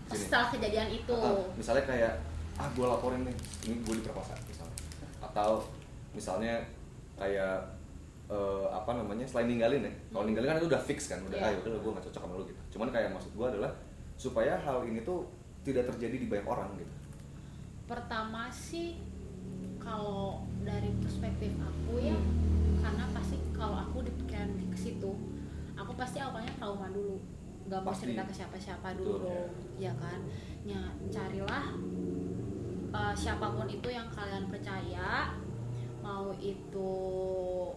[0.08, 2.14] setelah kejadian itu Ah, misalnya kayak
[2.54, 4.32] ah gue laporin nih ini gue diperkosa
[5.36, 5.60] atau
[6.16, 6.56] misalnya
[7.12, 7.60] kayak
[8.26, 9.92] eh, apa namanya selain ninggalin ya.
[10.08, 11.52] Kalau ninggalin kan itu udah fix kan udah Iya.
[11.52, 12.60] ayo udah gue gak cocok sama lu gitu.
[12.72, 13.70] Cuman kayak maksud gue adalah
[14.16, 15.28] supaya hal ini tuh
[15.60, 16.88] tidak terjadi di banyak orang gitu.
[17.84, 18.96] Pertama sih
[19.78, 22.80] kalau dari perspektif aku ya Hmm.
[22.80, 25.12] karena pasti kalau aku dipikiran ke situ
[25.76, 27.20] aku pasti awalnya trauma dulu.
[27.66, 28.10] Nggak mau Pasti.
[28.10, 30.18] cerita ke siapa-siapa dulu Betul, dong ya kan?
[30.64, 31.66] Ya carilah
[32.88, 35.32] uh, siapa pun itu yang kalian percaya
[35.98, 36.92] mau itu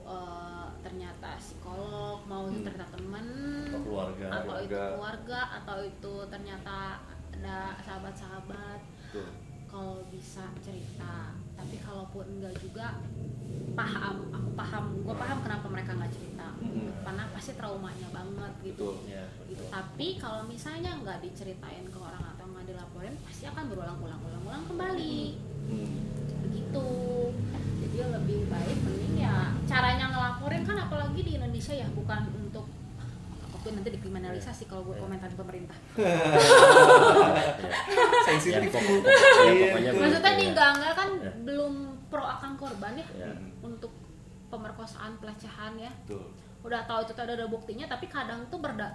[0.03, 2.67] uh, ternyata psikolog mau itu Hmm.
[2.67, 3.27] ternyata temen
[3.67, 4.25] Atau keluarga.
[4.31, 4.81] atau itu Keluarga.
[4.91, 6.77] keluarga atau itu ternyata
[7.31, 8.79] ada sahabat-sahabat
[9.65, 12.97] kalau bisa cerita tapi kalaupun enggak juga
[13.71, 16.89] paham aku paham gue paham kenapa mereka nggak cerita Mm-mm.
[16.99, 19.07] karena pasti traumanya banget gitu Betul.
[19.07, 19.69] Ya, gitu betul.
[19.69, 22.23] tapi kalau misalnya nggak diceritain ke orang
[22.69, 25.19] dilaporin pasti akan berulang-ulang-ulang-ulang kembali
[25.65, 25.89] Hmm.
[26.41, 26.87] begitu
[27.79, 32.65] jadi lebih baik mending ya caranya ngelaporin kan apalagi di Indonesia ya bukan untuk
[33.43, 35.77] apa pun nanti dikriminalisasi kalau gue komentar di pemerintah
[38.25, 40.49] sensitif Ya, ya, maksudnya nih ya.
[40.49, 41.31] enggak enggak kan Ya.
[41.43, 41.73] belum
[42.07, 43.29] pro akan korban ya Ya.
[43.61, 43.91] untuk
[44.47, 46.25] pemerkosaan pelecehan ya Betul.
[46.61, 48.89] udah tahu itu ada, ada buktinya tapi kadang tuh berda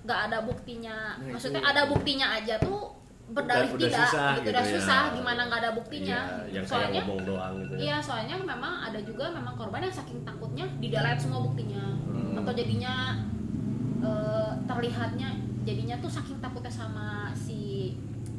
[0.00, 2.98] nggak ada buktinya Nah, maksudnya itu- ada buktinya aja tuh
[3.30, 4.72] berdalih Udah- udah tidak susah gitu, gitu udah ya.
[4.72, 7.78] susah gimana nggak ada buktinya Iya, yang soalnya ngomong doang gitu ya.
[7.80, 12.34] iya soalnya memang ada juga memang korban yang saking takutnya di delete semua buktinya Hmm.
[12.36, 12.94] atau jadinya
[14.00, 15.28] eh, terlihatnya
[15.60, 17.94] jadinya tuh saking takutnya sama si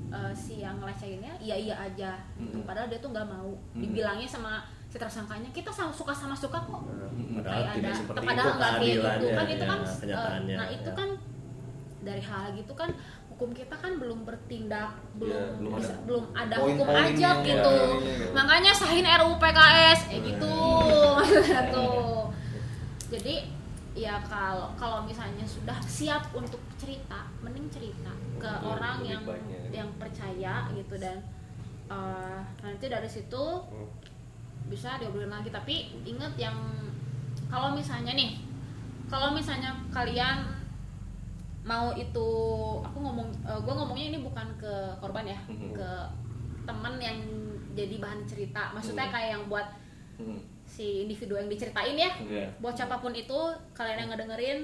[0.09, 2.57] eh, si yang ngelecehinnya iya iya aja gitu.
[2.57, 2.65] Mm-mm.
[2.65, 3.79] padahal dia tuh nggak mau Mm-mm.
[3.79, 8.19] dibilangnya sama si tersangkanya kita sama suka sama suka kok padahal kayak tidak ada seperti
[8.21, 10.95] padahal itu nggak kayak gitu kan itu ya, kan eh, kenyataannya nah itu ya.
[10.97, 11.09] kan
[12.01, 12.89] dari hal gitu kan
[13.41, 17.25] hukum kita kan belum bertindak belum Iya, belum bisa- ada belum ada poin-poinnya, hukum aja
[17.33, 18.27] ya, gitu iya, iya.
[18.31, 20.55] makanya sahin RUU PKS kayak gitu
[21.17, 22.29] maksudnya tuh
[23.09, 23.35] jadi
[23.91, 29.59] ya kalau kalau misalnya sudah siap untuk cerita mending cerita ke Betul, orang yang baiknya.
[29.73, 31.17] yang percaya gitu dan
[31.89, 33.89] eh, nanti dari situ Hmm.
[34.69, 36.53] bisa diobrolin lagi tapi inget yang
[37.47, 38.37] kalau misalnya nih
[39.09, 40.45] kalau misalnya kalian
[41.61, 42.27] mau itu
[42.79, 45.71] aku ngomong gue ngomongnya ini bukan ke korban ya Mhm.
[45.71, 45.89] ke
[46.63, 47.17] teman yang
[47.71, 49.13] jadi bahan cerita maksudnya Mhm.
[49.13, 49.67] kayak yang buat
[50.13, 50.37] Hmm.
[50.63, 52.47] si individu yang diceritain ya Iya.
[52.57, 53.39] buat siapa pun itu
[53.71, 54.59] kalian yang ngedengerin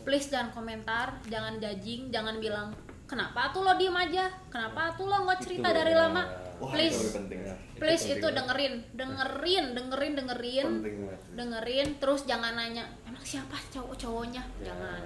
[0.00, 2.72] please jangan komentar jangan judging jangan bilang
[3.04, 6.00] kenapa tuh lo diem aja kenapa tuh lo nggak cerita Itu, dari ya.
[6.02, 6.22] lama
[6.60, 7.54] Wah, please itu penting ya.
[7.74, 8.38] please penting itu banget.
[8.38, 10.96] dengerin dengerin dengerin dengerin Penting
[11.34, 14.70] dengerin terus jangan nanya emang siapa cowok cowoknya Ya.
[14.70, 15.00] jangan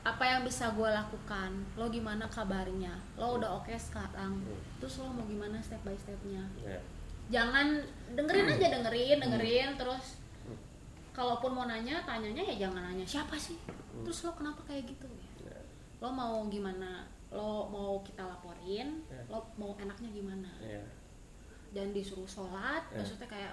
[0.00, 1.50] apa yang bisa gue lakukan?
[1.74, 2.94] Lo gimana kabarnya?
[3.14, 4.40] Lo udah oke sekarang?
[4.78, 6.44] Terus lo mau gimana step by stepnya?
[6.58, 6.78] Ya.
[7.28, 7.76] jangan
[8.10, 10.16] dengerin aja dengerin dengerin terus
[11.12, 13.60] kalaupun mau nanya tanyanya ya jangan nanya siapa sih?
[14.00, 15.04] Terus lo kenapa kayak gitu?
[15.98, 17.04] Lo mau gimana?
[17.28, 19.04] Lo mau kita laporin?
[19.06, 19.20] Ya.
[19.28, 20.48] lo mau enaknya gimana?
[20.58, 20.80] Ya.
[21.68, 22.96] dan disuruh sholat Ya.
[22.96, 23.52] maksudnya kayak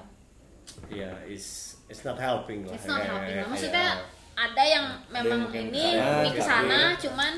[0.88, 2.72] Ya, it's it's not helping lah.
[2.72, 3.36] it's not Kayak- helping lah.
[3.36, 3.88] kayak- maksudnya
[4.36, 7.34] ada yang memang mungkin ini ke sana, di ke sana tapi- cuman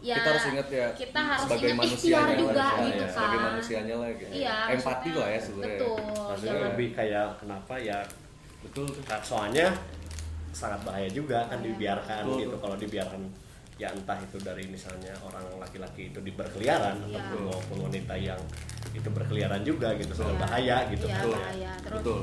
[0.00, 2.94] ya kita harus ingat ya kita harus sebagai ingat manusianya ikhtiar lah, juga ya, gitu
[2.96, 3.44] ya, sebagai kan.
[3.44, 4.30] manusianya lah gitu.
[4.32, 7.98] iya empati lah ya sebenarnya betul Maksudnya jangan- lebih kayak kenapa ya
[8.62, 9.20] betul Kak.
[9.20, 9.66] soalnya
[10.50, 11.66] sangat bahaya juga kan Bahaya.
[11.68, 12.62] dibiarkan Betul, gitu betul.
[12.62, 13.20] kalau dibiarkan
[13.74, 17.18] ya entah itu dari misalnya orang laki-laki itu di berkeliaran Iya.
[17.18, 18.38] ataupun maupun wanita yang
[18.88, 20.42] itu berkeliaran juga gitu sangat Iya.
[20.46, 21.26] bahaya gitu iya, kan.
[21.28, 22.18] bahaya terus betul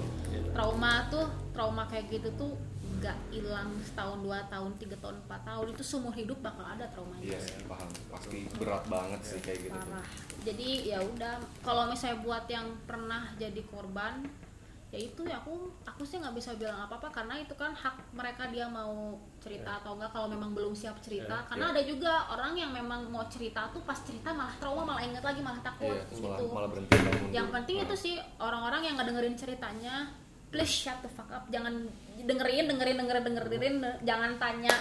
[0.51, 2.55] trauma tuh trauma kayak gitu tuh
[3.01, 7.33] nggak hilang setahun dua tahun tiga tahun empat tahun itu seumur hidup bakal ada traumanya.
[7.33, 7.89] Iya sih paham.
[8.13, 10.05] Pasti berat banget sih kayak gitu parah.
[10.45, 14.29] Jadi ya udah kalau misalnya buat yang pernah jadi korban
[14.91, 18.11] ya itu ya aku aku sih nggak bisa bilang apa apa karena itu kan hak
[18.11, 21.41] mereka dia mau cerita atau enggak kalau memang belum siap cerita.
[21.41, 25.01] Ya, karena ada juga orang yang memang mau cerita tuh pas cerita malah trauma malah
[25.01, 26.95] inget lagi malah takut iya terus malah gitu malah berhenti
[27.33, 30.11] yang penting itu sih orang-orang yang ngedengerin ceritanya
[30.51, 31.47] please shut the fuck up.
[31.47, 31.87] Jangan
[32.27, 33.75] dengerin dengerin dengerin dengerin.
[34.05, 34.73] Jangan tanya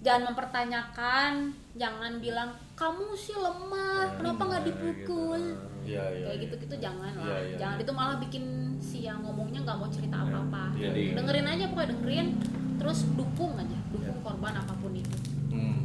[0.00, 1.32] jangan mempertanyakan.
[1.78, 5.42] Jangan bilang kamu sih lemah kenapa nggak dipukul?
[5.88, 6.44] iya iya kayak iya.
[6.44, 7.24] gitu gitu jangan lah.
[7.24, 7.84] Iya, iya, jangan iya.
[7.88, 8.44] itu malah bikin
[8.78, 12.28] si yang ngomongnya nggak mau cerita apa apa Iya, Jadi- dengerin aja pokoknya dengerin
[12.78, 15.16] terus dukung aja dukung korban apa pun itu.
[15.48, 15.80] Hmm.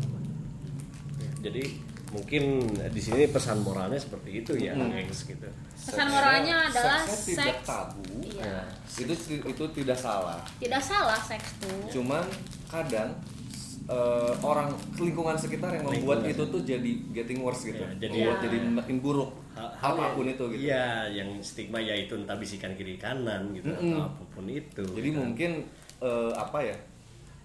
[1.40, 1.64] Jadi
[2.14, 2.44] mungkin
[2.88, 4.88] di sini pesan moralnya seperti itu ya, Hmm.
[4.88, 5.50] gengs gitu.
[5.76, 8.56] pesan moralnya adalah Seksnya tidak seks tabu iya
[8.96, 12.22] itu itu tidak salah tidak salah seks tuh cuman
[12.68, 13.12] kadang
[13.84, 16.32] eh, orang lingkungan sekitar yang membuat Lingkungan.
[16.32, 18.44] itu tuh jadi getting worse gitu Ya, jadi- membuat Ya.
[18.46, 22.34] jadi makin buruk Hal- hal apa pun yang- itu gitu Iya, yang stigma yaitu entah
[22.34, 23.92] bisikan kiri kanan gitu Mm-mm.
[23.92, 24.84] atau apa pun itu.
[24.88, 25.20] jadi gitu.
[25.20, 25.52] mungkin
[26.00, 26.76] eh, apa ya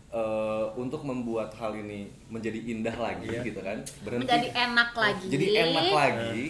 [0.09, 3.45] eh, untuk membuat hal ini menjadi indah lagi Iya.
[3.45, 3.79] gitu kan?
[4.03, 4.25] Berhenti.
[4.25, 5.27] Menjadi enak lagi.
[5.29, 6.41] Jadi enak lagi.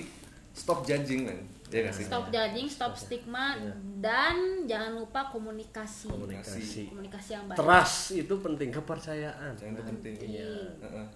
[0.54, 1.38] Stop judging man
[1.68, 2.04] ya sih?
[2.08, 3.72] Stop judging stop stigma Iya.
[4.00, 6.08] dan jangan lupa komunikasi.
[6.08, 6.88] Komunikasi.
[6.88, 7.28] komunikasi.
[7.36, 7.58] Yang baik.
[7.60, 9.52] Trust itu penting kepercayaan.
[9.60, 10.14] yang itu penting.
[10.18, 10.50] Iya.
[10.80, 11.06] Heeh.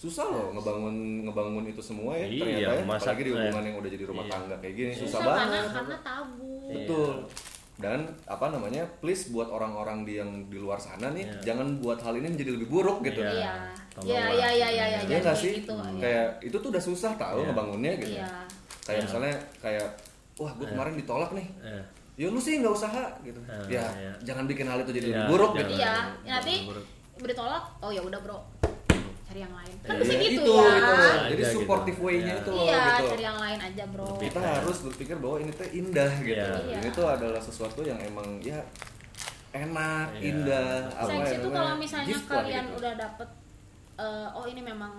[0.00, 2.88] susah loh ngebangun ngebangun itu semua ya Iya, ternyata ya.
[2.88, 4.32] masa- apalagi di hubungan eh, yang udah jadi rumah iya.
[4.32, 5.36] tangga kayak gini susah, susah banget.
[5.44, 6.48] karena karena tabu.
[6.56, 6.72] Iya.
[6.72, 7.12] betul
[7.80, 11.40] dan apa namanya please buat orang-orang di yang di luar sana nih Iya.
[11.50, 13.56] jangan buat hal ini menjadi lebih buruk gitu Iya.
[14.00, 15.98] iya iya iya iya iya Iya jangan kayak sih gitu ya.
[15.98, 17.46] kayak itu tuh udah susah tau Iya.
[17.46, 18.28] ngebangunnya gitu iya
[18.82, 19.04] kayak Iya.
[19.04, 19.86] misalnya kayak
[20.36, 20.72] wah gue Iya.
[20.72, 21.82] kemarin ditolak nih Eh,
[22.16, 24.12] ya lu sih nggak usaha gitu Ah, ya iya.
[24.22, 25.60] jangan bikin hal itu jadi Iya, lebih buruk jangan.
[25.62, 25.94] gitu iya
[26.30, 26.54] nanti
[27.18, 28.38] ditolak oh ya udah bro
[29.30, 29.74] cari yang lain.
[29.86, 30.94] Kan bisa gitu itu, ya itu.
[31.30, 32.04] jadi Aja supportive gitu.
[32.04, 32.42] way-nya Iya.
[32.42, 34.08] itu loh iya gitu cari yang lain aja bro.
[34.18, 36.34] Kita harus berpikir bahwa ini tuh indah gitu.
[36.34, 36.50] Iya.
[36.66, 36.96] ini Iya.
[36.98, 38.58] tuh adalah sesuatu yang emang ya
[39.50, 40.22] enak Iya.
[40.26, 42.76] indah apa seks ya itu kalau misalnya lah kalian gitu.
[42.82, 43.28] udah dapet
[44.00, 44.94] eh, oh ini memang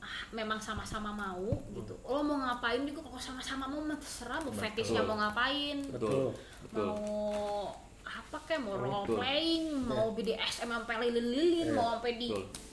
[0.00, 1.92] ah, memang sama-sama mau gitu.
[2.00, 5.84] Lo mau ngapain juga kalau sama-sama mau mah terserah mau fetishnya mau ngapain.
[5.92, 6.32] Betul.
[6.64, 6.84] Betul.
[6.88, 7.04] Mau
[8.06, 12.65] apa kayak mau role playing mau BDSM sampai lilin-lilin mau sampai di betul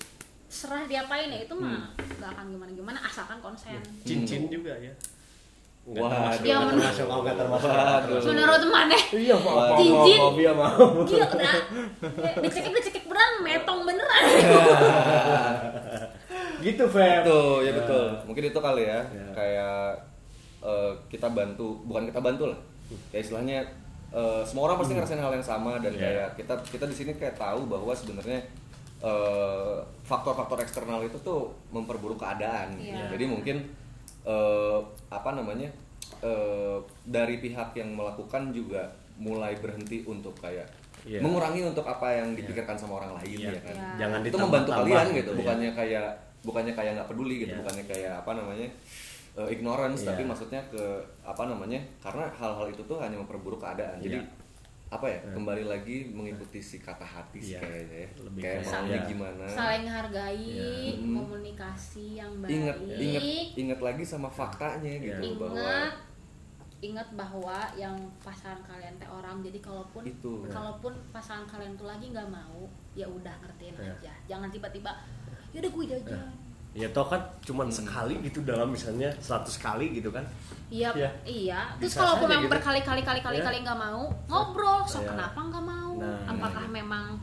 [0.53, 4.93] serah diapain ya itu mah nggak akan gimana-gimana asalkan konsen cincin juga ya.
[5.83, 7.67] Termasuk, Ya, termasuk, oh, nggak termasuk.
[8.23, 10.15] Menurut mana Iya, mau mau Cincin.
[10.15, 10.79] mau dia mau.
[11.03, 11.53] gila udah
[12.39, 14.23] dicekik dicekik beneran metong beneran
[16.63, 17.71] gitu Feb Itu ya Ya.
[17.75, 18.05] betul.
[18.23, 18.99] Mungkin itu kali ya.
[19.03, 19.25] Ya.
[19.35, 19.79] Kayak
[20.63, 22.59] eh, kita bantu, bukan kita bantu lah.
[23.11, 23.57] Kayak istilahnya
[24.13, 25.99] eh, semua orang pasti ngerasain hal yang sama dan Ya.
[25.99, 28.39] kayak kita kita di sini kayak tahu bahwa sebenarnya
[29.03, 32.71] eh, faktor-faktor eksternal itu tuh memperburuk keadaan.
[32.79, 33.11] Iya.
[33.11, 33.57] Jadi mungkin
[34.23, 34.79] eh,
[35.11, 35.67] apa namanya
[36.23, 38.87] eh, dari pihak yang melakukan juga
[39.19, 40.65] mulai berhenti untuk kayak
[41.03, 41.19] Iya.
[41.19, 43.51] mengurangi untuk apa yang dipikirkan sama orang lain Iya.
[43.51, 43.91] ya kan Iya.
[43.99, 45.37] jangan itu membantu kalian gitu, ya.
[45.43, 46.07] bukannya kayak
[46.43, 47.59] bukannya kayak nggak peduli gitu Iya.
[47.59, 48.67] bukannya kayak apa namanya
[49.35, 50.15] eh, ignorance Iya.
[50.15, 50.83] tapi maksudnya ke
[51.27, 54.31] apa namanya karena hal-hal itu tuh hanya memperburuk keadaan jadi Iya.
[54.93, 57.61] Apa ya kembali lagi mengikuti si kata hati sih Iya.
[57.61, 59.01] kayaknya ya Lebih kayak maunya iya.
[59.05, 60.93] gimana saling hargai Iya.
[60.95, 61.15] Mm.
[61.17, 63.23] komunikasi yang baik inget inget
[63.55, 65.17] inget lagi sama faktanya Iya.
[65.17, 65.93] gitu bahwa ingat
[66.83, 70.43] ingat bahwa yang pasangan kalian teh orang jadi kalaupun Itu.
[70.45, 73.87] kalaupun pasangan kalian tuh lagi nggak mau ya udah ngertiin Ya.
[73.89, 74.91] aja jangan tiba-tiba
[75.49, 76.27] yaudah gue jajan ya
[76.89, 80.25] toh kan cuman sekali gitu dalam misalnya 100 kali gitu kan
[80.73, 81.09] Iya, Ya.
[81.21, 81.61] iya.
[81.77, 82.53] Terus saja memang gitu.
[82.57, 83.45] berkali-kali kali-kali Ya.
[83.45, 84.81] kali nggak mau, ngobrol.
[84.89, 85.13] So Ya.
[85.13, 86.01] kenapa nggak mau?
[86.01, 87.21] Nah, Apakah memang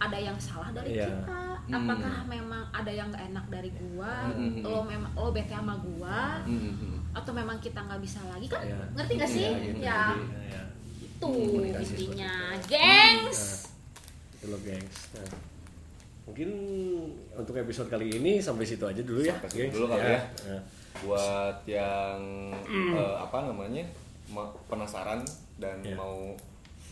[0.00, 1.04] ada yang salah dari Ya.
[1.04, 1.60] kita?
[1.68, 1.76] Hmm.
[1.76, 4.32] Apakah memang ada yang nggak enak dari gua?
[4.32, 4.64] Hmm.
[4.64, 6.40] Lo memang lo bete sama gua?
[6.48, 7.12] Mhm.
[7.12, 8.64] Atau memang kita nggak bisa lagi kan?
[8.64, 8.80] Ya.
[8.96, 9.44] Ngerti gak sih?
[9.44, 9.84] Iya, gitu.
[9.84, 10.00] Ya,
[10.48, 10.62] ya,
[11.04, 11.30] itu
[11.68, 12.32] intinya,
[12.64, 13.68] gengs.
[13.68, 15.28] Nah, itu loh gengs nah,
[16.30, 16.50] mungkin
[17.32, 19.34] untuk episode kali ini sampai situ aja dulu ya.
[19.34, 20.20] Sampai situ dulu kali ya.
[20.46, 20.62] Nah,
[21.00, 22.18] buat yang
[22.94, 23.82] eh, apa namanya
[24.28, 25.26] ma- penasaran
[25.58, 25.94] dan Ya.
[25.94, 26.38] mau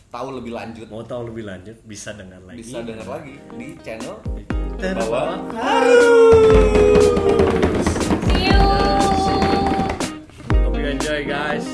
[0.09, 0.87] tahu lebih lanjut.
[0.87, 2.59] Mau tahu lebih lanjut bisa dengar lagi.
[2.59, 4.19] Bisa dengar lagi di channel
[4.75, 5.39] Terbawa
[8.19, 8.63] See you.
[10.59, 11.65] Hope you enjoy guys